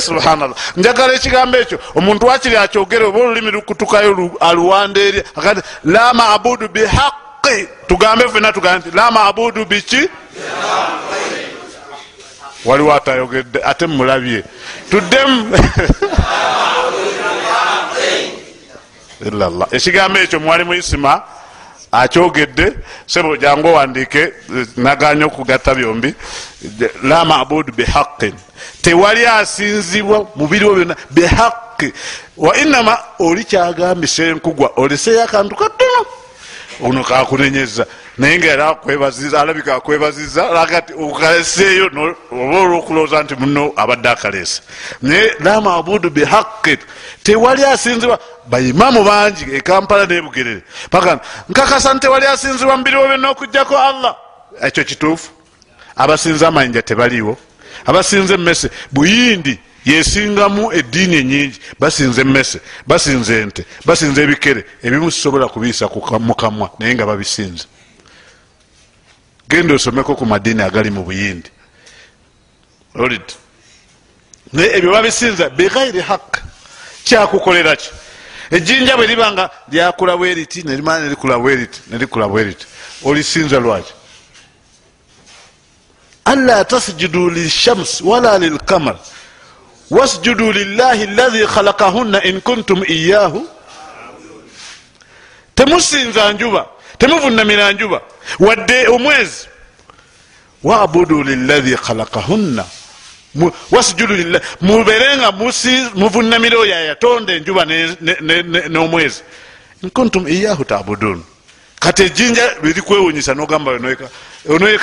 subhanallah 0.00 0.56
njagala 0.76 1.12
ekigambo 1.14 1.56
ekyo 1.58 1.78
omuntu 1.94 2.26
wakiri 2.26 2.56
akyogere 2.56 3.04
oba 3.04 3.18
olulimi 3.18 3.50
lukutukayo 3.50 4.30
aluwanda 4.40 5.00
eri 5.00 5.22
akati 5.36 5.60
la 5.84 6.14
mabudu 6.14 6.68
bihaqi 6.68 7.68
tugambe 7.88 8.28
fena 8.28 8.52
tugambe 8.52 8.78
nti 8.88 8.96
la 8.96 9.10
mabudu 9.10 9.64
biki 9.64 10.08
waliwo 12.64 12.94
atayogedde 12.94 13.60
ate 13.64 13.86
mulabye 13.86 14.44
tuddemu 14.90 15.58
ekigambo 19.72 20.18
ekyo 20.18 20.40
mwali 20.40 20.64
muisima 20.64 21.22
akyogedde 22.02 22.72
sebo 23.06 23.36
jangu 23.36 23.68
owandike 23.68 24.32
naganya 24.76 25.26
okugatta 25.26 25.74
byombi. 25.74 26.14
La 27.02 27.24
mabudu 27.24 27.72
bihaqin 27.72 28.34
tewali 28.82 29.26
asinzibwa 29.26 30.26
mubiriwo 30.36 30.74
byonna 30.74 30.96
behaqi 31.10 31.92
wa 32.36 32.56
inama 32.56 32.98
oli 33.18 33.44
kyagambisa 33.44 34.24
enkugwa 34.24 34.70
oleseyo 34.76 35.22
akantu 35.22 35.54
katono 35.56 36.06
ono 36.80 37.04
kakunenyeza 37.04 37.86
naye 38.18 38.38
nga 38.38 38.46
era 38.46 38.68
akwebaziza 38.68 39.40
alabika 39.40 39.74
akwebaziza 39.74 40.42
lagati 40.52 40.92
okaseeyo 40.92 41.86
oba 42.32 42.58
olwokulooza 42.60 43.22
nti 43.22 43.34
muno 43.34 43.72
abadde 43.76 44.08
akalesa 44.08 44.62
naye 45.02 45.34
lamabudu 45.40 46.10
bihaqi 46.10 46.78
tewali 47.22 47.64
asinzibwa 47.64 48.18
baimamu 48.46 49.04
bangi 49.04 49.44
ekampala 49.56 50.06
nebugerere 50.06 50.62
paka 50.90 51.20
nkakasa 51.48 51.94
nti 51.94 52.00
tewali 52.00 52.26
asinzibwa 52.26 52.76
mubiriwo 52.76 53.06
byonna 53.08 53.30
okugjako 53.30 53.78
allah. 53.78 54.16
Ekyo 54.62 54.84
kituufu. 54.84 55.30
Abasinza 55.96 56.48
amayinja 56.48 56.82
tebaliwo 56.82 57.38
abasinza 57.86 58.34
emmese 58.34 58.70
buyindi 58.92 59.58
yesingamu 59.84 60.72
eddiini 60.72 61.16
enyingi 61.16 61.58
basinza 61.80 62.20
emmese 62.20 62.60
basinza 62.86 63.34
ente 63.34 63.64
basinza 63.84 64.22
ebikere 64.22 64.64
ebimu 64.82 65.10
sisobola 65.10 65.48
kubiisa 65.48 65.88
mukamwa 66.18 66.70
naye 66.78 66.94
nga 66.94 67.06
babisinza 67.06 67.64
genda 69.48 69.74
osomeko 69.74 70.16
ku 70.16 70.26
madiini 70.26 70.62
agali 70.62 70.90
mu 70.90 71.02
buyindi. 71.04 71.50
Naye 74.52 74.76
ebyo 74.76 74.92
babisinza 74.92 75.50
bighairi 75.50 76.00
haq 76.00 76.38
kyakukolera 77.04 77.76
ki? 77.76 77.90
Ejjinja 78.50 78.96
bwe 78.96 79.06
liba 79.06 79.32
nga 79.32 79.50
lyakula 79.68 80.16
bweriti 80.16 80.62
nelimana 80.62 81.04
nelikula 81.04 81.38
bweriti 81.38 81.80
nelikula 81.90 82.28
bweriti. 82.28 82.66
Olisinza 83.04 83.60
lwaki? 83.60 83.92
Anla 86.24 86.64
tasjudu 86.64 87.30
lishams 87.30 88.00
wala 88.00 88.38
lilkamar 88.38 88.96
wasjudu 89.90 90.52
lillahi 90.52 91.06
lahi 91.06 91.46
khalakahunna 91.46 92.22
in 92.24 92.40
kuntum 92.40 92.84
iyahu 92.88 93.46
temusinza 95.54 96.32
njuba 96.32 96.66
temuvunamira 96.98 97.72
njuba. 97.72 98.00
Wadde 98.38 98.86
omwezi. 98.88 99.48
Wabudu 100.62 101.22
lilahi 101.22 101.76
khalakahunna 101.76 102.64
wasjudu 103.70 104.40
muberenga 104.60 105.32
muvunamira 105.94 106.58
oyo 106.58 106.74
ayatonda 106.74 107.32
enjuba 107.32 107.64
n'omwezi. 108.68 109.22
Inkuntum 109.82 110.28
iyahu 110.28 110.64
tabudun. 110.64 111.22
Kati 111.80 112.02
ejjinja 112.02 112.54
birikwewunyisa 112.62 113.34
nogamba 113.34 113.70
ono 114.48 114.68
ye 114.68 114.78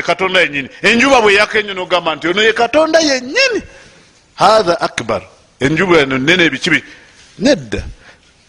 katonda 0.00 0.40
yenyini 0.40 0.68
enjuba 0.82 1.20
bwe 1.20 1.34
yaka 1.34 1.58
enyo 1.58 1.74
nogamba 1.74 2.14
nti 2.16 2.28
ono 2.28 2.42
ye 2.42 2.52
katonda 2.52 3.00
yenyini 3.00 3.62
hatha 4.34 4.80
akbar. 4.80 5.22
Enjuba 5.60 5.98
eno 5.98 6.18
nene 6.18 6.44
ebikibi. 6.44 6.84
Nedda. 7.38 7.82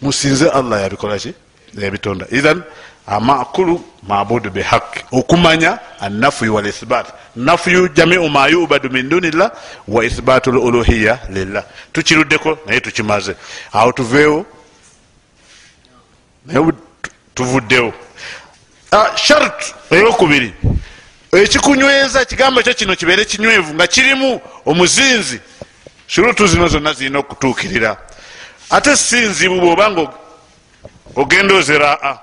Musinze 0.01 0.49
allah 0.49 0.81
yabikolaki 0.81 1.33
yabitonda 1.77 2.25
ithan 2.31 2.63
amakulu 3.07 3.81
mabudu 4.07 4.49
bihaqi 4.49 5.03
okumanya 5.11 5.79
anafuyu 5.99 6.55
walithbat 6.55 7.07
nafuyu 7.35 7.87
jamiu 7.87 8.29
ma 8.29 8.47
yubadu 8.47 8.89
min 8.89 9.09
dunillah 9.09 9.51
wa 9.87 10.05
ithbatu 10.05 10.51
luluhiya 10.51 11.19
lillah. 11.29 11.63
Tukiruddeko 11.93 12.57
naye 12.65 12.79
tukimaze. 12.79 13.35
Awo 13.73 13.91
tuveewo 13.91 14.45
naye 16.45 16.71
tuvuddewo 17.35 17.93
shart 19.15 19.75
eyokubiri. 19.91 20.53
Ekikunyweza 21.31 22.21
ekigambo 22.21 22.59
ekyo 22.59 22.73
kino 22.73 22.95
kibeere 22.95 23.25
kinywevu 23.25 23.73
nga 23.73 23.87
kirimu 23.87 24.41
omuzinzi. 24.65 25.39
Shurutu 26.07 26.47
zino 26.47 26.67
zonna 26.67 26.93
zirina 26.93 27.19
okutuukirira. 27.19 27.97
Ate 28.69 28.97
sinzibu 28.97 29.61
bwobanga 29.61 30.07
ogenda 31.15 31.53
oziraa 31.55 32.17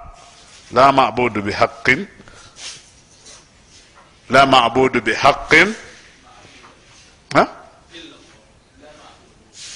la 0.72 0.92
mabudu 0.92 1.42
bihaqin 1.42 2.06
la 4.30 4.46
mabudu 4.46 5.00
bihaqin 5.00 5.74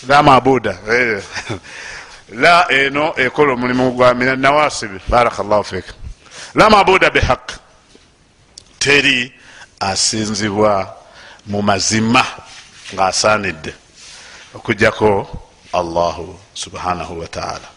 la 0.09 0.23
mabuda. 0.23 0.79
La 2.33 2.67
eno 2.71 3.15
ekola 3.17 3.53
omulimu 3.53 3.91
gwa 3.93 4.15
mina 4.15 4.37
nawasibi. 4.37 5.01
Barakallahu 5.09 5.65
fik. 5.65 5.85
La 6.55 6.71
mabuda 6.71 7.11
bihaq 7.11 7.59
teri 8.79 9.33
asinzibwa 9.81 10.95
mu 11.47 11.63
mazima 11.63 12.25
ngaasaanidde 12.95 13.75
okujjako 14.55 15.11
allahu 15.73 16.39
subhanahu 16.55 17.21
wataala 17.21 17.69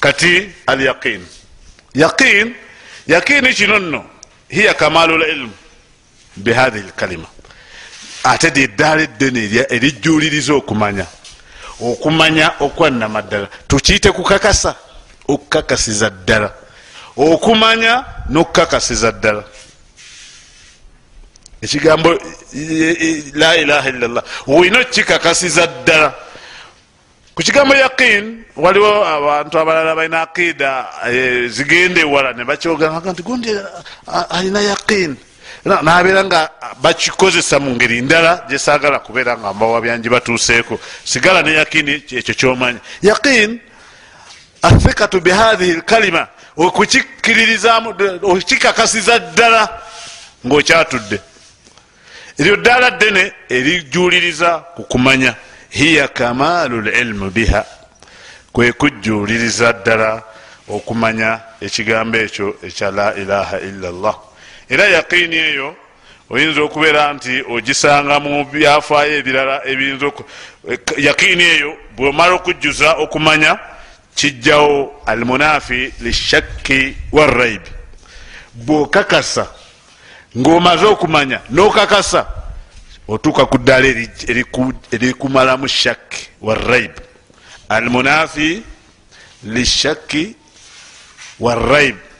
kati 0.00 0.50
al 0.66 0.80
yaqin 0.80 1.22
yaqin 1.94 2.54
yaqini 3.06 3.54
kino 3.54 3.78
nno 3.78 4.04
hiya 4.48 4.74
kamalu 4.74 5.18
lilmu 5.18 5.52
bihathihi 6.36 6.88
lkalima 6.88 7.28
ate 8.24 8.50
lyeddaala 8.50 9.02
eddene 9.02 9.40
erijjuliriza 9.70 10.54
okumanya. 10.54 11.06
Okumanya 11.80 12.52
okwanama 12.60 13.22
ddala 13.22 13.48
tukiyite 13.68 14.12
kukakasa 14.12 14.74
okukakasiza 15.28 16.10
ddala. 16.10 16.52
Okumanya 17.16 18.04
nokukakasiza 18.28 19.12
ddala. 19.12 19.44
Ekigambo 21.62 22.10
la 23.34 23.56
ilaha 23.56 23.88
illallah. 23.88 24.24
Olina 24.46 24.78
okikakasiza 24.80 25.66
ddala 25.66 26.14
ku 27.40 27.44
kigambo 27.44 27.74
yaqin 27.74 28.44
waliwo 28.56 29.06
abantu 29.06 29.58
abalala 29.58 29.94
balina 29.96 30.22
aqida 30.22 30.86
zigenda 31.48 32.00
ewala 32.00 32.32
nebakyogera 32.32 33.00
nti 33.00 33.22
gundi 33.22 33.48
alina 34.28 34.60
yaqin. 34.60 35.16
Nabeera 35.64 36.24
nga 36.24 36.50
bakikozesa 36.82 37.58
mu 37.58 37.70
ngeri 37.70 38.02
ndala 38.02 38.44
gyesagala 38.48 38.98
kubeera 38.98 39.38
nga 39.38 39.54
mbawa 39.54 39.80
byanji 39.80 40.08
batuuseeko. 40.08 40.78
Sigala 41.04 41.42
ne 41.42 41.52
yakini 41.52 42.04
ekyo 42.12 42.34
kyomanyi. 42.34 42.78
Yaqin 43.02 43.58
athikatu 44.62 45.20
bihathihi 45.20 45.72
lkalima 45.80 46.28
okukikiririzamu 46.56 47.94
okikakasiza 48.22 49.18
ddala 49.18 49.80
ngaokyatudde 50.46 51.18
eryo 52.38 52.56
ddala 52.56 52.90
ddene 52.90 53.32
erijuliriza 53.48 54.50
ku 54.76 54.82
kumanya 54.84 55.34
hiya 55.70 56.08
kamalu 56.08 56.80
lilmu 56.80 57.30
biha. 57.30 57.64
Kwe 58.52 58.72
kujuliriza 58.72 59.72
ddala 59.72 60.22
okumanya 60.68 61.40
ekigambo 61.60 62.18
ekyo 62.18 62.56
ekya 62.62 62.90
la 62.90 63.14
ilaha 63.14 63.60
illa 63.60 63.90
llah 63.90 64.16
era 64.68 64.84
yaqiini 64.84 65.36
eyo 65.36 65.76
oyinza 66.30 66.62
okubeera 66.62 67.12
nti 67.12 67.42
ogisanga 67.50 68.20
mu 68.20 68.44
byafaayo 68.44 69.18
ebirala 69.18 69.56
ebiyinza 69.66 70.06
yaqiini 70.96 71.44
eyo 71.44 71.76
bwomala 71.96 72.34
okujjuza 72.34 72.92
okumanya 73.02 73.58
kijjawo 74.14 75.02
almunafi 75.06 75.92
lishakki 76.00 76.96
waraibi 77.12 77.70
bwokakasa 78.54 79.46
ngaomaze 80.38 80.86
okumanya 80.86 81.40
nokakasa 81.50 82.26
otuuka 83.10 83.42
ku 83.50 83.58
ddaala 83.58 83.88
erikumalamu 84.94 85.66
shakki 85.68 86.28
waraibi 86.46 87.00
almunafi 87.68 88.62
lishakki 89.44 90.36
waraibi 91.40 92.10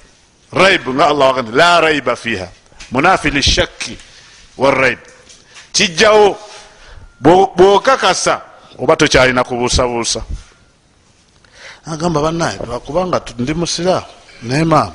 raib. 0.53 0.83
Nga 0.89 1.07
allah 1.07 1.27
wagamba 1.31 1.53
la 1.57 1.81
raiba 1.81 2.17
fiha. 2.17 2.49
Munafi 2.91 3.31
lishakki 3.31 3.99
waraib 4.59 4.99
kijjawo 5.73 6.39
bwokakasa 7.57 8.41
oba 8.79 8.97
tokyalina 8.97 9.45
kubuusabuusa. 9.45 10.23
Agamba 11.87 12.21
banaye 12.23 12.59
kubanga 12.87 13.23
ndi 13.39 13.55
musiraamu 13.55 14.07
naye 14.43 14.65
maama 14.65 14.95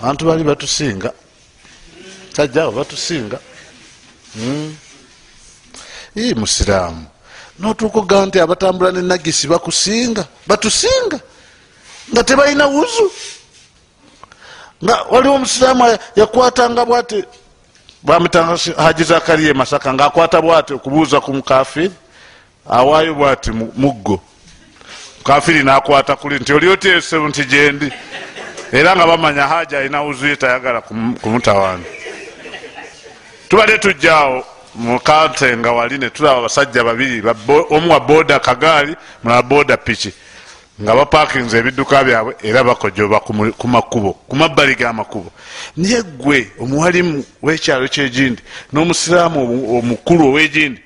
abantu 0.00 0.24
bali 0.26 0.44
batusinga. 0.44 1.12
Kyajjawo 2.32 2.72
batusinga. 2.72 3.38
Hmm. 4.34 4.76
Musiraamu. 6.16 7.06
Notuuka 7.58 7.98
ogamba 7.98 8.26
nti 8.26 8.40
abatambula 8.40 8.92
nenagisi 8.92 9.48
bakusinga 9.48 10.24
batusinga 10.46 11.20
nga 12.12 12.24
tebalina 12.24 12.66
wuzu. 12.66 13.10
Nga 14.84 15.02
waliwo 15.10 15.34
omusiraamu 15.34 15.98
yakwatanga 16.16 16.84
bwati 16.84 17.24
bwamutanga 18.02 18.58
haji 18.76 19.04
zakariya 19.04 19.54
masaka 19.54 19.94
ngaakwata 19.94 20.42
bwati 20.42 20.74
okubuuza 20.74 21.20
ku 21.20 21.34
mukafiri 21.34 21.92
awaayo 22.70 23.14
bwati 23.14 23.50
muggo. 23.52 24.20
Mukafiri 25.18 25.62
nakwata 25.62 26.16
kuli 26.16 26.38
nti 26.38 26.52
oli 26.52 26.68
oteese 26.68 27.18
nti 27.18 27.44
gyendi 27.44 27.92
era 28.72 28.96
nga 28.96 29.06
bamanya 29.06 29.46
haji 29.46 29.76
alina 29.76 30.02
wuzuye 30.02 30.36
tayagala 30.36 30.80
kumutawani 31.20 31.84
tubadde 33.48 33.78
tujjaawo 33.78 34.44
mukante 34.76 35.56
nga 35.56 35.72
wali 35.72 35.98
netulaba 35.98 36.38
abasajja 36.38 36.84
babiri 36.84 37.22
omu 37.70 37.92
wa 37.92 38.00
boda 38.00 38.38
kagaali 38.38 38.96
mulala 39.24 39.42
boda 39.42 39.76
piki 39.76 40.12
nga 40.82 40.94
bapakinze 40.96 41.58
ebidduka 41.58 42.04
byabwe 42.04 42.32
era 42.42 42.64
bakojoba 42.64 43.20
ku 43.60 43.68
makubo 43.68 44.12
ku 44.28 44.36
mabbali 44.36 44.74
g'amakubo 44.74 45.32
naye 45.76 46.02
gwe 46.02 46.50
omuwalimu 46.60 47.24
w'ekyalo 47.42 47.88
kyegindi 47.88 48.42
n'omusiraamu 48.72 49.40
omukulu 49.78 50.22
ow'egindi 50.30 50.80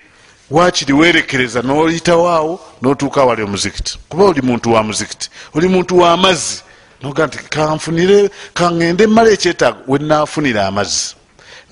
wakiri 0.51 0.93
werekereza 0.93 1.62
n'oyitawaawo 1.62 2.61
n'otuuka 2.82 3.24
wali 3.24 3.43
omuzikiti. 3.43 3.99
Kuba 4.09 4.24
oli 4.24 4.43
muntu 4.43 4.72
wa 4.72 4.82
muzikiti 4.82 5.30
oli 5.55 5.68
muntu 5.68 5.99
w'amazzi 5.99 6.62
noga 7.03 7.26
nti 7.26 7.38
kanfunire 7.38 8.30
kaŋŋende 8.55 9.07
mmala 9.07 9.30
ekyetaago 9.30 9.80
wenaafunira 9.88 10.66
amazzi 10.66 11.14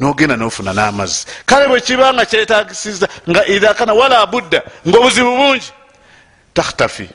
nogenda 0.01 0.37
nofuna 0.37 0.73
n'amazzi. 0.73 1.27
Kale 1.47 1.69
bwe 1.69 1.81
kiba 1.81 2.15
nga 2.15 2.27
kyetagisiza 2.27 3.09
nga 3.29 3.47
idakana 3.47 3.95
wala 3.95 4.27
budda 4.27 4.63
ngaobuzibu 4.89 5.37
bungi 5.37 5.73
takhtafi 6.55 7.09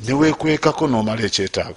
newekwekako 0.00 0.86
nomala 0.86 1.22
ekyetaago. 1.22 1.76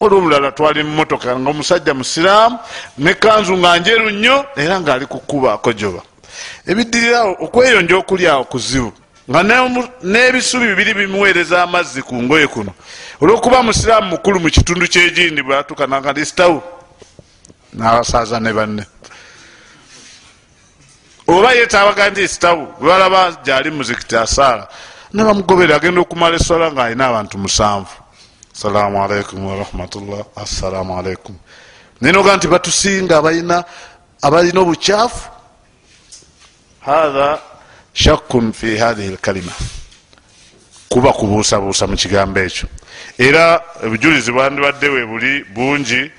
Olwomulala 0.00 0.52
twali 0.52 0.82
mumotoka 0.82 1.38
nga 1.38 1.50
omusajja 1.50 1.94
musiraamu 1.94 2.58
nekanzu 2.98 3.56
nga 3.58 3.78
njeru 3.78 4.10
nnyo 4.10 4.44
era 4.56 4.80
ngaali 4.80 5.06
kukuba 5.06 5.52
akojoba. 5.52 6.02
Ebiddirirawo 6.66 7.36
okweyonja 7.40 7.96
okulyawo 7.96 8.44
kuzibu 8.44 8.92
nga 9.30 9.42
n'ebisubi 10.02 10.66
bibiri 10.66 10.94
bimuweereza 10.94 11.62
amazzi 11.62 12.02
ku 12.02 12.14
ngoye 12.22 12.46
kuno. 12.46 12.72
Olwokuba 13.20 13.62
musiraamu 13.62 14.08
mukulu 14.08 14.40
mu 14.40 14.50
kitundu 14.50 14.88
kyegindi 14.88 15.42
bwatukananga 15.42 16.12
ndi 16.12 16.26
sitawu 16.26 16.62
nasaaza 17.72 18.40
ne 18.40 18.52
banne 18.52 18.84
oba 21.30 21.52
yetabaga 21.52 22.10
nti 22.10 22.28
sitawu 22.28 22.66
bwebalaba 22.80 23.36
gyali 23.44 23.70
muzikiti 23.70 24.16
asaala 24.16 24.68
nebamugobere 25.14 25.74
agenda 25.74 26.00
okumala 26.00 26.36
eswala 26.36 26.72
nga 26.72 26.84
alina 26.84 27.06
abantu 27.06 27.38
musanvu. 27.38 27.94
Assalamu 28.54 28.96
alaikum 29.04 29.38
warahmatullah 29.46 30.22
assalamu 30.36 30.98
alaikum 30.98 31.34
nenoga 32.00 32.36
nti 32.36 32.46
batusinga 32.48 33.18
abalina 33.18 33.64
abalina 34.22 34.60
obukyafu. 34.60 35.28
Hatha 36.80 37.38
shakkun 37.94 38.52
fi 38.52 38.76
hathihi 38.76 39.10
lkalima. 39.14 39.52
Kuba 40.88 41.12
kubuusabuusa 41.12 41.86
mu 41.86 41.96
kigambo 41.96 42.40
ekyo. 42.40 42.68
Era 43.18 43.62
obujulizi 43.84 44.32
bwandibadde 44.32 44.88
we 44.88 45.06
buli 45.06 45.44
bungi 45.54 46.10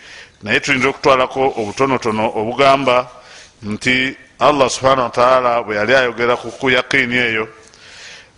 naye 0.44 0.60
tuyinza 0.60 0.88
okutwalako 0.90 1.54
obutonotono 1.60 2.32
obugamba 2.36 3.08
nti 3.64 4.16
allah 4.42 4.70
subhanahu 4.70 5.02
wataala 5.14 5.64
bwe 5.64 5.76
yali 5.76 5.94
ayogera 5.96 6.34
ku 6.38 6.66
yakiini 6.70 7.18
eyo 7.18 7.46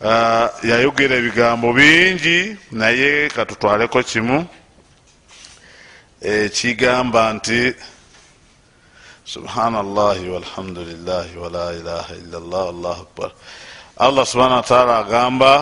uh, 0.04 0.48
yayogera 0.64 1.16
ebigambo 1.16 1.74
bingi 1.74 2.58
naye 2.72 3.30
katutwaleko 3.36 4.04
kimu. 4.04 4.44
Ekigamba 6.22 7.34
nti 7.34 7.74
subhanallahi 9.26 10.28
walhamdulilahi 10.30 11.38
wala 11.40 11.72
ilaha 11.80 12.12
illa 12.20 12.40
llah 12.40 12.68
allahu 12.74 13.02
akbar. 13.08 13.30
Allah 13.98 14.24
subhanahu 14.26 14.60
wataala 14.64 14.94
agamba 15.08 15.54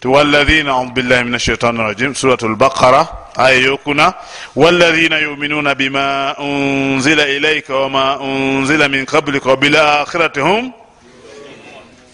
tiwalahina 0.00 0.72
audu 0.72 0.92
billahi 0.92 1.24
min 1.24 1.34
ashaitani 1.34 1.78
rajim 1.78 2.14
surat 2.14 2.42
lbaqara 2.42 3.08
aya 3.36 3.54
eyokuna 3.54 4.14
walahina 4.56 5.18
yuminuuna 5.18 5.74
bima 5.74 6.34
unzila 6.38 7.26
ilaika 7.28 7.76
wama 7.76 8.18
unzila 8.20 8.88
min 8.88 9.06
qablika 9.06 9.48
wabilakhirati 9.48 10.40
hum 10.40 10.72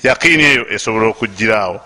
yaqiini 0.02 0.44
eyo 0.44 0.66
esobola 0.74 1.06
okugiraawo 1.06 1.80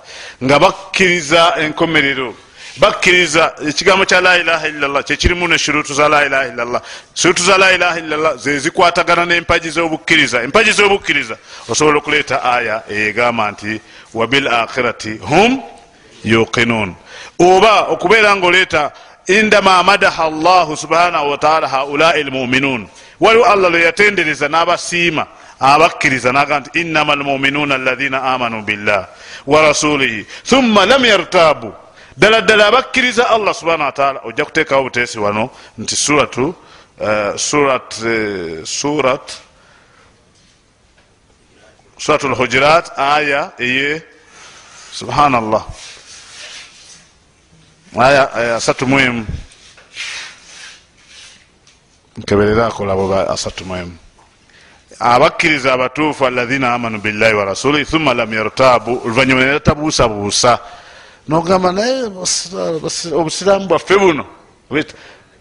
nga 0.44 0.58
bakkiriza 0.58 1.54
enkomerero. 1.60 2.34
bakkiriza 2.76 3.54
ekigambo 3.68 4.04
kya 4.04 4.20
la 4.20 4.38
ilaha 4.38 4.68
illallah 4.68 5.04
kyekirimu 5.04 5.48
ne 5.48 5.58
shurutu 5.58 5.94
za 5.94 6.08
la 6.08 6.26
ilaha 6.26 6.46
illallah. 6.46 6.82
shurutu 7.14 7.42
za 7.42 7.58
la 7.58 7.72
ilaha 7.72 7.98
illallah 7.98 8.36
zezikwatagana 8.36 9.24
n'empagi 9.26 9.70
z'obukkiriza. 9.70 10.42
empagi 10.42 10.72
z'obukkiriza 10.72 11.36
osobola 11.68 11.98
okuleeta 11.98 12.42
aya 12.42 12.82
eyegamba 12.90 13.50
nti 13.50 13.80
wabil 14.14 14.48
akhirati 14.48 15.18
hum 15.18 15.62
yuqinun. 16.24 16.94
Oba 17.38 17.82
okubeera 17.88 18.36
nga 18.36 18.46
oleeta 18.46 18.92
indama 19.28 19.82
madaha 19.82 20.30
llahu 20.30 20.76
subhanahu 20.76 21.30
wataala 21.30 21.68
haulai 21.68 22.24
lmuminun 22.24 22.88
waliwo 23.20 23.44
allah 23.44 23.70
lwe 23.70 23.82
yatendereza 23.82 24.48
n'abasiima 24.48 25.26
abakkiriza 25.60 26.32
naga 26.32 26.60
nti 26.60 26.80
innama 26.80 27.14
lmuminuna 27.14 27.74
alaina 27.74 28.22
amanu 28.22 28.62
billah 28.62 29.06
wa 29.46 29.62
rasulihi 29.62 30.26
thumma 30.44 30.86
lam 30.86 31.04
yartabu 31.04 31.72
ddala 32.16 32.40
ddala 32.40 32.66
abakkiriza 32.66 33.30
allah 33.30 33.54
subhana 33.54 33.84
wataala 33.84 34.20
ojja 34.24 34.44
kuteekawo 34.44 34.82
buteesi 34.82 35.18
wano 35.18 35.50
nti 35.78 35.96
suratu 35.96 36.54
uh, 37.00 37.36
surat 37.36 37.94
uh, 38.00 38.64
surat 38.64 39.32
surat 41.98 42.22
lhujurat 42.22 42.98
aya 42.98 43.52
eye 43.58 44.02
subhanallah 44.92 45.64
aya 48.00 48.56
asatu 48.56 48.86
muemu 48.86 49.26
nkeberera 52.16 52.66
akolabo 52.66 53.14
asatu 53.34 53.64
muemu 53.64 53.92
abakkiriza 55.00 55.72
abatuufu 55.72 56.26
alaina 56.26 56.74
amanu 56.74 56.98
billahi 57.00 57.34
wa 57.34 57.44
rasuli 57.44 57.84
thumma 57.84 58.14
lam 58.14 58.32
yartabu 58.34 59.00
oluvanyuma 59.04 59.40
neratabuusabuusa 59.40 60.58
nogamba 61.28 61.72
naye 61.72 62.04
obusiraamu 63.12 63.66
bwaffe 63.68 63.96
buno. 63.98 64.24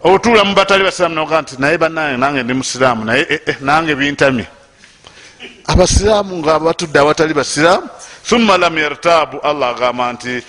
Otuula 0.02 0.44
mu 0.44 0.54
batali 0.54 0.84
basiraamu 0.84 1.14
noga 1.14 1.42
nti 1.42 1.56
naye 1.58 1.78
banange 1.78 2.16
nange 2.16 2.42
ndi 2.42 2.54
musiraamu 2.54 3.04
naye 3.04 3.26
eh, 3.30 3.40
eh, 3.46 3.56
nange 3.60 3.94
bintamye. 3.94 4.46
Abasiraamu 5.66 6.36
nga 6.38 6.58
batudde 6.58 6.98
awatali 6.98 7.34
basiraamu 7.34 7.88
thumma 8.28 8.56
lam 8.58 8.78
yartabu 8.78 9.40
allah 9.42 9.68
agamba 9.74 10.12
nti 10.12 10.42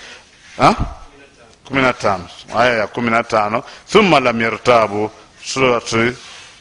15 1.70 2.20
aya 2.56 2.74
ya 2.78 2.86
15 2.86 3.62
thumma 3.86 4.20
lam 4.20 4.40
yartabu 4.40 5.10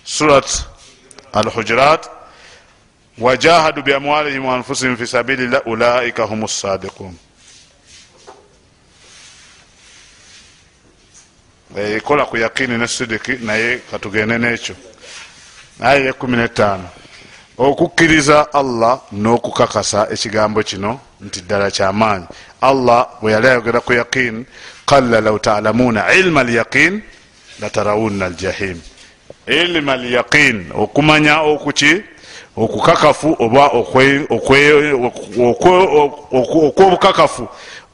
surat 0.06 0.66
alhujurat 1.34 2.10
wajahadu 3.18 3.82
biamwalihim 3.84 4.46
waanfusihim 4.46 4.98
fi 4.98 5.08
sabilillah 5.08 5.62
ulaika 5.68 6.24
hum 6.24 6.48
sadiqun. 6.48 7.14
Ekola 11.78 12.26
ku 12.26 12.38
yakini 12.38 12.78
ne 12.78 12.88
sidiki 12.88 13.38
naye 13.42 13.78
katugende 13.92 14.38
nekyo 14.38 14.76
aya 15.80 16.06
ya 16.06 16.12
15 16.12 16.80
okukkiriza 17.58 18.54
allah 18.54 19.00
n'okukakasa 19.12 20.08
ekigambo 20.12 20.64
kino 20.64 21.00
nti 21.22 21.42
ddala 21.42 21.72
kyamaanyi 21.72 22.26
allah 22.62 23.08
bwe 23.22 23.32
yali 23.32 23.48
ayogera 23.48 23.80
ku 23.80 23.94
yaqin 23.94 24.46
qalla 24.90 25.22
law 25.22 25.38
talamuna 25.40 26.14
ilma 26.14 26.42
alyaqin 26.42 27.02
latarawunna 27.62 28.26
aljahim 28.26 28.78
ilma 29.48 29.94
alyaqin 29.94 30.66
okumanya 30.74 31.42
okuki 31.42 32.02
okukakafu 32.58 33.36
oba 33.40 33.66
okwobukakafu 36.68 37.48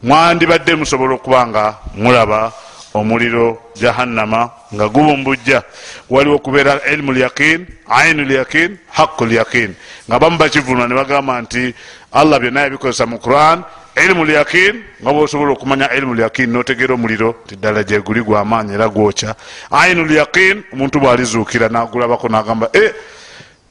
mwandibadde 0.04 0.76
musobola 0.76 1.14
okuba 1.16 1.48
nga 1.48 1.76
mulaba 1.96 2.52
omuliro 2.94 3.58
jahannama 3.76 4.50
nga 4.74 4.90
gubumbujja 4.90 5.64
waliwo 6.10 6.36
okubeera 6.36 6.80
ilmu 6.94 7.12
lyaqin 7.14 7.68
ainu 7.90 8.24
lyaqin 8.24 8.78
haqu 8.92 9.26
lyaqin 9.26 9.76
nga 10.08 10.20
bamu 10.20 10.38
bakivunwa 10.38 10.88
ne 10.88 10.96
bagamba 10.96 11.42
nti 11.42 11.74
allah 12.12 12.40
byonna 12.40 12.62
yabikozesa 12.62 13.06
mu 13.06 13.20
quran 13.20 13.64
ilmu 13.96 14.26
lyaqin 14.26 14.84
nga 15.02 15.12
bwosobola 15.14 15.52
okumanya 15.54 15.88
ilmu 15.96 16.14
lyaqin 16.14 16.52
notegeera 16.52 16.94
omuliro 16.94 17.44
ti 17.48 17.56
ddala 17.56 17.84
gyeguli 17.84 18.22
gwamaanyi 18.22 18.74
era 18.74 18.90
gwokya. 18.90 19.36
Ainu 19.72 20.06
lyaqin 20.06 20.64
omuntu 20.74 21.00
bwalizuukira 21.00 21.70
nagulabako 21.70 22.28
nagamba 22.30 22.70
e 22.74 22.94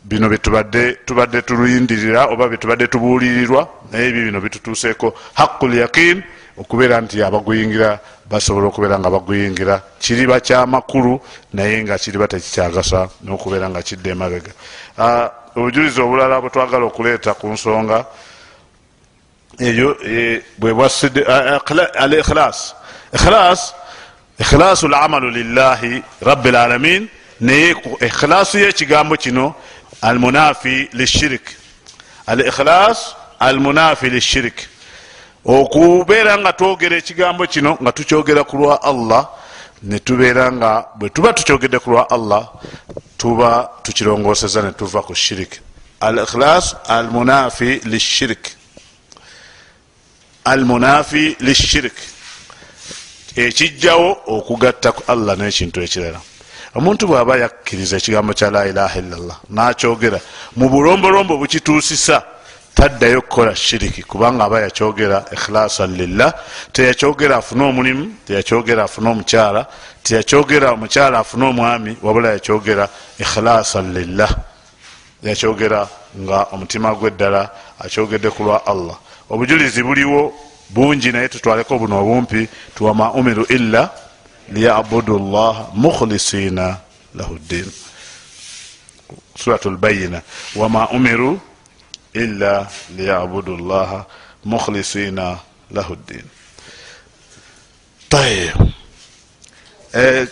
bino 0.05 0.29
byetubadde 0.29 1.05
tubadde 1.07 1.43
tulindirira 1.43 2.29
oba 2.33 2.49
byetubadde 2.49 2.87
tubuulirirwa 2.89 3.68
naye 3.93 4.09
ebyo 4.09 4.25
bino 4.25 4.41
bitutuuseeko. 4.41 5.14
Haqu 5.35 5.68
lyaqin 5.68 6.22
okubeera 6.57 7.01
nti 7.01 7.22
abaguyingira 7.22 8.01
basobola 8.31 8.66
okubeera 8.68 8.99
nga 8.99 9.11
baguyingira. 9.11 9.83
Kiriba 10.01 10.41
kyamakulu 10.41 11.20
naye 11.53 11.85
nga 11.85 11.99
kiriba 11.99 12.29
tekikyagasa 12.29 13.09
nokubeera 13.25 13.68
nga 13.68 13.83
kidda 13.83 14.11
emabega. 14.11 14.53
Ah, 14.99 15.29
obujulizi 15.57 16.01
obulala 16.01 16.41
bwetwagala 16.41 16.85
okuleeta 16.85 17.35
ku 17.35 17.49
nsonga 17.49 18.07
bwebwasidde 20.59 21.25
al 21.95 22.13
ikhilas 22.13 22.75
ikhilas 23.13 23.75
ikhilasu 24.39 24.89
lamalu 24.89 25.31
lillahi 25.31 26.03
rabi 26.23 26.51
lalamin 26.51 27.09
naye 27.41 27.75
ikhilasu 28.01 28.59
yekigambo 28.59 29.17
kino 29.17 29.55
almunafi 30.03 30.89
lishirik 30.93 31.47
al 32.27 32.41
ikhilas 32.41 33.15
almunafi 33.41 34.11
lishirik 34.11 34.69
okubeera 35.45 36.39
nga 36.39 36.53
twogera 36.53 36.97
ekigambo 36.97 37.47
kino 37.47 37.79
nga 37.83 37.93
tukyogera 37.93 38.45
ku 38.45 38.57
lwa 38.57 38.83
allah 38.83 39.29
netubeera 39.83 40.53
nga 40.53 40.85
bwe 40.97 41.09
tuba 41.11 41.33
tukyogedde 41.33 41.79
ku 41.79 41.91
lwa 41.91 42.11
allah 42.11 42.49
tuba 43.19 43.71
tukirongoseza 43.83 44.63
netuva 44.63 45.03
ku 45.03 45.15
shirik 45.15 45.61
al 46.01 46.19
ikhlas 46.19 46.77
almunafi 46.89 47.81
lishirik 47.85 48.57
almunafi 50.45 51.37
lishirik 51.41 51.97
ekijjawo 53.37 54.17
okugatta 54.27 54.93
ku 54.93 55.03
allah 55.09 55.35
n'ekintu 55.37 55.81
ekirala. 55.83 56.21
Omuntu 56.77 57.07
bw'aba 57.07 57.39
yakkiriza 57.39 57.97
ekigambo 57.97 58.33
kya 58.35 58.51
la 58.51 58.67
ilaha 58.67 58.99
illallah 58.99 59.39
nakyogera 59.51 60.19
mu 60.57 60.69
bulombolombo 60.69 61.39
bukituusisa 61.39 62.23
taddayo 62.75 63.23
kukola 63.23 63.55
shiriki 63.55 64.03
kubanga 64.03 64.45
aba 64.45 64.61
yakyogera 64.61 65.25
ikhilasan 65.33 65.97
lillah 65.97 66.33
teyakyogera 66.73 67.37
afune 67.37 67.63
omulimu 67.65 68.05
teyakyogera 68.27 68.85
afune 68.85 69.09
omukyala 69.09 69.67
teyakyogera 70.03 70.73
omukyala 70.73 71.19
afune 71.19 71.45
omwami 71.47 71.97
wabula 72.03 72.29
yakyogera 72.37 72.89
ikhilasan 73.19 73.95
lillah. 73.95 74.31
Yakyogera 75.23 75.89
nga 76.19 76.47
omutima 76.53 76.95
gwe 76.95 77.11
ddala 77.11 77.51
akyogedde 77.81 78.31
ku 78.31 78.43
lwa 78.45 78.67
allah 78.67 78.99
obujulizi 79.31 79.83
buliwo 79.83 80.33
bungi 80.70 81.12
naye 81.12 81.29
tutwaleko 81.29 81.79
buno 81.79 82.01
obumpi 82.01 82.49
tuwama 82.75 83.12
umiru 83.12 83.45
illa 83.49 83.91
liyabudu 84.53 85.18
llah 85.18 85.68
mukhlisina 85.75 86.77
lahu 87.14 87.39
ddin. 87.39 87.70
Surat 89.37 89.64
lbayina 89.64 90.22
wama 90.57 90.89
umiru 90.91 91.41
illa 92.12 92.66
liyabudu 92.97 93.57
llaha 93.57 94.07
mukhlisina 94.45 95.39
lahu 95.70 95.97
ddin. 95.97 96.25
Tayib 98.09 98.55
eh, 99.93 100.29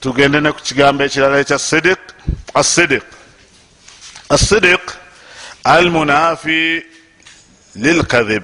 tugende 0.00 0.40
ne 0.40 0.52
ku 0.52 0.60
kigambo 0.60 1.04
ekirala 1.04 1.38
ekya 1.40 1.58
sidik 1.58 2.00
asidik 2.54 3.04
asidik 4.28 4.82
almunafi 5.64 6.82
lilkadhib 7.74 8.42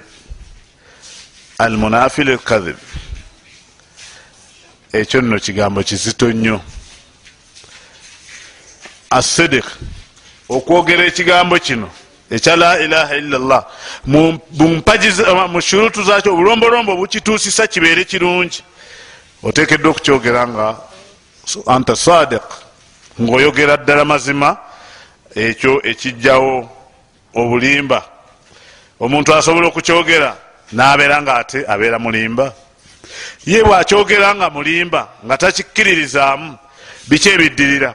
almunafi 1.59 2.25
lilkadhib 2.25 2.77
ekyo 4.93 5.21
nno 5.21 5.39
kigambo 5.39 5.83
kizito 5.83 6.33
nnyo. 6.33 6.61
Asidik 9.11 9.65
okwogera 10.49 11.05
ekigambo 11.05 11.59
kino 11.59 11.91
ekya 12.31 12.57
la 12.57 12.81
ilaha 12.81 13.17
illallah 13.17 13.65
mu 14.07 15.61
shurutu 15.61 16.03
zakyo 16.03 16.33
obulombolombo 16.33 16.97
bukituusisa 16.97 17.67
kibeere 17.67 18.05
kirungi. 18.05 18.63
Otekeddwa 19.43 19.91
okukyogera 19.91 20.49
nga 20.49 20.77
anta 21.67 21.97
sadik 21.97 22.43
ngaoyogera 23.21 23.77
ddala 23.77 24.05
mazima 24.05 24.57
ekyo 25.35 25.83
ekijjawo 25.85 26.71
obulimba 27.35 28.03
omuntu 29.01 29.35
asobola 29.35 29.69
okukyogera 29.69 30.37
nabeera 30.73 31.23
nga 31.23 31.35
ate 31.35 31.65
abeera 31.69 31.99
mulimba. 31.99 32.53
Ye 33.47 33.63
bwakyogera 33.65 34.35
nga 34.35 34.51
mulimba 34.51 35.09
nga 35.25 35.37
takikkiririzaamu 35.37 36.59
biki 37.09 37.29
ebiddirira? 37.29 37.95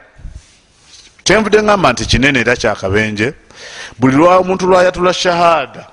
Kyenvudde 1.24 1.62
ngamba 1.62 1.92
nti 1.92 2.04
kinene 2.04 2.40
era 2.40 2.56
kyakabenje 2.56 3.34
buli 3.98 4.16
lwa 4.16 4.38
omuntu 4.38 4.66
lwayatula 4.66 5.12
shahada 5.12 5.86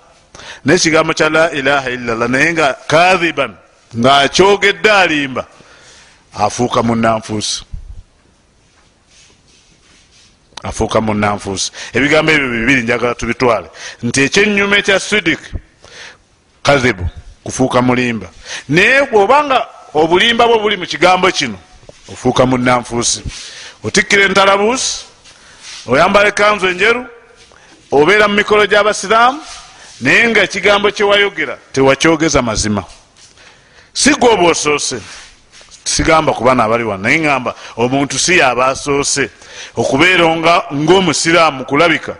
nekigambo 0.65 1.13
kya 1.13 1.29
la 1.29 1.51
ilaha 1.51 1.89
illallah 1.89 2.29
naye 2.29 2.53
nga 2.53 2.73
kathiban 2.87 3.53
ngaakyogedde 3.97 4.91
alimba 4.91 5.45
afuuka 6.33 6.83
munanfuusi 6.83 7.63
afuuka 10.63 11.01
munanfuusi 11.01 11.71
ebigambo 11.93 12.31
ebyo 12.31 12.49
bibiri 12.49 12.81
njagala 12.81 13.15
tubitwale. 13.15 13.67
Nti 14.03 14.21
ekyenyuma 14.21 14.77
ekya 14.77 14.99
sidik 14.99 15.39
kathibu 16.63 17.09
kufuuka 17.43 17.81
mulimba. 17.81 18.27
Naye 18.69 19.01
bwobanga 19.11 19.67
obulimba 19.93 20.47
bwe 20.47 20.59
buli 20.59 20.77
mu 20.77 20.85
kigambo 20.85 21.31
kino 21.31 21.57
ofuuka 22.11 22.45
munanfuusi 22.45 23.23
otikkira 23.83 24.23
entalabuusi 24.25 25.05
oyambala 25.87 26.29
ekanzu 26.29 26.67
enjeru 26.67 27.05
obeera 27.91 28.27
mu 28.27 28.35
mikolo 28.35 28.65
gy'abasiraamu 28.65 29.41
naye 30.01 30.29
nga 30.29 30.43
ekigambo 30.43 30.91
kyewayogera 30.91 31.57
tewakyogeza 31.73 32.41
mazima. 32.41 32.83
Si 33.93 34.13
gwe 34.13 34.29
oba 34.29 34.43
osoose 34.43 35.01
sigamba 35.83 36.33
ku 36.33 36.43
baana 36.43 36.63
abali 36.63 36.83
wano 36.83 37.03
naye 37.03 37.19
ngamba 37.19 37.55
omuntu 37.77 38.19
si 38.19 38.37
yaba 38.37 38.67
asoose. 38.67 39.29
Okubeera 39.75 40.25
ngaomusiraamu 40.73 41.65
kulabika 41.65 42.15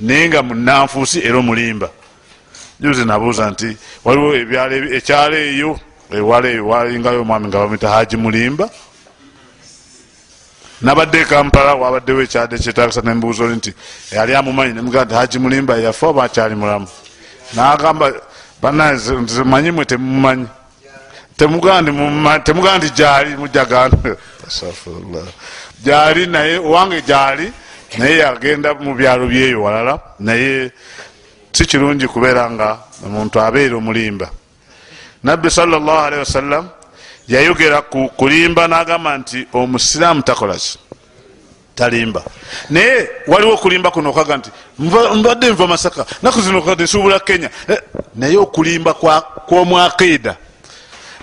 naye 0.00 0.28
nga 0.28 0.42
munanfuusi 0.42 1.20
era 1.24 1.38
omulimba. 1.38 1.88
Juzi 2.80 3.04
nabuuza 3.04 3.50
nti 3.50 3.76
waliwo 4.04 4.34
ekyalo 4.96 5.36
eyo 5.36 5.78
ewala 6.10 6.48
eyo 6.48 6.68
walingayo 6.68 7.20
omwami 7.22 7.46
nga 7.48 7.58
bamwita 7.58 7.88
haji 7.88 8.16
mulimba? 8.16 8.70
Nabadde 10.82 11.20
ekampala 11.20 11.74
wabaddewo 11.74 12.22
ekyade 12.22 12.58
kyetagisa 12.58 13.00
nembuuza 13.00 13.44
oli 13.44 13.56
nti 13.56 13.74
yali 14.10 14.34
amumanyi 14.34 14.72
nemugaa 14.74 15.04
nti 15.04 15.14
haji 15.14 15.38
mulimba 15.38 15.76
yafe 15.76 16.06
oba 16.06 16.24
akyali 16.24 16.54
mulamu? 16.54 16.88
Nagamba 17.54 18.12
banamanyi 18.62 19.70
mwe 19.70 19.84
temumanyi 19.84 20.46
temugaa 21.42 22.78
nti 22.78 22.90
gyali 22.90 23.36
mujagana 23.36 23.96
gyali 25.84 26.26
naye 26.26 26.58
owange 26.58 27.02
gyali 27.02 27.52
naye 27.98 28.18
yagenda 28.18 28.74
mu 28.74 28.94
byalo 28.94 29.26
byeyo 29.26 29.62
walala. 29.62 29.98
Naye 30.20 30.70
si 31.52 31.64
kirungi 31.66 32.06
kubeera 32.06 32.50
nga 32.50 32.78
omuntu 33.04 33.40
abeera 33.40 33.76
omulimba. 33.76 34.30
Nabbi 35.22 35.50
salllahalihi 35.50 36.20
wasallam 36.20 36.68
yayogera 37.28 37.82
ku 37.82 38.08
kulimba 38.16 38.68
nagamba 38.68 39.18
nti 39.18 39.46
omusiraamu 39.52 40.22
takolaki 40.22 40.78
talimba. 41.74 42.22
Naye 42.70 43.10
waliwo 43.26 43.54
okulimba 43.54 43.90
kuno 43.90 44.10
okaga 44.10 44.36
nti 44.36 44.50
mbadde 45.18 45.50
nva 45.50 45.66
masaka 45.66 46.06
naku 46.22 46.40
zino 46.40 46.62
kati 46.62 46.82
nsuubula 46.82 47.20
kenya. 47.20 47.50
Eh, 47.68 47.78
naye 48.14 48.36
okulimba 48.36 48.94
kwomwakiida 49.46 50.36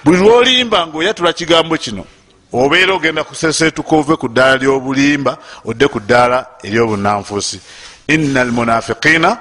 buli 0.03 0.17
lwolimba 0.17 0.87
ngaoyatula 0.87 1.33
kigambo 1.33 1.77
kino 1.77 2.05
obeera 2.53 2.93
ogenda 2.93 3.23
kusesetuka 3.23 3.95
ove 3.95 4.15
ku 4.15 4.27
ddaala 4.27 4.57
lyobulimba 4.57 5.37
odde 5.65 5.87
ku 5.87 5.99
ddaala 5.99 6.45
eryobunanfuusi 6.63 7.59
ina 8.07 8.41
almunafiqina 8.41 9.37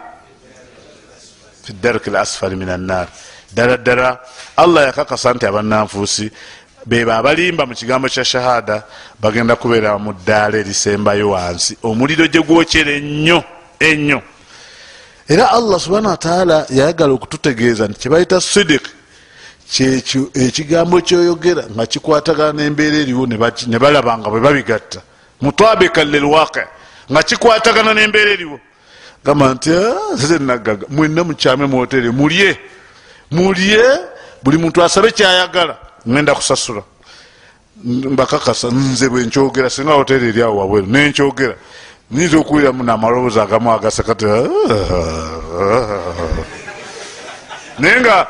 fi 1.65 1.73
darki 1.73 2.11
lasfali 2.11 2.57
min 2.57 2.69
annar 2.69 3.09
ddala 3.53 3.77
ddala 3.77 4.21
allah 4.57 4.83
yakakasa 4.87 5.35
nti 5.35 5.47
abananfuusi 5.47 6.31
beba 6.87 7.17
abalimba 7.17 7.67
mu 7.67 7.75
kigambo 7.75 8.09
kya 8.09 8.25
shahada 8.25 8.83
bagenda 9.21 9.57
kubeera 9.57 9.99
mu 9.99 10.13
ddaala 10.13 10.59
erisembayo 10.59 11.31
wansi. 11.31 11.77
Omuliro 11.83 12.27
gye 12.27 12.41
gwokyera 12.41 12.93
ennyo 12.93 13.45
ennyo. 13.81 14.23
Era 15.29 15.53
allah 15.53 15.81
subhana 15.81 16.09
wataala 16.09 16.67
yayagala 16.71 17.13
okututegeeza 17.13 17.89
nti 17.89 18.01
kyebayita 18.01 18.41
sidik 18.41 18.98
kyekyo 19.71 20.31
ekigambo 20.35 21.01
kyoyogera 21.01 21.65
nga 21.75 21.87
kikwatagana 21.87 22.53
nembeera 22.53 22.97
eriwo 22.97 23.27
ne 23.27 23.79
balaba 23.79 24.19
nga 24.19 24.31
bwe 24.31 24.41
babigatta. 24.41 25.01
Mutabika 25.41 26.05
lilwaqi 26.05 26.65
nga 27.11 27.23
kikwatagana 27.23 27.95
nembeera 27.95 28.31
eriwo. 28.31 28.61
Gamba 29.25 29.55
nti 29.55 29.71
nagaga 30.41 30.87
mwena 30.89 31.25
mukyame 31.25 31.67
muhotere 31.67 32.11
mulye 32.11 32.59
mulye 33.31 33.85
buli 34.43 34.59
muntu 34.59 34.83
asabe 34.83 35.13
kyayagala 35.13 35.77
ngenda 36.09 36.35
kusasula. 36.35 36.83
Mbakakasa 37.85 38.69
nze 38.69 39.09
bwenkyogera 39.09 39.71
singa 39.71 39.93
hotere 39.93 40.29
eri 40.29 40.43
awo 40.43 40.59
wabweru 40.59 40.87
nenkyogera 40.87 41.55
nyinza 42.11 42.39
okuwiramu 42.39 42.83
namaloboozi 42.83 43.41
agamu 43.41 43.73
agasakati 43.73 44.25
naye 47.79 48.01
nga 48.01 48.27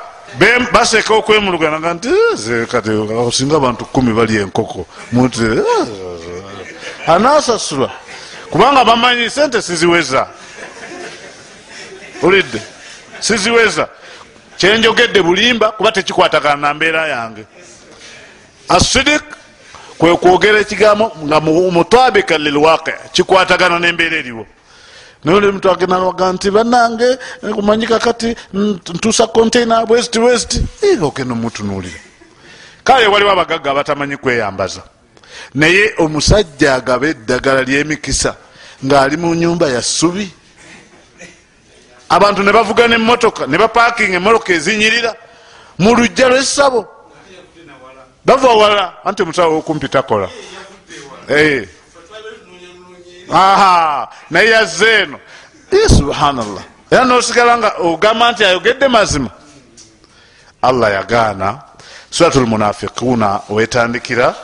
baseka 0.72 1.14
okwemuluganaga 1.14 1.94
nti 1.94 2.08
kati 2.70 2.90
osinga 2.90 3.56
abantu 3.56 3.84
kumi 3.84 4.12
bali 4.12 4.36
enkoko 4.36 4.86
muntu 5.12 5.64
anasasula 7.06 7.90
kubanga 8.50 8.84
bamanyi 8.84 9.30
sente 9.30 9.62
siziweza. 9.62 10.28
Olidde. 12.22 12.60
Siziweza. 13.20 13.88
Kyenjogedde 14.56 15.22
bulimba 15.22 15.70
kuba 15.70 15.92
tekikwatagana 15.92 16.56
na 16.56 16.74
mbeera 16.74 17.08
yange. 17.08 17.44
Asidik 18.68 19.22
kwekwogera 19.98 20.58
ekigambo 20.60 21.12
nga 21.24 21.40
mutabika 21.40 22.38
lilwaqi 22.38 22.92
kikwatagana 23.12 23.78
nembeera 23.78 24.16
eriwo 24.16 24.46
naye 25.28 25.52
muntu 25.52 25.70
agenda 25.70 25.98
naga 25.98 26.32
nti 26.32 26.50
banange 26.50 27.18
kumanyi 27.54 27.86
kakati 27.86 28.36
ntusa 28.94 29.26
containa 29.26 29.84
west 29.88 30.16
west. 30.16 30.60
Ogenda 31.02 31.34
omutunuulira 31.34 32.00
kale 32.84 33.06
waliwo 33.06 33.30
abagagga 33.32 33.70
abatamanyi 33.70 34.16
kweyambaza. 34.16 34.82
Naye 35.54 35.94
omusajja 35.98 36.74
agaba 36.74 37.06
eddagala 37.08 37.62
lyemikisa 37.62 38.36
ngaali 38.84 39.16
mu 39.16 39.34
nyumba 39.34 39.68
ya 39.68 39.82
ssubi. 39.82 40.30
Abantu 42.08 42.42
ne 42.42 42.52
bavuga 42.52 42.88
nemotoka 42.88 43.46
ne 43.46 43.58
bapakinga 43.58 44.16
emotoka 44.16 44.52
ezinyirira 44.52 45.14
mu 45.78 45.94
lujja 45.94 46.28
lwessabo 46.28 46.88
bava 48.24 48.48
wala 48.48 49.04
anti 49.04 49.22
omusawo 49.22 49.54
wokumpi 49.54 49.88
takola 49.88 50.28
naye 54.30 54.50
yazze 54.50 55.02
eno 55.02 55.18
subhanallah. 55.88 56.62
Era 56.90 57.04
nosigala 57.04 57.58
nga 57.58 57.70
ogamba 57.78 58.32
nti 58.32 58.44
ayogedde 58.44 58.88
mazima. 58.88 59.30
Allah 60.62 60.92
yagaana. 60.92 61.58
Suratu 62.10 62.40
lmunafiquna 62.40 63.40
wetandikira. 63.48 64.34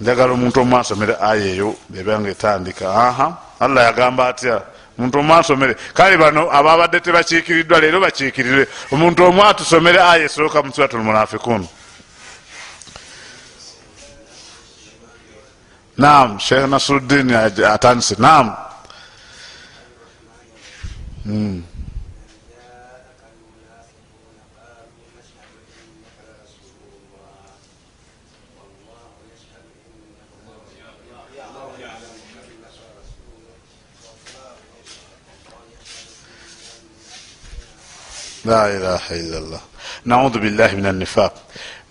Njagala 0.00 0.32
omuntu 0.32 0.60
omwansomere 0.60 1.16
aya 1.20 1.44
eyo 1.44 1.74
ebanga 1.96 2.30
etandika. 2.30 2.90
Aha 2.90 3.36
allah 3.60 3.84
yagamba 3.84 4.28
atya? 4.28 4.62
Omuntu 4.98 5.18
omu 5.18 5.34
asomere. 5.34 5.76
Kale 5.94 6.16
bano 6.16 6.50
ababadde 6.52 7.00
tebakiikiriddwa 7.00 7.80
leero 7.80 8.00
bakiikirire 8.00 8.66
omuntu 8.92 9.24
omu 9.24 9.42
atusomere 9.42 10.00
aya 10.00 10.24
esooka 10.24 10.62
mu 10.62 10.72
surat 10.72 10.92
lmunafikun 10.92 11.66
naam 15.98 16.38
sheikh 16.40 16.66
nasruddin 16.68 17.28
atandise 17.74 18.16
naam. 18.18 18.46
Hmm. 21.24 21.62
la 38.44 38.68
ilaha 38.68 39.14
illallah. 39.16 39.62
Naudu 40.04 40.38
billahi 40.44 40.76
min 40.76 40.84
anifaq 40.84 41.32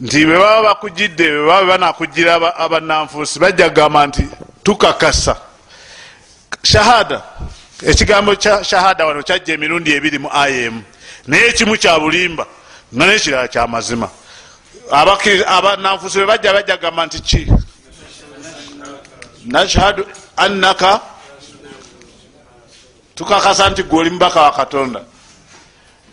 nti 0.04 0.26
bwe 0.26 0.38
baba 0.38 0.62
bakujidde 0.64 1.26
bwe 1.32 1.48
baba 1.48 1.66
banakugira 1.68 2.34
abananfuusi 2.58 3.40
bajja 3.40 3.70
kugamba 3.70 4.08
nti 4.08 4.28
tukakasa. 4.64 5.36
Shahada 6.64 7.22
ekigambo 7.88 8.36
kya 8.36 8.64
shahada 8.64 9.06
wano 9.06 9.24
kyajja 9.24 9.54
emirundi 9.54 9.92
ebiri 9.96 10.20
mu 10.20 10.30
emu 10.48 10.84
naye 11.28 11.44
ekimu 11.50 11.76
kya 11.78 12.00
bulimba 12.00 12.46
nga 12.96 13.06
nekirala 13.08 13.48
kyamazima 13.48 14.10
abananfuusi 14.92 16.18
bwe 16.20 16.26
bajja 16.28 16.54
bajja 16.54 16.76
kugamba 16.78 17.06
nti 17.06 17.20
ki? 17.22 17.42
Nashhadu 19.46 20.04
annaka 20.36 21.02
tukakasa 23.16 23.70
nti 23.70 23.84
gwe 23.84 24.00
oli 24.00 24.10
mubaka 24.10 24.42
wa 24.42 24.52
katonda. 24.52 25.02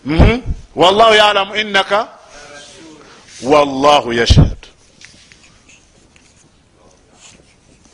Mhm. 0.05 0.41
wallahu 0.75 1.15
yalamu 1.15 1.57
innaka 1.57 2.20
wallahu 3.43 4.13
yashhad. 4.13 4.57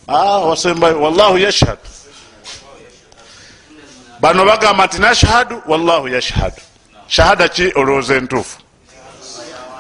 Ah, 0.09 0.40
wallahu 0.40 1.38
yashhad. 1.38 1.78
Bano 4.20 4.44
bagamba 4.44 4.86
nti 4.86 4.99
nashhadu 4.99 5.62
wallahu 5.66 6.09
yashhadu 6.09 6.62
shahada 7.09 7.49
ki? 7.49 7.72
Olowooza 7.74 8.14
entuufu. 8.16 8.59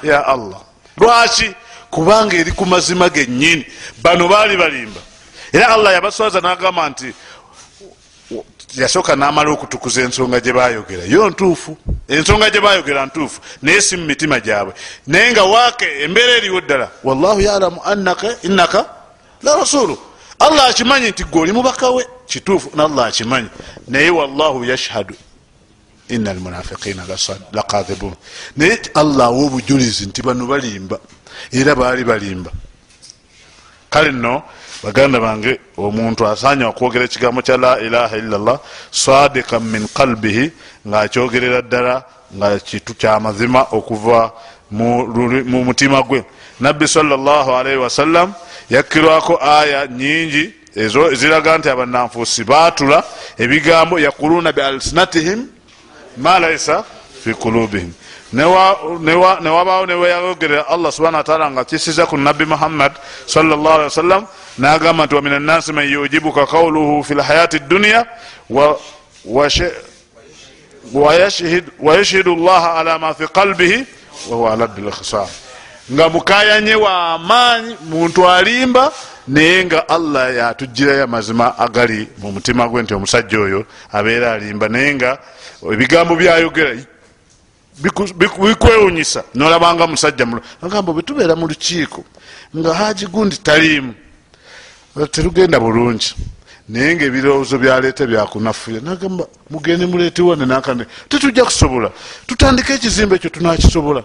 Ya 0.02 0.26
allah. 0.26 0.60
Lwaki? 0.96 1.54
Kubanga 1.90 2.36
eri 2.36 2.52
ku 2.52 2.66
mazima 2.66 3.08
genyini 3.08 3.66
bano 4.02 4.28
baali 4.28 4.56
balimba. 4.56 5.00
Era 5.52 5.68
allah 5.68 5.92
yabaswaza 5.92 6.40
nagamba 6.40 6.90
nti 6.90 7.12
yasooka 8.76 9.16
namala 9.16 9.50
okutukuza 9.50 10.02
ensonga 10.02 10.40
gyebayogera 10.40 11.04
yo 11.04 11.30
ntuufu 11.30 11.76
ensonga 12.08 12.50
gyebayogera 12.50 13.06
ntuufu 13.06 13.40
naye 13.62 13.80
si 13.80 13.96
mumitima 13.96 14.40
gyabwe. 14.40 14.74
Naye 15.06 15.32
nga 15.32 15.44
waake 15.44 15.86
embeera 16.04 16.32
eriwo 16.36 16.60
ddala 16.60 16.90
wallahu 17.04 17.40
yalamu 17.40 17.80
innaka 18.42 18.86
la 19.42 19.56
rasulu 19.56 19.98
allah 20.38 20.68
akimanyi 20.68 21.08
nti 21.08 21.24
gwe 21.24 21.40
oli 21.40 21.52
mubakawe 21.52 22.06
kituufu 22.26 22.70
nallah 22.76 23.06
akimanyi. 23.06 23.48
Naye 23.88 24.10
wallahu 24.10 24.64
yashhadu 24.64 25.14
ina 26.08 26.30
almunafiqina 26.30 27.02
lakadibun 27.52 28.14
naye 28.56 28.80
allah 28.94 29.26
awa 29.26 29.44
obujulizi 29.46 30.06
nti 30.06 30.22
bano 30.22 30.46
balimba 30.46 30.98
era 31.52 31.74
baali 31.74 32.04
balimba. 32.04 32.50
Kale 33.90 34.12
nno 34.12 34.42
baganda 34.82 35.20
bange 35.20 35.60
omuntu 35.76 36.26
asanya 36.26 36.68
okwogera 36.68 37.04
ekigambo 37.04 37.42
kya 37.42 37.56
la 37.56 37.80
ilaha 37.80 38.16
illallah 38.16 38.58
sadikan 38.90 39.62
min 39.62 39.88
qalbihi 39.88 40.50
ngaakyogerera 40.88 41.62
ddala 41.62 42.04
nga 42.36 42.58
kitu 42.58 42.94
kyamazima 42.94 43.66
okuva 43.70 44.32
mu 44.70 45.64
mutima 45.64 46.02
gwe. 46.02 46.24
Nabbi 46.60 46.88
salllahalaihi 46.88 47.78
wasallam 47.78 48.32
yakkirwako 48.70 49.38
aya 49.42 49.86
nyingi 49.86 50.54
ezo 50.76 51.12
eziraga 51.12 51.58
nti 51.58 51.68
abananfuusi 51.68 52.44
batula 52.44 53.04
ebigambo 53.38 53.98
yakuluna 53.98 54.52
bealsinatihim 54.52 55.46
ma 56.16 56.38
laisa 56.38 56.84
fi 57.24 57.34
kulubihim 57.34 57.92
newabawo 58.32 59.86
neweyayogerera 59.86 60.68
allah 60.68 60.92
subhana 60.92 61.18
wataala 61.18 61.50
nga 61.50 61.64
kisiza 61.64 62.06
ku 62.06 62.16
nabbi 62.16 62.44
muhammad 62.44 62.92
salllahalihi 63.26 63.84
wasallam 63.90 64.26
nagamba 64.58 65.06
nti 65.06 65.14
wamin 65.14 65.32
annasi 65.32 65.72
man 65.72 65.86
yujibuka 65.88 66.46
kauluhu 66.46 67.04
fi 67.04 67.14
lhayati 67.14 67.58
dunia 67.58 68.06
wayashhidu 71.80 72.36
llaha 72.36 72.74
ala 72.74 72.98
ma 72.98 73.14
fi 73.14 73.26
qalbihi 73.26 73.86
wahuwa 74.30 74.52
aladdu 74.52 74.82
lkhisam 74.88 75.26
nga 75.92 76.08
mukayanye 76.08 76.74
wamaanyi 76.74 77.76
muntu 77.90 78.28
alimba 78.28 78.92
naye 79.28 79.64
nga 79.64 79.88
allah 79.88 80.34
yatugirayo 80.36 81.04
amazima 81.04 81.58
agali 81.58 82.08
mu 82.18 82.32
mutima 82.32 82.68
gwe 82.68 82.82
nti 82.82 82.94
omusajja 82.94 83.38
oyo 83.40 83.64
abeera 83.92 84.32
alimba 84.32 84.68
naye 84.68 84.94
nga 84.94 85.18
ebigambo 85.72 86.14
byayogera 86.16 86.74
bikwewunyisa. 87.80 89.24
Nolabanga 89.34 89.86
musajja 89.86 90.26
agamba 90.62 90.92
bwetubeera 90.92 91.36
mu 91.36 91.46
lukiiko 91.48 92.04
nga 92.56 92.74
haji 92.74 93.06
gundi 93.06 93.36
taliimu 93.36 93.94
terugenda 95.10 95.60
bulungi. 95.60 96.14
Naye 96.68 96.94
nga 96.94 97.04
ebirowoozo 97.04 97.58
byaleeta 97.58 98.06
byakunafuya 98.06 98.80
nagamba 98.80 99.26
mugende 99.50 99.86
muleetewane 99.86 100.46
nakane 100.46 100.86
tetujja 101.08 101.44
kusobola. 101.44 101.90
Tutandike 102.26 102.74
ekizimbe 102.74 103.16
ekyo 103.16 103.30
tunakisobola. 103.30 104.02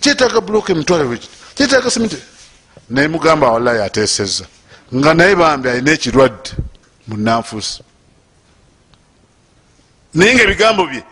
Kyetaaga 0.00 0.40
buloka 0.40 0.72
emitwalo 0.72 1.04
bwekiti 1.04 1.38
kyetaaga 1.58 1.90
simiti 1.90 2.16
naye 2.90 3.08
mugamba 3.08 3.50
wallahi 3.50 3.80
ateeseza 3.82 4.44
nga 4.94 5.14
naye 5.14 5.34
bambi 5.36 5.68
alina 5.68 5.90
ekirwadde 5.90 6.50
munanfuusi 7.08 7.82
naye 10.14 10.34
nga 10.34 10.42
ebigambo 10.42 10.86
bye 10.86 11.02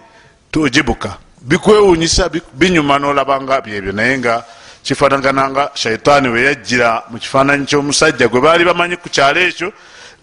tojibuka 0.50 1.18
bikwewunyisa 1.40 2.30
binyuma 2.54 2.98
nolabanga 2.98 3.60
byebyo. 3.60 3.92
Naye 3.92 4.18
nga 4.18 4.44
kifanagananga 4.82 5.70
shaitaani 5.74 6.28
weyajjira 6.28 7.02
mu 7.10 7.18
kifaananyi 7.18 7.66
kyomusajja 7.66 8.28
gwe. 8.28 8.40
Baali 8.40 8.64
bamanyi 8.64 8.96
ku 8.96 9.08
kyalo 9.08 9.40
ekyo 9.40 9.72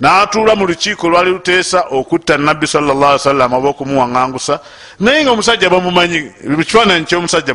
n'atuula 0.02 0.56
mu 0.56 0.66
lukiiko 0.66 1.10
lwali 1.10 1.30
luteesa 1.32 1.86
okutta 1.92 2.38
nabbi 2.38 2.68
salllah 2.68 3.20
sallam 3.20 3.54
oba 3.54 3.70
okumuwaŋŋangusa 3.70 4.60
naye 5.00 5.24
nga 5.24 5.32
omusajja 5.32 5.70
bamumanyi 5.70 6.32
mu 6.44 6.64
kifaananyi 6.64 7.06
kyomusajja 7.06 7.54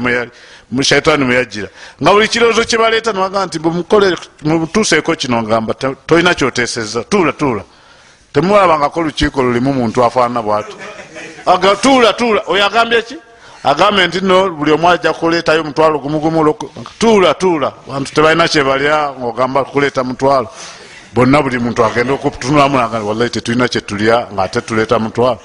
shaitaani 0.83 1.25
mweyajjira 1.25 1.69
nga 2.03 2.13
buli 2.13 2.29
kirowoozo 2.29 2.65
kyebaleeta 2.65 3.13
nibagamba 3.13 3.47
nti 3.47 3.59
mutuuseeko 4.45 5.15
kino 5.15 5.43
ngamba 5.43 5.75
tolina 6.07 6.35
kyoteeseza 6.35 7.05
tuula 7.05 7.33
tuula. 7.33 7.63
Temulabangako 8.33 9.03
lukiiko 9.03 9.43
lulimu 9.43 9.73
muntu 9.73 10.05
afaanana 10.05 10.43
bwati 10.43 10.77
tuula 11.83 12.13
tuula. 12.13 12.43
Oyo 12.47 12.65
agambye 12.67 13.03
ki 13.03 13.17
agambe 13.71 14.07
nti 14.07 14.21
no 14.21 14.51
buli 14.51 14.73
omu 14.73 14.89
ajja 14.89 15.13
kuleetayo 15.13 15.65
mutwalo 15.65 15.99
gumugumu 15.99 16.55
tuula 16.99 17.35
tuula. 17.35 17.73
Bantu 17.89 18.15
tebalina 18.15 18.49
kyebalya 18.49 19.13
ngaogamba 19.19 19.65
kuleeta 19.65 20.05
mutwalo. 20.05 20.49
Bonna 21.15 21.43
buli 21.43 21.59
muntu 21.59 21.85
agenda 21.85 22.13
okutunulamu 22.13 22.77
wallahi 23.09 23.31
tetulina 23.31 23.69
kyetulya 23.69 24.29
ngaate 24.33 24.61
tuleeta 24.61 24.99
mutwalo. 24.99 25.39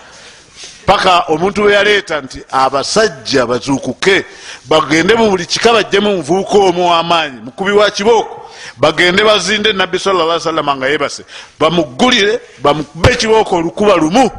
Paka 0.85 1.25
omuntu 1.27 1.63
we 1.63 1.73
yaleeta 1.73 2.21
nti 2.21 2.39
abasajja 2.51 3.45
bazuukuke 3.45 4.25
bagende 4.65 5.15
mu 5.15 5.29
buli 5.29 5.45
kika 5.45 5.73
bajjemu 5.73 6.09
omuvubuka 6.09 6.57
omu 6.57 6.91
wamaanyi 6.91 7.41
mukubi 7.43 7.71
wa 7.71 7.91
kibooko 7.91 8.49
bagende 8.77 9.23
bazinde 9.23 9.73
nabbi 9.73 9.99
salla 9.99 10.39
salama 10.39 10.75
nga 10.75 10.87
yebase 10.87 11.23
bamugulire 11.59 12.39
bamukube 12.61 13.11
ekibooko 13.11 13.55
olukuba 13.55 13.95
lumu. 13.95 14.31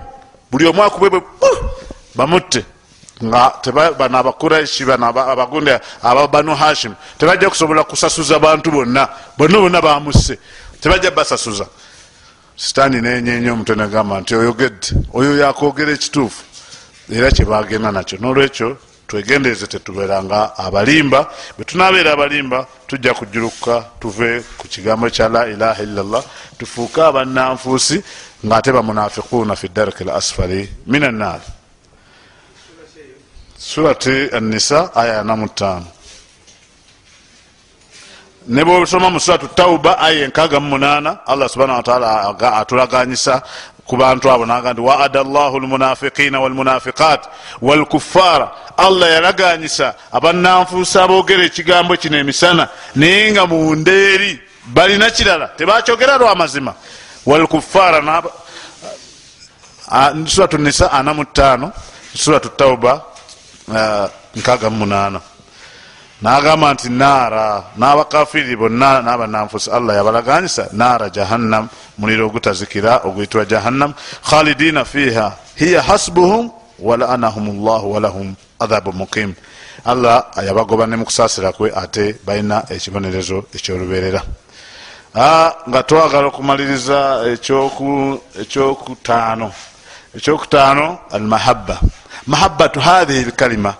Buli 0.50 0.66
omu 0.66 0.82
akubebwe 0.82 1.22
bamutte 2.14 2.64
nga 3.22 3.52
bano 3.98 4.18
abakuraishi 4.18 4.84
bano 4.84 5.06
abagundi 5.06 5.70
aba 6.02 6.26
banu 6.26 6.54
hashim 6.54 6.94
tebajja 7.18 7.50
kusobola 7.50 7.84
kusasuza 7.84 8.38
bantu 8.38 8.70
bonna 8.70 9.08
bonna 9.38 9.58
bonna 9.58 9.80
bamusse 9.80 10.38
tebajja 10.80 11.10
basasuza. 11.10 11.66
Sitaani 12.56 13.00
nenyenya 13.00 13.52
omutwe 13.52 13.76
negamba 13.76 14.20
nti 14.20 14.34
oyogedde 14.34 14.88
oyo 15.14 15.36
yakwogera 15.38 15.92
ekituufu. 15.92 16.42
Era 17.10 17.30
kyebagenda 17.30 17.92
nakyo. 17.92 18.18
Nolwekyo 18.18 18.78
twegendeeze 19.06 19.66
tetubeeranga 19.66 20.56
abalimba 20.56 21.30
bwetunabeera 21.56 22.12
abalimba 22.12 22.66
tujja 22.86 23.14
kujuluka 23.14 23.84
tuve 24.00 24.42
ku 24.58 24.68
kigambo 24.68 25.10
kya 25.10 25.28
la 25.28 25.46
ilaha 25.48 25.82
illallah 25.82 26.22
tufuuke 26.58 27.02
abananfuusi 27.02 28.02
ngaate 28.46 28.72
bamunafiquuna 28.72 29.56
fi 29.56 29.68
darki 29.68 30.04
l 30.04 30.10
asfali 30.10 30.68
min 30.86 31.04
annaari 31.04 31.44
surati 33.70 34.28
anisa 34.36 34.94
aya 34.94 35.14
yanamutaano 35.14 35.86
ne 38.48 38.64
bwosoma 38.64 39.10
mu 39.10 39.20
suratu 39.20 39.48
tauba 39.48 39.98
aya 39.98 40.24
enkaga 40.24 40.60
mumunana 40.60 41.18
allah 41.26 41.48
subhana 41.48 41.74
wataala 41.80 42.36
atulaganyisa 42.60 43.42
ku 43.86 43.96
bantu 43.96 44.30
abo 44.30 44.46
naga 44.46 44.72
nti 44.72 44.80
waada 44.80 45.22
llahu 45.24 45.60
lmunafiqina 45.60 46.40
walmunafiqat 46.40 47.20
walkuffara 47.62 48.50
allah 48.76 49.08
yalaganyisa 49.10 49.94
abananfuusa 50.12 51.04
aboogera 51.04 51.44
ekigambo 51.44 51.96
kino 51.96 52.18
emisana 52.18 52.68
naye 52.94 53.32
nga 53.32 53.46
mundeeri 53.46 54.40
balina 54.66 55.10
kirala 55.10 55.48
tebakyogera 55.56 56.18
lwamazima 56.18 56.74
walkuffara 57.26 58.22
suratu 60.26 60.58
nisa 60.58 60.92
ana 60.92 61.14
mutano 61.14 61.72
suratu 62.16 62.48
tauba 62.48 63.13
nkaga 64.36 64.70
mumunana 64.70 65.20
nagamba 66.22 66.74
nti 66.74 66.88
naara 66.88 67.64
n'abakafiri 67.76 68.56
bonna 68.56 69.02
n'abananfusi 69.02 69.70
allah 69.70 69.96
yabalaganyisa 69.96 70.68
naara 70.72 71.10
jahannam 71.10 71.68
muliro 71.98 72.26
ogutazikira 72.26 73.00
oguyitibwa 73.04 73.44
jahannam 73.44 73.92
khalidina 74.30 74.84
fiha 74.84 75.36
hiya 75.56 75.82
hasbuhum 75.82 76.50
walaanahum 76.78 77.64
llahu 77.64 77.92
walahum 77.92 78.34
adhabu 78.60 78.92
mukim 78.92 79.34
allah 79.84 80.24
yabagoba 80.46 80.86
ne 80.86 80.96
mukusaasira 80.96 81.52
kwe 81.52 81.72
ate 81.76 82.16
balina 82.26 82.64
ekibonerezo 82.70 83.44
ekyoluberera 83.54 84.22
nga 85.68 85.82
twagala 85.82 86.26
okumaliriza 86.26 86.98
ekyokutaano 88.42 89.52
ekyokutaano 90.16 90.98
almahabba. 91.10 91.80
Mahabbatu 92.26 92.80
hathihi 92.80 93.24
lkalima 93.24 93.74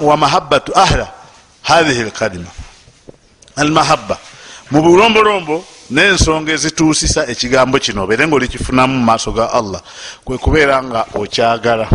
wa 0.00 0.16
mahabbatu 0.16 0.78
ahla 0.78 1.08
hathihi 1.62 2.02
lkalima 2.02 2.50
almahabba. 3.56 4.18
Mu 4.70 4.82
bulombolombo 4.82 5.64
n'ensonga 5.90 6.52
ezituusisa 6.52 7.26
ekigambo 7.26 7.78
kino 7.78 8.02
obeere 8.02 8.26
nga 8.26 8.36
olikifunamu 8.36 8.94
mu 8.98 9.04
maaso 9.04 9.32
ga 9.32 9.52
allah 9.52 9.80
kwe 10.24 10.38
kubeera 10.38 10.82
nga 10.82 11.06
okyagala. 11.14 11.88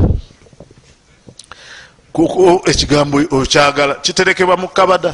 Ekigambo 2.65 3.17
okyagala 3.31 3.95
kiterekebwa 3.95 4.57
mu 4.57 4.67
kabada. 4.67 5.13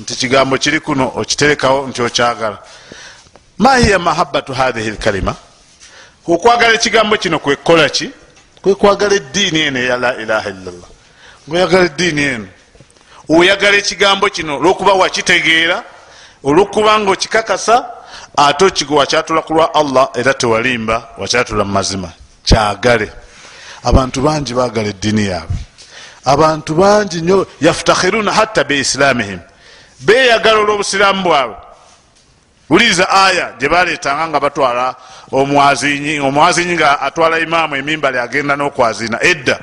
Nti 0.00 0.14
kigambo 0.16 0.56
kiri 0.56 0.80
kuno 0.80 1.12
okiterekawo 1.16 1.88
nti 1.88 2.02
okyagala. 2.02 2.58
Ma 3.58 3.76
hiya 3.76 3.98
mahabatu 3.98 4.54
hathihi 4.54 4.90
lkalima 4.90 5.34
okwagala 6.28 6.74
ekigambo 6.74 7.16
kino 7.16 7.38
kwekukola 7.38 7.88
ki? 7.88 8.10
Kwekwagala 8.62 9.14
eddiini 9.14 9.60
eno 9.60 9.78
eya 9.78 9.96
la 9.96 10.16
ilaha 10.16 10.50
illallah. 10.50 10.90
Ngaoyagala 11.48 11.84
eddiini 11.84 12.22
eno. 12.22 12.48
Oyagala 13.28 13.76
ekigambo 13.76 14.28
kino 14.28 14.56
olwokuba 14.58 14.92
wakitegeera 14.92 15.84
olwokuba 16.44 16.98
nga 16.98 17.10
okikakasa 17.10 17.86
ate 18.36 18.64
okigo 18.64 18.94
wakyatula 18.96 19.42
ku 19.42 19.52
lwa 19.54 19.74
allah 19.74 20.08
era 20.14 20.34
tewalimba 20.34 21.08
wakyatula 21.18 21.64
mu 21.64 21.72
mazima. 21.72 22.12
Kyagale. 22.44 23.12
Abantu 23.82 24.20
bangi 24.20 24.54
bagala 24.54 24.88
eddiini 24.88 25.26
yaabwe. 25.26 25.56
Abantu 26.24 26.74
bangi 26.74 27.20
nyo 27.20 27.46
yaftakhiruna 27.60 28.32
hatta 28.32 28.64
beislamihim 28.64 29.40
beyagala 30.00 30.58
olwobusiramu 30.58 31.22
bwabwe 31.22 31.56
wuliriza 32.70 33.08
aya 33.10 33.52
gyebaletanga 33.58 34.28
nga 34.28 34.40
batwala 34.40 34.94
omwazinyi 35.32 36.20
omwazinyi 36.20 36.74
nga 36.74 37.00
atwala 37.00 37.38
imaamu 37.40 37.76
emimbali 37.76 38.18
agenda 38.18 38.56
n'okwazina. 38.56 39.18
Edda. 39.22 39.58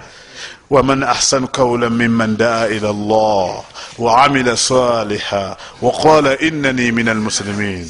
Waman 0.69 1.03
ahsanu 1.03 1.47
kaula 1.47 1.89
miman 1.89 2.37
daa 2.37 2.65
ila 2.67 2.89
llah 2.89 3.61
waamila 3.97 4.57
saliha 4.57 5.57
waqala 5.81 6.37
inani 6.41 6.91
min 6.91 7.07
almuslimin 7.07 7.85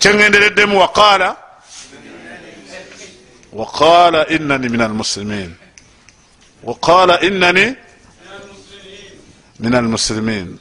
kyengendereddemu 0.00 0.74
waqala 0.80 1.36
waqala 3.52 4.26
inani 4.28 4.68
min 4.68 4.80
almuslimin 4.80 5.54
waqala 6.66 7.20
inani 7.22 7.76
min 9.60 9.74
almuslimin 9.74 10.58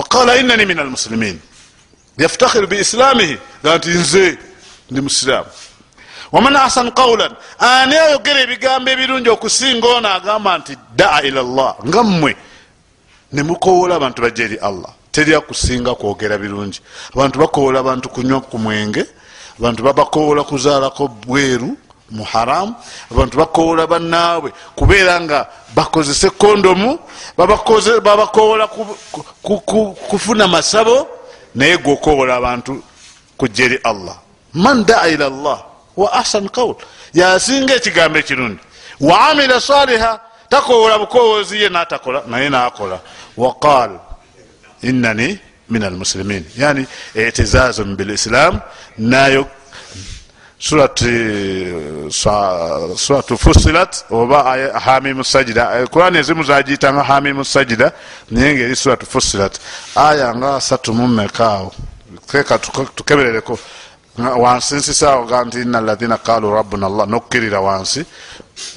waqala 0.00 0.36
inani 0.40 0.64
min 0.66 0.78
almuslimin 0.78 1.36
yaftakhiru 2.18 2.66
biislamihi 2.66 3.38
ga 3.62 3.78
nti 3.78 3.88
nze 3.88 4.38
ndi 4.90 5.00
musiraamu 5.00 5.50
waman 6.32 6.56
ahsan 6.56 6.88
qaulan 7.00 7.32
ani 7.58 7.94
ayogera 8.04 8.40
ebigambo 8.46 8.90
ebirungi 8.90 9.28
okusinga 9.36 9.88
ono 9.96 10.08
agamba 10.08 10.58
nti 10.58 10.72
daa 10.96 11.20
ila 11.28 11.40
llah 11.42 11.74
nga 11.88 12.02
mmwe 12.02 12.32
nemukowola 13.32 13.94
abantu 13.96 14.18
bajja 14.22 14.44
eri 14.44 14.58
allah 14.68 14.92
teri 15.12 15.34
akusinga 15.34 15.94
kwogera 15.94 16.38
birungi 16.38 16.80
abantu 17.14 17.36
bakowola 17.42 17.78
abantu 17.80 18.08
kunywa 18.08 18.40
ku 18.40 18.58
mwenge 18.58 19.02
abantu 19.58 19.80
babakowola 19.82 20.42
kuzaalako 20.44 21.08
bweru 21.08 21.70
mu 22.10 22.24
haramu. 22.24 22.74
Abantu 23.10 23.38
bakowola 23.38 23.86
bannaabwe 23.86 24.52
kubeera 24.76 25.20
nga 25.20 25.46
bakozese 25.74 26.30
kondomu 26.30 26.98
babakowola 27.36 28.68
kufuna 30.08 30.48
masabo 30.48 31.08
naye 31.54 31.76
gwe 31.78 31.92
okowola 31.92 32.36
abantu 32.36 32.82
kujja 33.36 33.64
eri 33.64 33.78
allah. 33.84 34.16
Man 34.54 34.84
daa 34.84 35.08
ila 35.08 35.28
llah 35.28 35.60
wa 35.96 36.12
ahsan 36.12 36.48
qaul 36.48 36.74
yasinga 37.14 37.74
ekigambo 37.74 38.18
ekirungi 38.18 38.58
wa 39.00 39.28
amila 39.28 39.60
saliha 39.60 40.20
takowola 40.48 40.98
bukowozi 40.98 41.62
ye 41.62 41.68
natakola 41.68 42.22
naye 42.26 42.48
nakola. 42.48 43.00
Waqal 43.36 43.98
inani 44.82 45.38
min 45.68 45.82
almuslimin 45.82 46.44
yani 46.56 46.86
etizazun 47.14 47.96
bilislam 47.96 48.60
nayo 48.98 49.46
suratu 52.98 53.36
fusilat 53.38 54.04
oba 54.10 54.38
hamimu 54.84 55.24
sajida 55.24 55.86
kurani 55.86 56.18
ezimu 56.18 56.42
zagiyitanga 56.44 57.02
hamimu 57.02 57.44
sajida 57.44 57.92
naye 58.30 58.54
nga 58.54 58.62
eri 58.64 58.76
suratu 58.76 59.06
fusilat 59.06 59.58
aya 59.96 60.34
nga 60.36 60.56
asatu 60.56 60.94
mumekaawo 60.94 61.72
keka 62.30 62.58
tukeberereko. 62.96 63.58
Wansi 64.18 64.74
nsisaawo 64.74 65.24
ga 65.26 65.44
nti 65.44 65.60
ina 65.62 65.78
alaina 65.78 66.18
qalu 66.18 66.54
rabbuna 66.54 66.88
llah 66.88 67.06
nokkirira 67.08 67.60
wansi. 67.60 68.04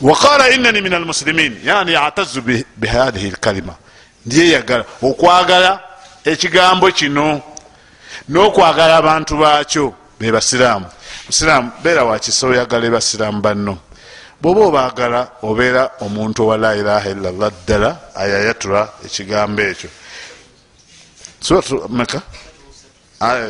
Waqala 0.01 0.49
inani 0.49 0.81
min 0.81 0.93
almuslimin 0.93 1.57
yani 1.64 1.95
atazu 1.95 2.41
bihadihi 2.77 3.30
lkalima 3.31 3.76
ndyeyagala 4.26 4.85
okwagala 5.01 5.80
ekigambo 6.26 6.91
kino 6.91 7.41
n'okwagala 8.30 8.95
abantu 8.97 9.38
baakyo 9.38 9.93
bebasiraamu 10.19 10.85
musiraamu 11.27 11.71
beera 11.83 12.03
wakisa 12.03 12.47
oyagala 12.47 12.85
ebasiraamu 12.87 13.41
banno. 13.41 13.77
Bwoba 14.41 14.61
obaagala 14.67 15.21
obeera 15.43 15.91
omuntu 16.01 16.43
owa 16.43 16.57
la 16.57 16.75
ilaha 16.75 17.09
illallah 17.09 17.49
ddala 17.63 17.89
ayayatula 18.15 18.81
ekigambo 19.05 19.61
ekyo. 19.61 19.89
Meka 21.89 22.21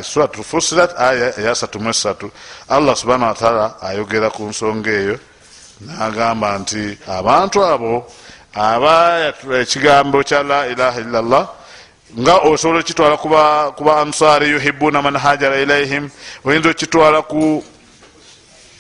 suratu 0.01 0.43
fusilat 0.43 0.93
aya 0.97 1.33
eyasatu 1.39 1.79
mwesatu 1.79 2.31
allah 2.69 2.95
subhana 2.95 3.27
wataala 3.27 3.81
ayogera 3.81 4.29
ku 4.29 4.43
nsonga 4.43 4.91
eyo 4.91 5.17
nagamba 5.81 6.57
nti 6.61 6.97
abantu 7.07 7.65
abo 7.65 8.05
abayatula 8.53 9.57
ekigambo 9.65 10.23
kya 10.23 10.43
la 10.43 10.67
ilaha 10.67 11.01
illallah 11.01 11.43
nga 12.19 12.38
osobola 12.38 12.80
okitwala 12.80 13.18
kuba 13.18 14.02
ansari 14.02 14.49
yuhibuna 14.49 15.02
man 15.02 15.18
hajara 15.18 15.61
ilaihim 15.61 16.10
oyinza 16.45 16.69
okitwala 16.69 17.22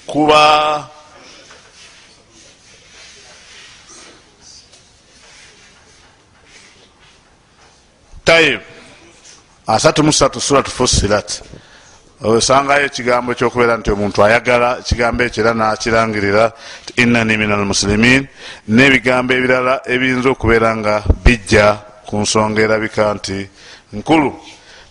kuba 0.05 0.89
tayib 8.23 8.61
asatu 9.67 10.03
musatu 10.03 10.41
surat 10.41 10.69
fusilat 10.69 11.41
osangayo 12.21 12.85
ekigambo 12.85 13.33
kyokubeera 13.33 13.77
nti 13.77 13.91
omuntu 13.91 14.23
ayagala 14.23 14.77
ekigambo 14.79 15.23
ekyo 15.23 15.43
era 15.43 15.53
nakirangirira 15.53 16.51
inani 16.95 17.37
min 17.37 17.51
almuslimin 17.51 18.27
n'ebigambo 18.67 19.33
ebirala 19.33 19.81
ebiyinza 19.89 20.29
okubeera 20.29 20.69
nga 20.77 21.03
bijja 21.25 21.92
ku 22.13 22.19
nsonga 22.19 22.61
erabika 22.61 23.13
nti 23.13 23.49
nkulu. 23.93 24.39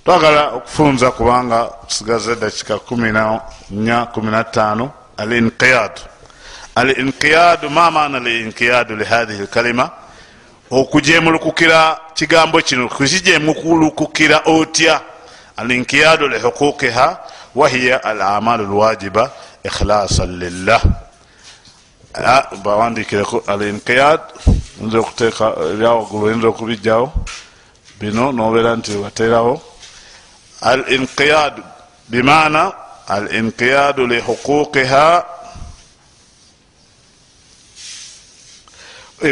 Twagala 0.04 0.48
okufunza 0.48 1.10
kubanga 1.10 1.70
tusigaze 1.86 2.36
dakika 2.36 2.74
14 2.74 4.88
alinqiyad. 5.16 6.00
Alinqiyadu 6.74 7.70
ma 7.70 7.90
maana 7.90 8.18
linqiyadu 8.18 8.96
lihadhihi 8.96 9.42
lkalima 9.42 9.90
okujemulukukira 10.70 11.98
kigambo 12.14 12.60
kino 12.60 12.88
kukijemulukukira 12.88 14.42
otya? 14.46 15.00
Alinqiyadu 15.56 16.28
lihuquqiha 16.28 17.18
wahiya 17.54 18.04
alamalu 18.04 18.66
lwajiba 18.66 19.30
ikhlasan 19.64 20.38
lillah. 20.38 20.82
Bawandikireko 22.64 23.44
alinqiyad 23.46 24.20
oyinza 24.80 24.98
okuteeka 24.98 25.46
ebyawagulu 25.72 26.24
oyinza 26.26 26.48
okubijjawo 26.48 27.12
bino 28.00 28.32
nobeera 28.32 28.76
nti 28.76 28.92
waterawo 28.96 29.62
al 30.60 30.80
inqiyad 30.92 31.54
bimana 32.08 32.72
al 33.08 33.34
inqiyadu 33.34 34.06
lihuquqiha 34.06 35.24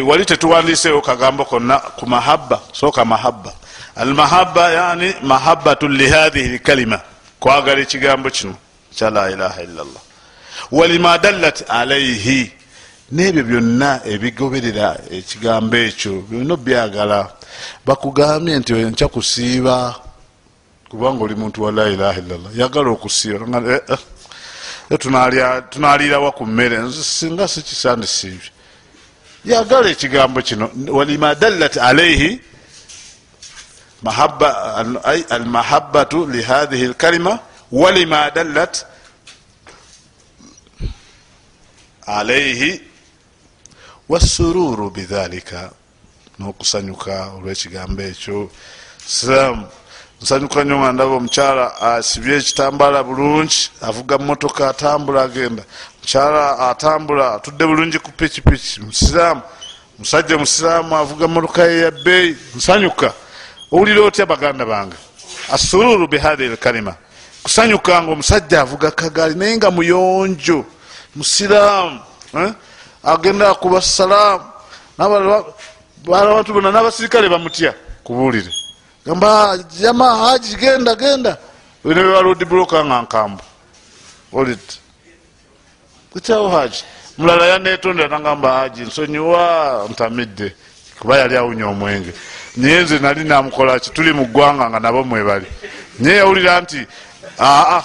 wali 0.09 0.25
tetuwandiseewo 0.25 1.03
kagambo 1.03 1.45
konna 1.45 1.79
ku 1.79 2.07
mahabba 2.07 2.61
soka 2.73 3.05
mahabba. 3.05 3.53
Almahabba 3.97 4.71
yani 4.71 5.15
mahabbatu 5.23 5.89
lihadhihi 5.89 6.49
lkalima 6.49 7.01
kwagala 7.41 7.81
ekigambo 7.81 8.31
kino 8.31 8.55
kya 8.97 9.11
la 9.11 9.31
ilaha 9.31 9.63
illallah 9.63 10.03
walima 10.71 11.19
dallat 11.19 11.65
alaihi 11.69 12.53
nebyo 13.13 13.43
byonna 13.45 14.01
ebigoberera 14.05 14.89
ekigambo 15.11 15.77
ekyo 15.77 16.13
byonna 16.29 16.57
byagala 16.57 17.21
bakugambye 17.87 18.59
nti 18.59 18.73
nkya 18.73 19.09
kusiiba 19.09 19.77
kubanga 20.91 21.25
oli 21.25 21.35
muntu 21.35 21.63
wa 21.63 21.71
la 21.73 21.89
ilaha 21.89 22.19
illallah. 22.23 22.51
Yagala 22.55 22.91
okusiiba 22.91 23.45
eh, 23.75 23.81
eh, 24.91 24.99
tunalirawa 25.71 26.31
ku 26.33 26.47
mmere 26.47 26.77
singa 26.93 27.49
sikisandisiibye 27.49 28.51
yagala 29.45 29.89
ekigambo 29.91 30.43
kino 30.43 30.71
walima 30.89 31.35
dallat 31.35 31.77
alaihi 31.77 32.41
almahabatu 35.31 36.27
lihadhihi 36.27 36.87
lkalima 36.87 37.39
walima 37.73 38.31
dallat 38.31 38.87
alaihi 42.07 42.90
wasururu 44.11 44.91
bidhalika 44.91 45.71
nokusanyuka 46.39 47.31
olwekigambo 47.37 48.03
ekyo. 48.03 48.51
Silamu 49.07 49.67
nsanyuka 50.23 50.65
nyo 50.65 50.79
nga 50.79 50.93
ndaba 50.93 51.15
omukyala 51.15 51.65
asibye 51.81 52.37
ekitambala 52.37 53.03
bulungi 53.03 53.71
avuga 53.89 54.19
motoka 54.19 54.69
atambula 54.69 55.23
agenda. 55.23 55.63
Mukyala 56.01 56.59
atambula 56.59 57.35
atudde 57.35 57.65
bulungi 57.67 57.99
ku 57.99 58.11
pikipiki 58.11 58.81
musiraamu 58.81 59.43
musajja 59.99 60.39
musiraamu 60.39 60.97
avuga 60.97 61.29
motoka 61.29 61.63
ye 61.65 61.81
yabbeeyi 61.81 62.37
nsanyuka. 62.57 63.15
Owulira 63.73 64.03
otya 64.03 64.27
baganda 64.27 64.67
bange? 64.67 64.97
Asururu 65.55 66.09
bihathi 66.09 66.49
lkalima. 66.49 66.95
Kusanyuka 67.43 68.03
nga 68.03 68.13
omusajja 68.13 68.61
avuga 68.61 68.91
kagaali 68.91 69.35
naye 69.35 69.57
nga 69.57 69.71
muyonjo. 69.71 70.67
Musiraamu 71.15 72.01
eh? 72.35 72.53
Agenda 73.05 73.55
kuba 73.55 73.81
salaamu 73.83 74.45
abantu 74.99 76.53
bona 76.53 76.71
n'abasirikale 76.71 77.29
bamutya 77.29 77.75
kubuulire. 78.05 78.53
Gamba 79.07 79.59
jama 79.81 80.17
haji 80.17 80.57
genda 80.57 80.95
genda. 80.95 81.37
Nebalodi 81.85 82.45
buloka 82.45 82.85
nga 82.85 83.03
nkambu 83.03 83.43
olit 84.33 84.79
kutyawo 86.13 86.49
haji 86.49 86.85
mulala 87.19 87.47
yanetondera 87.47 88.09
nagamba 88.09 88.53
haji 88.53 88.83
nsonyiwa 88.83 89.87
ntamidde. 89.91 90.55
Kuba 91.01 91.19
yali 91.19 91.37
awunya 91.37 91.67
omwenge. 91.67 92.13
Naye 92.57 92.83
nze 92.83 92.99
nali 92.99 93.25
namukolaki 93.25 93.91
tuli 93.91 94.13
mu 94.13 94.27
ggwanga 94.27 94.71
nga 94.71 94.81
nabo 94.81 95.05
mwebali 95.05 95.47
naye 95.99 96.17
yawulira 96.17 96.61
nti 96.61 96.87
aa 97.39 97.83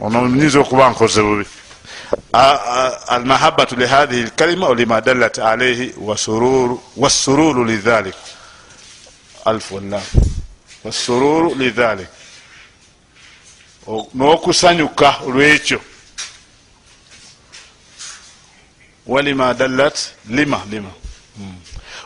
ono 0.00 0.28
nyinza 0.28 0.60
okuba 0.60 0.90
nkoze 0.90 1.22
bubi 1.22 1.46
almahabatu 3.08 3.76
lihadhihi 3.76 4.22
lkalima 4.22 4.66
olima 4.66 5.00
dallat 5.00 5.38
alaihi 5.38 5.94
wasururu 6.96 7.64
lidhalik 7.64 8.14
alf 9.44 9.72
wallah 9.72 10.02
wasururu 10.84 11.54
lidhalik 11.54 12.08
n'okusanyuka 14.14 15.14
olwekyo 15.26 15.80
walima 19.06 19.54
dallat 19.54 19.96
lima 20.28 20.60
lima 20.70 20.90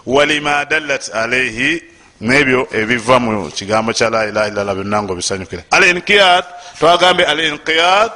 walima 0.06 0.64
dallat 0.64 1.10
alaihi 1.14 1.82
nebyo 2.20 2.68
ebiva 2.72 3.18
mu 3.20 3.50
kigambo 3.50 3.92
kya 3.92 4.10
la 4.10 4.26
ilaha 4.30 4.48
illallah 4.48 4.74
byonna 4.74 5.02
nga 5.02 5.12
obisanyukira 5.12 5.62
al 5.70 5.84
inqiyad 5.84 6.44
twagambe 6.78 7.24
al 7.26 7.40
inqiyad 7.40 8.10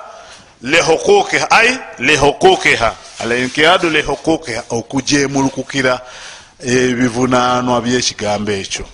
lihuquqiha 0.62 1.51
ai 1.51 1.78
lihuquqiha 1.99 2.95
alinkiyadu 3.20 3.91
lihuquqiha 3.91 4.62
okujemulukukira 4.70 6.01
ebivunanwa 6.62 7.81
byekigambo 7.81 8.53
ekyo 8.53 8.85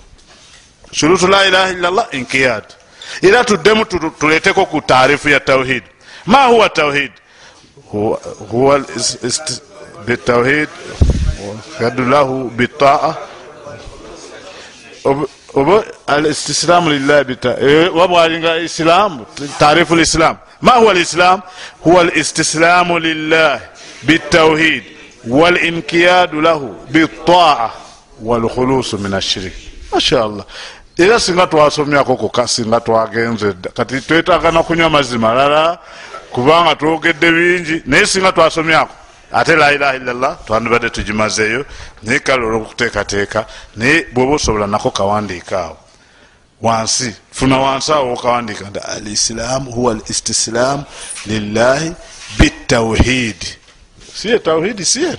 shurutu 0.91 1.27
la 1.27 1.47
ilaha 1.47 1.69
illallah 1.69 2.07
inkiyad 2.11 2.65
era 3.21 3.43
tuddemu 3.43 3.85
tuleteko 4.19 4.65
ku 4.65 4.81
taarifu 4.81 5.29
ya 5.29 5.39
tauhid. 5.39 5.83
Ma 6.25 6.45
huwa 6.45 6.69
tauhid? 6.69 7.11
Huwa 8.49 8.79
bitauhid 10.05 10.69
yadu 11.81 12.05
lahu 12.05 12.49
bitaa 12.49 13.15
oba 15.53 15.83
alistislamu 16.07 16.89
lillahi 16.89 17.23
bita 17.23 17.49
wabwalinga 17.95 18.57
islamu 18.57 19.25
taarifu 19.59 19.95
lislam 19.95 20.37
ma 20.63 20.71
huwa 20.71 20.93
lislam 20.93 21.41
huwa 21.83 22.03
listislamu 22.03 22.99
lillah 22.99 23.59
bitawhid 24.03 24.83
walinkiyadu 25.27 26.41
lahu 26.41 26.75
bitaa 26.89 27.71
walkhulusu 28.21 28.97
min 28.97 29.13
ashirik 29.13 29.53
mashallah. 29.91 30.45
Era 30.97 31.19
singa 31.19 31.47
twasomyako 31.47 32.15
koka 32.15 32.47
singa 32.47 32.79
twagenze 32.79 33.53
dda 33.53 33.69
kati 33.69 34.01
twetagana 34.01 34.63
kunywa 34.63 34.89
mazzi 34.89 35.17
malala 35.17 35.79
kubanga 36.31 36.75
twogedde 36.75 37.31
bingi 37.31 37.81
naye 37.85 38.05
singa 38.05 38.31
twasomyako 38.31 38.93
ate 39.33 39.55
lailaha 39.55 39.95
illallah 39.95 40.37
twandibadde 40.45 40.89
tugimazeeyo 40.89 41.65
naye 42.03 42.19
kale 42.19 42.45
olwokuteekateeka 42.45 43.45
naye 43.75 44.05
bwoba 44.13 44.33
osobola 44.35 44.67
nako 44.67 44.91
kawandiika 44.91 45.59
awo. 45.59 45.77
Wansi. 46.63 47.15
Funa 47.31 47.57
wansi 47.59 47.91
awo 47.91 48.13
okawandika 48.13 48.69
nti 48.69 48.79
alislamu 48.79 49.71
huwa 49.71 49.93
listislamu 49.93 50.83
lillahi 51.25 51.93
bitauhidi 52.39 53.57
siye 54.15 54.39
tauhidi 54.39 54.85
siye. 54.85 55.17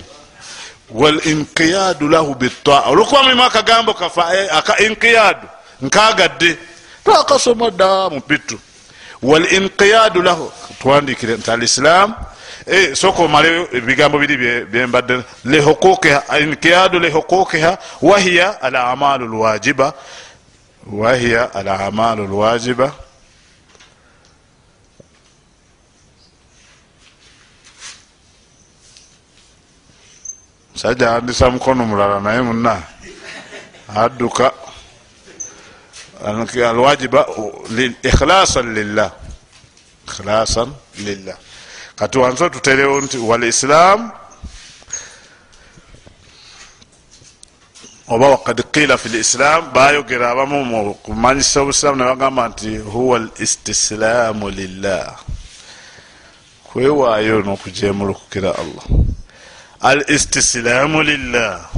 Walinqiyadu 0.91 2.09
lahu 2.09 2.35
bitaa 2.35 2.81
olwokuba 2.81 3.23
mulimu 3.23 3.43
akagambo 3.43 3.93
kafa 3.93 4.37
eh, 4.37 4.55
aka 4.57 4.77
inqiyadu 4.79 5.47
nkagadde 5.81 6.57
twakasoma 7.03 7.71
dda 7.71 8.09
mupitu 8.09 8.59
walinqiyadu 9.23 10.21
lahu 10.21 10.51
tuwandikire 10.81 11.37
nti 11.37 11.51
alislamu 11.51 12.13
eh, 12.65 12.95
soka 12.95 13.23
omaleyo 13.23 13.67
ebigambo 13.77 14.19
biri 14.19 14.65
byembadde 14.65 15.21
lihuquqiha 15.45 16.39
inqiyadu 16.39 16.99
lihuquqiha 16.99 17.77
wahiya 18.01 18.61
al 18.61 18.75
amalu 18.75 19.25
lwajiba 19.27 19.93
wahiya 20.91 21.53
alamalu 21.53 22.27
lwajiba 22.27 22.93
musajja 30.73 31.09
awandisa 31.09 31.49
mukono 31.49 31.85
mulala 31.85 32.19
naye 32.19 32.41
muna 32.41 32.81
adduka 33.95 34.51
alwajiba 36.69 37.25
ikhlasan 38.03 38.73
lillah 38.73 39.11
ikhlasan 40.07 40.73
lillah 40.97 41.37
kati 41.95 42.17
wansi 42.17 42.43
otuterewo 42.43 43.01
nti 43.01 43.17
walislam 43.17 44.11
oba 48.07 48.27
wakad 48.29 48.61
qila 48.71 48.97
fi 48.97 49.09
lislam 49.09 49.71
bayogera 49.73 50.29
abamu 50.31 50.93
kumanyisa 50.93 51.61
obusilamu 51.61 51.97
nebagamba 51.97 52.47
nti 52.49 52.77
huwa 52.77 53.19
listislaamu 53.39 54.49
lillah. 54.49 55.15
Kwewaayo 56.63 57.41
nokujemulukukira 57.41 58.55
allah. 58.55 58.85
Al 59.81 60.03
istislaamu 60.07 61.03
lillah. 61.03 61.69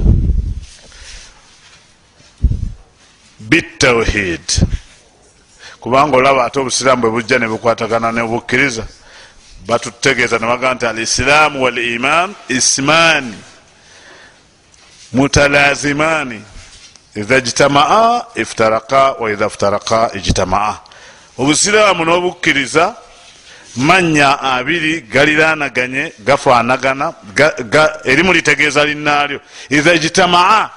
Bitauhid 3.40 4.44
kubanga 5.80 6.16
olaba 6.16 6.44
ate 6.44 6.60
obusiraamu 6.60 7.02
bwe 7.02 7.10
bujja 7.10 7.38
nebukwatagana 7.38 8.12
nebukkiriza 8.12 8.84
batutegeeza 9.66 10.38
nebagamba 10.38 10.74
nti 10.74 10.86
al 10.86 10.98
islaamu 10.98 11.62
wal 11.64 11.78
iman 11.78 12.34
ismaani 12.48 13.34
mutalazimani. 15.12 16.42
Iha 17.16 17.40
jitamaa 17.40 18.22
iftaraka 18.34 19.12
waidha 19.12 19.48
ftaraka 19.50 20.10
ijitamaa. 20.14 20.76
Obusiraamu 21.38 22.04
n'obukkiriza 22.04 22.94
manya 23.76 24.40
abiri 24.42 25.00
galiranaganye 25.00 26.12
gafanagana 26.18 27.12
erimu 28.04 28.32
litegeeza 28.32 28.84
linaalyo 28.84 29.40
iha 29.70 29.98
jitamaa 29.98 30.70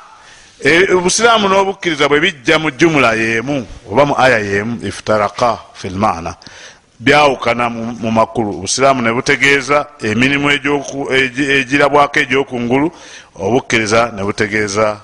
e, 0.63 0.93
obusiraamu 0.93 1.47
n'obukkiriza 1.49 2.09
bwe 2.09 2.19
bijja 2.19 2.59
mu 2.59 2.71
jumula 2.71 3.13
yemu 3.13 3.67
oba 3.91 4.05
mu 4.05 4.15
aya 4.17 4.37
yemu 4.39 4.79
iftaraka 4.87 5.57
fi 5.73 5.89
lmaana 5.89 6.35
byawukana 6.99 7.69
mu 7.69 8.11
makulu. 8.11 8.49
Obusiraamu 8.49 9.01
ne 9.01 9.11
butegeeza 9.13 9.85
emirimu 10.03 10.51
egirabwako 11.59 12.19
egyokungulu 12.19 12.91
obukkiriza 13.35 14.11
ne 14.15 14.23
butegeeza 14.23 14.97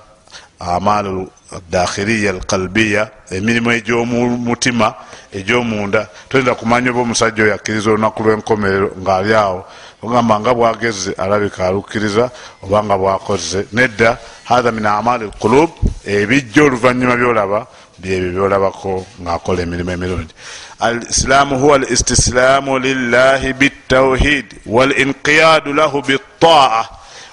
amaalu 0.60 1.30
dakhiriya 1.70 2.32
alkalbiya 2.32 3.10
emirimu 3.32 3.72
egyomumutima 3.72 4.94
egyomunda. 5.34 6.08
Toyinza 6.30 6.56
kumanya 6.56 6.92
oba 6.92 7.02
omusajja 7.02 7.44
oyo 7.44 7.54
akkiriza 7.54 7.92
olunaku 7.92 8.24
lwenkomerero 8.24 8.92
ngaali 9.02 9.34
awo. 9.34 9.66
Ogamba 10.04 10.40
nga 10.40 10.54
bwageze 10.54 11.12
alabika 11.18 11.68
alukkiriza 11.68 12.30
oba 12.64 12.84
nga 12.84 12.98
bwakoze. 12.98 13.66
Nedda 13.74 14.18
hatha 14.44 14.72
min 14.72 14.86
amali 14.86 15.26
lkulub 15.26 15.70
ebijja 16.06 16.64
oluvanyuma 16.64 17.16
byolaba 17.16 17.68
byebyo 18.00 18.32
byolabako 18.32 19.06
ngaakola 19.22 19.62
emirimu 19.62 19.92
emirungi 19.92 20.34
alislaamu 20.80 21.60
huwa 21.60 21.78
listislaamu 21.78 22.80
lillahi 22.80 23.54
bitauhid 23.54 24.46
walinqiyadu 24.66 25.74
lahu 25.74 26.02
bitaa 26.02 26.86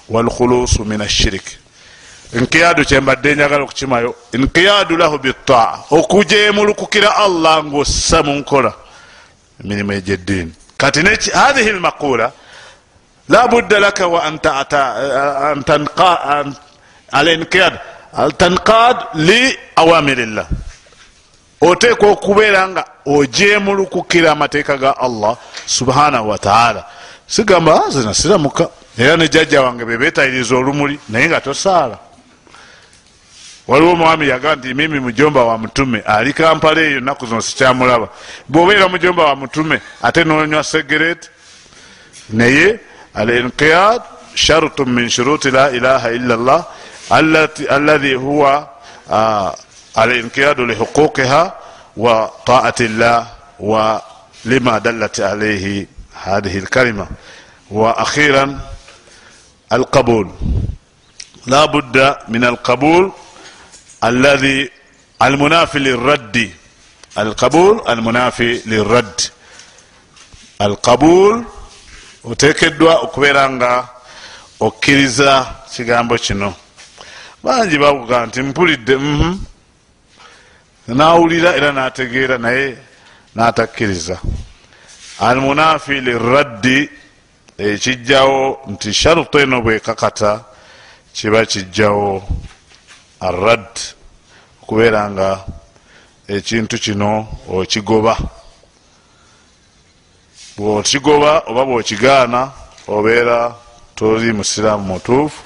walkhulusu 0.09 0.85
min 0.85 1.01
ashiriki 1.01 1.57
nkiyadu 2.33 2.85
kyembadde 2.85 3.35
njagala 3.35 3.63
okukimayo 3.63 4.15
nkiyadu 4.33 4.97
lahu 4.97 5.17
bitaa 5.17 5.79
okujemulukukira 5.91 7.15
allah 7.15 7.63
ngaossa 7.63 8.23
munkola 8.23 8.73
emirimu 9.63 9.91
egyeddiini 9.91 10.53
kati 10.77 10.99
hathihi 11.33 11.71
lmaqula 11.71 12.31
labudda 13.29 13.79
laka 13.79 14.07
wa 14.07 14.23
alinkiyad 17.11 17.73
tanqad 18.37 18.97
li 19.13 19.57
awamirillah 19.75 20.47
oteekwa 21.61 22.09
okubeera 22.09 22.67
nga 22.67 22.85
ojemulukukira 23.05 24.31
amateeka 24.31 24.77
ga 24.77 24.97
allah 24.97 25.37
subhanahu 25.65 26.29
wataala 26.29 26.85
sigamba 27.27 27.89
zina 27.89 28.13
siramuka 28.13 28.69
era 28.97 29.17
ne 29.17 29.27
jajja 29.27 29.61
wange 29.61 29.85
bebetayiriza 29.85 30.55
olumuli 30.55 30.99
naye 31.09 31.27
nga 31.27 31.41
tosaala. 31.41 31.99
Waliwo 33.67 33.91
omwami 33.93 34.27
yaga 34.29 34.55
nti 34.55 34.73
mimi 34.73 34.99
mujomba 34.99 35.43
wa 35.43 35.57
mutume 35.57 35.99
ali 36.05 36.33
kampala 36.33 36.81
eyo 36.81 36.99
naku 36.99 37.25
zino 37.25 37.41
sikyamulaba. 37.41 38.07
Bwobeera 38.47 38.87
mujomba 38.87 39.23
wa 39.23 39.35
mutume 39.35 39.81
ate 40.01 40.23
nonywa 40.23 40.63
segereti 40.63 41.29
naye 42.29 42.79
alinkiyad 43.13 44.01
sharutu 44.35 44.85
min 44.85 45.09
shuruti 45.09 45.51
la 45.51 45.71
ilaha 45.71 46.11
illa 46.11 46.35
llah 46.35 46.65
alladhi 47.69 48.13
huwa 48.13 48.69
alinkiyadu 49.95 50.65
lihuquqiha 50.65 51.53
wa 51.97 52.31
taati 52.45 52.87
llah 52.87 53.27
wa 53.59 54.01
lima 54.45 54.79
dallat 54.79 55.19
alayhi 55.19 55.87
hadhihi 56.13 56.59
lkalima. 56.59 57.07
Wa 57.71 57.97
akhiran 57.97 58.59
alqabul 59.69 60.27
la 61.47 61.67
budda 61.67 62.19
min 62.27 62.43
alqabul 62.43 63.11
alladhi 64.01 64.69
almunafi 65.19 65.79
liraddi 65.79 66.51
alqabul 67.15 67.79
almunafi 67.85 68.61
liradd 68.65 69.19
alqabul 70.59 71.43
otekeddwa 72.23 72.93
okubeera 73.05 73.49
nga 73.49 73.87
okkiriza 74.59 75.45
kigambo 75.73 76.17
kino. 76.17 76.53
Bangi 77.43 77.77
bavuga 77.77 78.25
nti 78.25 78.41
mpulidde 78.41 78.95
mhm. 78.95 79.37
nawulira 80.87 81.55
era 81.55 81.71
nategeera 81.71 82.37
naye 82.37 82.77
natakkiriza 83.35 84.17
almunafi 85.19 86.01
liraddi 86.01 86.89
ekijjawo 87.57 88.59
nti 88.67 88.93
sharuto 88.93 89.39
eno 89.39 89.61
bwekakata 89.61 90.43
kiba 91.13 91.45
kijjawo 91.45 92.23
arad 93.19 93.67
okubeera 94.61 95.09
nga 95.11 95.45
ekintu 96.27 96.77
kino 96.79 97.27
okigoba. 97.47 98.17
Bwokigoba 100.57 101.43
oba 101.47 101.65
bwokigaana 101.65 102.51
obeera 102.87 103.55
toli 103.95 104.33
musiraamu 104.33 104.83
mutuufu 104.83 105.43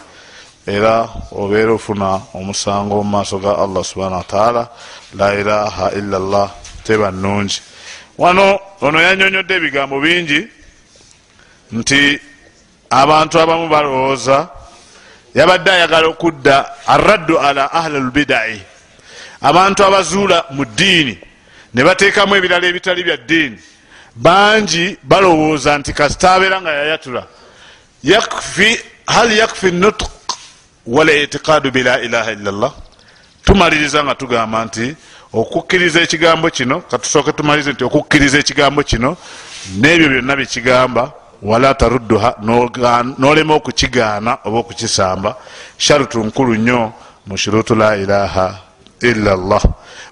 era 0.68 1.10
obeera 1.32 1.74
ofuna 1.74 2.22
omusango 2.34 3.04
mu 3.04 3.10
maaso 3.10 3.40
ga 3.40 3.58
allah 3.58 3.84
subhana 3.84 4.18
wataala 4.18 4.70
la 5.14 5.34
ilaha 5.34 5.92
illa 5.92 6.20
llah 6.20 6.50
teba 6.84 7.12
nungi 7.12 7.62
wano 8.18 8.60
ono 8.82 9.02
yanyonyodde 9.02 9.56
ebigambo 9.56 10.02
bingi 10.02 10.59
nti 11.72 12.20
abantu 12.90 13.40
abamu 13.40 13.68
balowooza 13.70 14.50
yabadde 15.36 15.72
ayagala 15.72 16.08
okudda 16.08 16.56
araddu 16.88 17.40
ala 17.40 17.72
ahli 17.74 18.00
lbidai 18.00 18.62
abantu 19.42 19.86
abazuula 19.86 20.46
mu 20.52 20.66
ddiini 20.66 21.18
ne 21.74 21.84
bateekamu 21.84 22.36
ebirala 22.36 22.68
ebitali 22.68 23.04
bya 23.04 23.18
ddiini. 23.18 23.60
Bangi 24.16 24.98
balowooza 25.04 25.78
nti 25.78 25.94
kasita 25.94 26.34
abeera 26.34 26.62
nga 26.62 26.72
yayatula. 26.72 27.24
Hal 29.06 29.32
yakfi 29.32 29.72
nutq 29.72 30.10
wal 30.86 31.10
itiqaadu 31.10 31.72
bila 31.72 32.02
ilaha 32.02 32.32
illa 32.32 32.52
llah 32.52 32.74
tumaliriza 33.46 34.04
nga 34.04 34.16
tugamba 34.16 34.66
nti 34.66 34.96
okukkiriza 35.34 36.02
ekigambo 36.02 36.50
kino 36.50 36.82
katusooke 36.82 37.32
tumalirize 37.32 37.72
nti 37.74 37.84
okukkiriza 37.84 38.40
ekigambo 38.40 38.84
kino 38.84 39.18
n'ebyo 39.80 40.10
byonna 40.10 40.36
byekigamba 40.36 41.14
wala 41.42 41.74
tarudduha 41.74 42.36
nolema 43.18 43.54
okukigaana 43.54 44.38
oba 44.46 44.58
okukisamba 44.60 45.36
sharutu 45.78 46.24
nkulu 46.24 46.56
nnyo 46.56 46.94
mu 47.28 47.38
shurutu 47.38 47.76
la 47.76 47.96
ilaha 47.96 48.58
illa 49.02 49.36
llah 49.36 49.64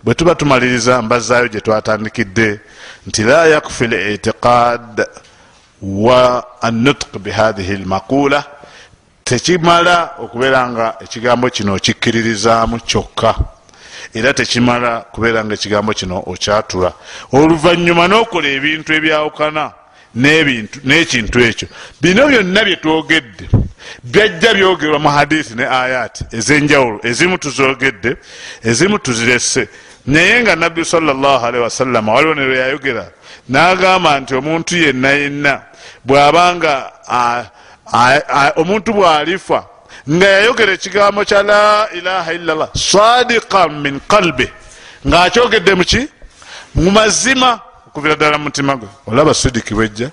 bwe 0.03 0.13
tuba 0.15 0.35
tumaliriza 0.35 1.01
mbazaayo 1.01 1.47
gye 1.47 1.61
twatandikidde 1.61 2.59
nti 3.07 3.23
la 3.23 3.45
yakfi 3.45 3.87
litiqad 3.87 5.05
wa 5.81 6.43
annutq 6.61 7.17
bihathihi 7.17 7.77
lmaqula 7.77 8.43
tekimala 9.27 10.09
okubeera 10.19 10.69
nga 10.69 10.95
ekigambo 11.03 11.49
kino 11.49 11.73
okikkiririzaamu 11.75 12.79
kyokka. 12.79 13.35
Era 14.13 14.33
tekimala 14.33 15.03
kubeera 15.11 15.43
nga 15.45 15.53
ekigambo 15.53 15.93
kino 15.93 16.23
okyatula. 16.25 16.93
Oluvanyuma 17.33 18.07
n'okola 18.07 18.47
ebintu 18.47 18.93
ebyawukana 18.93 19.71
n'ekintu 20.15 21.39
ekyo. 21.39 21.67
Bino 22.01 22.27
byonna 22.27 22.63
byetwogedde 22.63 23.45
byajja 24.03 24.53
byogerwa 24.53 24.99
mu 24.99 25.09
hadisi 25.09 25.55
ne 25.55 25.65
ayati 25.67 26.23
ezenjawulo 26.33 26.99
ezimu 27.03 27.37
tuzogedde 27.37 28.17
ezimu 28.63 28.99
tuzirese 28.99 29.67
naye 30.05 30.41
nga 30.41 30.55
nabbi 30.55 30.85
salllahalihi 30.85 31.63
wasallama 31.63 32.13
waliwo 32.13 32.35
ne 32.35 32.45
lweyayogera 32.45 33.05
n'agamba 33.49 34.19
nti 34.19 34.35
omuntu 34.35 34.77
yenna 34.77 35.09
yenna 35.09 35.61
bw'abanga 36.05 36.91
omuntu 38.55 38.93
bw'alifa 38.93 39.59
nga 40.09 40.27
yayogera 40.27 40.71
ekigambo 40.73 41.25
kya 41.25 41.43
la 41.43 41.89
ilaha 41.93 42.33
illallah 42.33 42.69
sadiqan 42.75 43.71
min 43.81 43.99
qalbi. 44.07 44.47
Ng'akyogedde 45.07 45.73
muki 45.75 46.07
mu 46.75 46.91
mazima 46.91 47.59
okuvira 47.97 48.15
ddala 48.15 48.37
mumutima 48.37 48.75
gwe. 48.75 48.87
Olaba 49.07 49.33
sidiki 49.33 49.73
bwejja. 49.73 50.09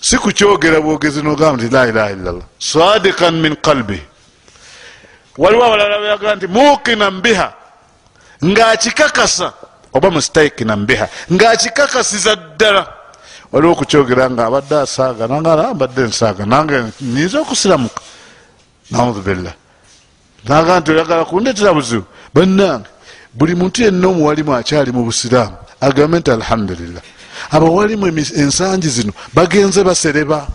Si 0.00 0.18
kukyogera 0.18 0.80
bwogezi 0.80 1.22
nogamba 1.22 1.62
nti 1.62 1.74
la 1.74 1.86
ilaha 1.86 2.10
illallah. 2.10 2.46
Sadikan 2.58 3.34
min 3.40 3.54
qalbi. 3.56 4.02
Waliwo 5.38 5.64
abalala 5.64 5.98
beyagaa 5.98 6.34
nti 6.34 6.46
mukinan 6.46 7.20
biha. 7.22 7.52
Ngaakikakasa 8.44 9.52
oba 9.92 10.10
mustaikinan 10.10 10.86
biha. 10.86 11.08
Ngaakikakasiza 11.32 12.36
ddala. 12.36 12.86
Waliwo 13.52 13.72
okukyogera 13.72 14.30
nga 14.30 14.46
abadde 14.46 14.76
asaaga 14.76 15.28
nambadde 15.28 16.02
nsaaga 16.02 16.46
nange 16.46 16.82
nyinza 17.00 17.40
okusiramuka. 17.40 18.02
Naudu 18.90 19.20
billah. 19.20 19.54
Naga 20.48 20.80
nti 20.80 20.90
oyagala 20.90 21.24
kundetera 21.24 21.72
buzibu? 21.72 22.04
Bannange 22.34 22.88
buli 23.32 23.54
muntu 23.54 23.82
yenna 23.82 24.08
omuwalimu 24.08 24.54
akyali 24.54 24.92
mu 24.92 25.04
busiraamu 25.04 25.61
agambe 25.82 26.18
nti 26.18 26.30
alhamdulillah. 26.30 27.02
Abawalimu 27.50 28.06
ensangi 28.42 28.88
zino 28.88 29.12
bagenze 29.34 29.82
basereba. 29.84 30.46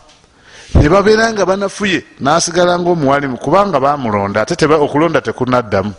Nebabeera 0.75 1.31
nga 1.33 1.45
banafuye 1.45 2.03
nasigala 2.19 2.79
nga 2.79 2.89
omuwalimu 2.89 3.37
kubanga 3.37 3.79
bamulonda 3.79 4.41
ate 4.41 4.65
okulonda 4.65 5.21
tekunaddamu. 5.21 5.93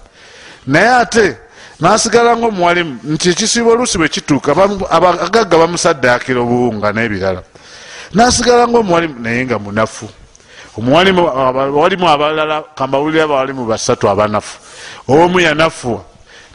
Naye 0.66 0.88
ate 0.88 1.36
nasigala 1.80 2.36
nga 2.36 2.46
omuwalimu 2.46 3.00
nti 3.04 3.30
ekisiiba 3.30 3.70
oluusi 3.70 3.98
bwe 3.98 4.08
kituuka 4.08 4.52
agagga 5.26 5.56
bamusaddaakira 5.58 6.40
obuwunga 6.40 6.92
n'ebirala. 6.92 7.42
Nasigala 8.14 8.68
nga 8.68 8.78
omuwalimu 8.78 9.20
naye 9.20 9.44
nga 9.44 9.58
munafu. 9.58 10.08
Omuwalimu 10.78 12.08
abalala 12.08 12.62
kambawulire 12.76 13.22
abawalimu 13.22 13.66
basatu 13.66 14.08
abanafu. 14.08 14.58
Omu 15.08 15.40
yanafuwa 15.40 16.04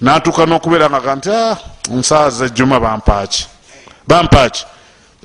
natuuka 0.04 0.44
n'okubeera 0.46 0.90
nga 0.90 1.02
kanti 1.02 1.30
ah, 1.32 1.56
nsaaza 1.90 2.46
ejjuma 2.46 2.80
bampaaki. 2.80 3.48
Bampaki 4.08 4.66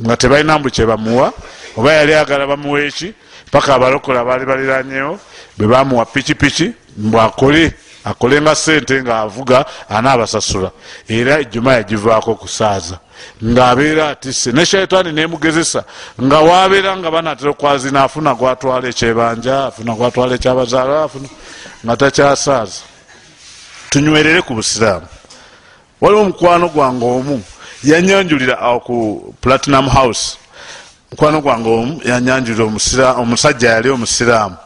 nga 0.05 0.17
tebalina 0.17 0.59
mbu 0.59 0.71
kyebamuwa 0.71 1.33
oba 1.77 1.93
yali 1.93 2.15
agala 2.15 2.47
bamuwa 2.47 2.81
eki? 2.81 3.15
Paka 3.51 3.75
abalokola 3.75 4.25
baali 4.25 4.47
baliranyewo 4.47 5.19
bebamuwa 5.59 6.07
pikipiki 6.07 6.73
mbwakole 6.97 7.73
akole 8.05 8.41
nga 8.41 8.55
sente 8.55 9.03
ngaavuga 9.03 9.65
anaabasasula. 9.89 10.71
Era 11.09 11.39
ejjuma 11.41 11.73
yagivaako 11.75 12.35
kusaaza 12.35 12.99
ngaabeera 13.45 14.09
atise 14.09 14.53
ne 14.53 14.67
shaitaani 14.67 15.13
nemugezesa. 15.13 15.85
Nga 16.23 16.39
wabeera 16.41 16.97
nga 16.97 17.11
banatera 17.11 17.51
okwazina 17.51 18.03
afuna 18.07 18.35
gwatwala 18.35 18.89
ekyebanja 18.89 19.67
afuna 19.67 19.93
gwatwala 19.99 20.35
ekyabazaala 20.39 21.09
nga 21.85 21.95
takyasaaza 21.97 22.88
tunywerere 23.91 24.43
ku 24.43 24.55
busiraamu. 24.55 25.07
Waliwo 26.01 26.23
omukwano 26.23 26.69
gwange 26.69 27.05
omu 27.05 27.43
yanyanjulira 27.85 28.59
awo 28.59 28.81
ku 28.81 29.35
platinum 29.41 29.89
house. 29.89 30.37
Mukwano 31.11 31.41
gwange 31.41 31.69
omu 31.69 32.01
yanyanjulira 32.05 32.65
omusajja 33.17 33.71
yali 33.71 33.89
omusiraamu. 33.91 34.57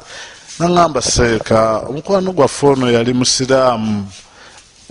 Naŋamba 0.58 1.02
seeka 1.02 1.78
omukwano 1.88 2.32
gwaffe 2.32 2.66
ono 2.66 2.90
yali 2.90 3.12
musiraamu. 3.14 4.06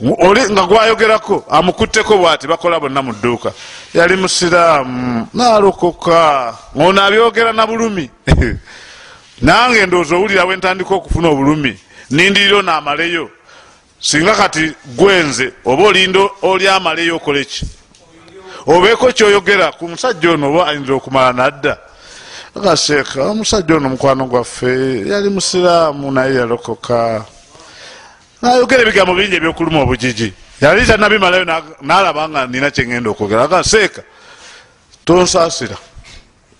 Oli 0.01 0.41
nga 0.51 0.65
gwayogerako 0.65 1.45
amukutteko 1.49 2.17
bwati 2.17 2.47
bakola 2.47 2.79
bonna 2.79 3.01
mu 3.01 3.13
dduuka. 3.13 3.51
Yali 3.93 4.15
musiraamu 4.15 5.27
nalokoka 5.33 6.53
ono 6.75 7.01
abyogera 7.01 7.53
na 7.53 7.67
bulumi. 7.67 8.09
Nange 9.41 9.85
ndowooza 9.85 10.15
owulira 10.15 10.45
wentandika 10.45 10.95
okufuna 10.95 11.29
obulumi 11.29 11.77
nindiriro 12.11 12.61
naamaleyo 12.61 13.29
singa 14.01 14.35
kati 14.35 14.73
gwenze 14.97 15.53
oba 15.65 15.83
olinda 15.83 16.19
oli 16.41 16.67
amaleyo 16.67 17.15
okoleki 17.15 17.65
obeeko 18.65 19.11
kyoyogera 19.13 19.71
ku 19.77 19.87
musajja 19.87 20.31
ono 20.31 20.49
oba 20.49 20.67
ayinza 20.67 20.93
okumala 20.93 21.33
nadda? 21.33 21.77
Akaseeka 22.55 23.23
omusajja 23.29 23.75
ono 23.75 23.89
mukwano 23.89 24.25
gwaffe 24.25 25.05
yali 25.05 25.29
musiraamu 25.29 26.11
naye 26.11 26.35
yalokoka. 26.35 27.25
Nayogera 28.41 28.81
ebigambo 28.81 29.13
bingi 29.13 29.35
ebyokuluma 29.35 29.81
obujiji. 29.81 30.33
Yali 30.61 30.85
tanabimalayo 30.85 31.45
nalaba 31.81 32.29
nga 32.29 32.47
nina 32.47 32.71
kyengenda 32.71 33.09
okwogera. 33.09 33.43
Akaseeka 33.43 34.01
tonsaasira. 35.05 35.77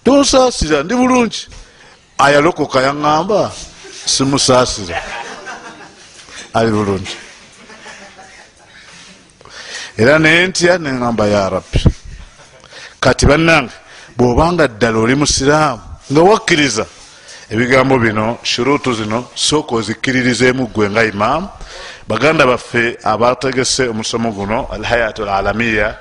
Tonsaasira 0.03 0.84
ndi 0.84 0.93
bulungi. 0.95 1.47
Ayalokoka 2.18 2.81
yaŋŋamba 2.81 3.51
simusaasira. 4.05 5.01
Ali 6.53 6.72
bulungi 6.72 7.30
era 10.01 10.17
nentya 10.17 10.77
neŋamba 10.77 11.27
ya 11.27 11.49
rabbi? 11.49 11.79
Kati 12.99 13.25
bannange 13.25 13.73
bwobanga 14.17 14.67
ddala 14.67 14.97
oli 14.97 15.15
musiraamu 15.15 15.81
nga 16.11 16.21
wakkiriza 16.21 16.85
ebigambo 17.53 17.99
bino 17.99 18.39
shuruutu 18.43 18.93
zino 18.93 19.29
sooka 19.35 19.75
ozikkiririzeemu 19.75 20.67
gwe 20.73 20.89
nga 20.89 21.05
imaamu. 21.05 21.47
Baganda 22.07 22.45
baffe 22.45 22.97
abategese 23.03 23.89
omusomo 23.93 24.31
guno 24.31 24.67
alhayatu 24.73 25.23
alalamiya 25.23 25.97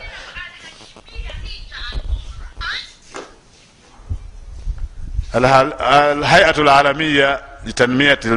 alhayatu 5.32 6.60
alalamiya 6.62 7.40
litanmiyati 7.64 8.28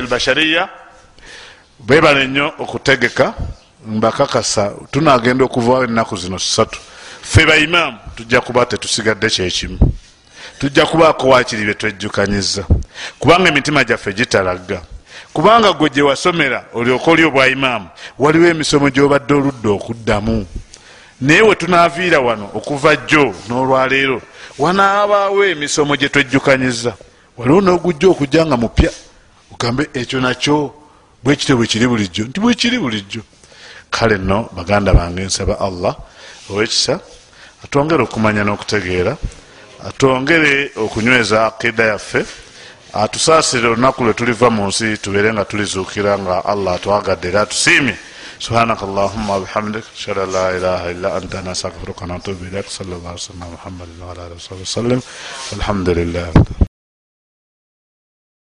albashariya 0.00 0.68
bebale 1.80 2.26
nnyo 2.26 2.52
okutegeka 2.58 3.34
mbakakasa 3.86 4.72
tunagenda 4.90 5.44
okuvaawo 5.44 5.84
ennaku 5.84 6.16
zino 6.16 6.38
ssatu. 6.38 6.78
Ffe 7.22 7.46
baimaamu 7.46 7.98
tujja 8.16 8.40
kuba 8.40 8.66
tetusigadde 8.66 9.30
kyekimu 9.30 9.78
tujja 10.58 10.86
kubaako 10.86 11.28
wakiri 11.28 11.64
betwejjukanyiza 11.64 12.64
kubanga 13.18 13.48
emitima 13.48 13.84
gyaffe 13.84 14.12
gitalagga 14.12 14.82
kubanga 15.32 15.72
gwe 15.72 15.90
gye 15.90 16.02
wasomera 16.02 16.64
olyoka 16.74 17.10
oli 17.10 17.24
obwaimaamu 17.24 17.88
waliwo 18.18 18.46
emisomo 18.46 18.90
gyobadde 18.90 19.34
oludda 19.34 19.70
okuddamu. 19.70 20.46
Naye 21.20 21.42
we 21.42 21.54
tunaaviira 21.54 22.20
wano 22.20 22.50
okuva 22.54 22.96
jjo 22.96 23.34
n'olwaleero 23.48 24.22
wanaabaawo 24.58 25.44
emisomo 25.44 25.96
gye 25.96 26.08
twejjukanyiza 26.08 26.94
waliwo 27.36 27.60
n'ogujja 27.60 28.08
okujja 28.08 28.46
nga 28.46 28.56
mupya 28.56 28.90
ogambe 29.52 29.88
ekyo 29.94 30.20
nakyo 30.20 30.74
bwekityo 31.24 31.56
bwekiri 31.56 31.86
bulijjo. 31.88 32.24
Nti 32.24 32.40
bwekiri 32.40 32.78
bulijjo 32.78 33.22
kale 33.95 34.17
nno 34.17 34.49
baganda 34.57 34.93
bange 34.93 35.21
nsaba 35.29 35.59
allah 35.67 35.95
owekisa 36.49 36.99
atwongere 37.63 38.03
okumanya 38.03 38.43
n'okutegeera 38.43 39.13
atwongere 39.87 40.71
okunyweza 40.83 41.45
akida 41.47 41.83
yaffe 41.91 42.25
atusaasire 42.93 43.67
olunaku 43.67 44.03
lwe 44.03 44.13
tuliva 44.13 44.49
mu 44.49 44.67
nsi 44.67 44.97
tubeere 44.97 45.33
nga 45.33 45.45
tulizuukira 45.45 46.17
nga 46.19 46.35
allah 46.45 46.73
atwagadde 46.75 47.27
era 47.29 47.41
atusiimye 47.41 47.95
سبحانك 48.39 48.83
اللهم 48.83 49.29
وبحمدك 49.29 49.83
اشهد 49.99 50.17
ان 50.17 50.31
لا 50.31 50.45
اله 50.57 50.81
الا 50.91 51.09
انت 51.17 51.35
نستغفرك 51.35 52.01
ونتوب 52.01 52.39
اليك 52.47 52.67
صلى 52.71 52.93
الله 52.95 53.09
عليه 53.11 53.25
وسلم 53.27 53.43
محمد 53.53 53.89
وعلى 54.01 54.21
اله 54.27 54.35
وصحبه 54.39 54.61
وسلم 54.61 54.99
والحمد 55.51 55.89
لله 55.89 56.27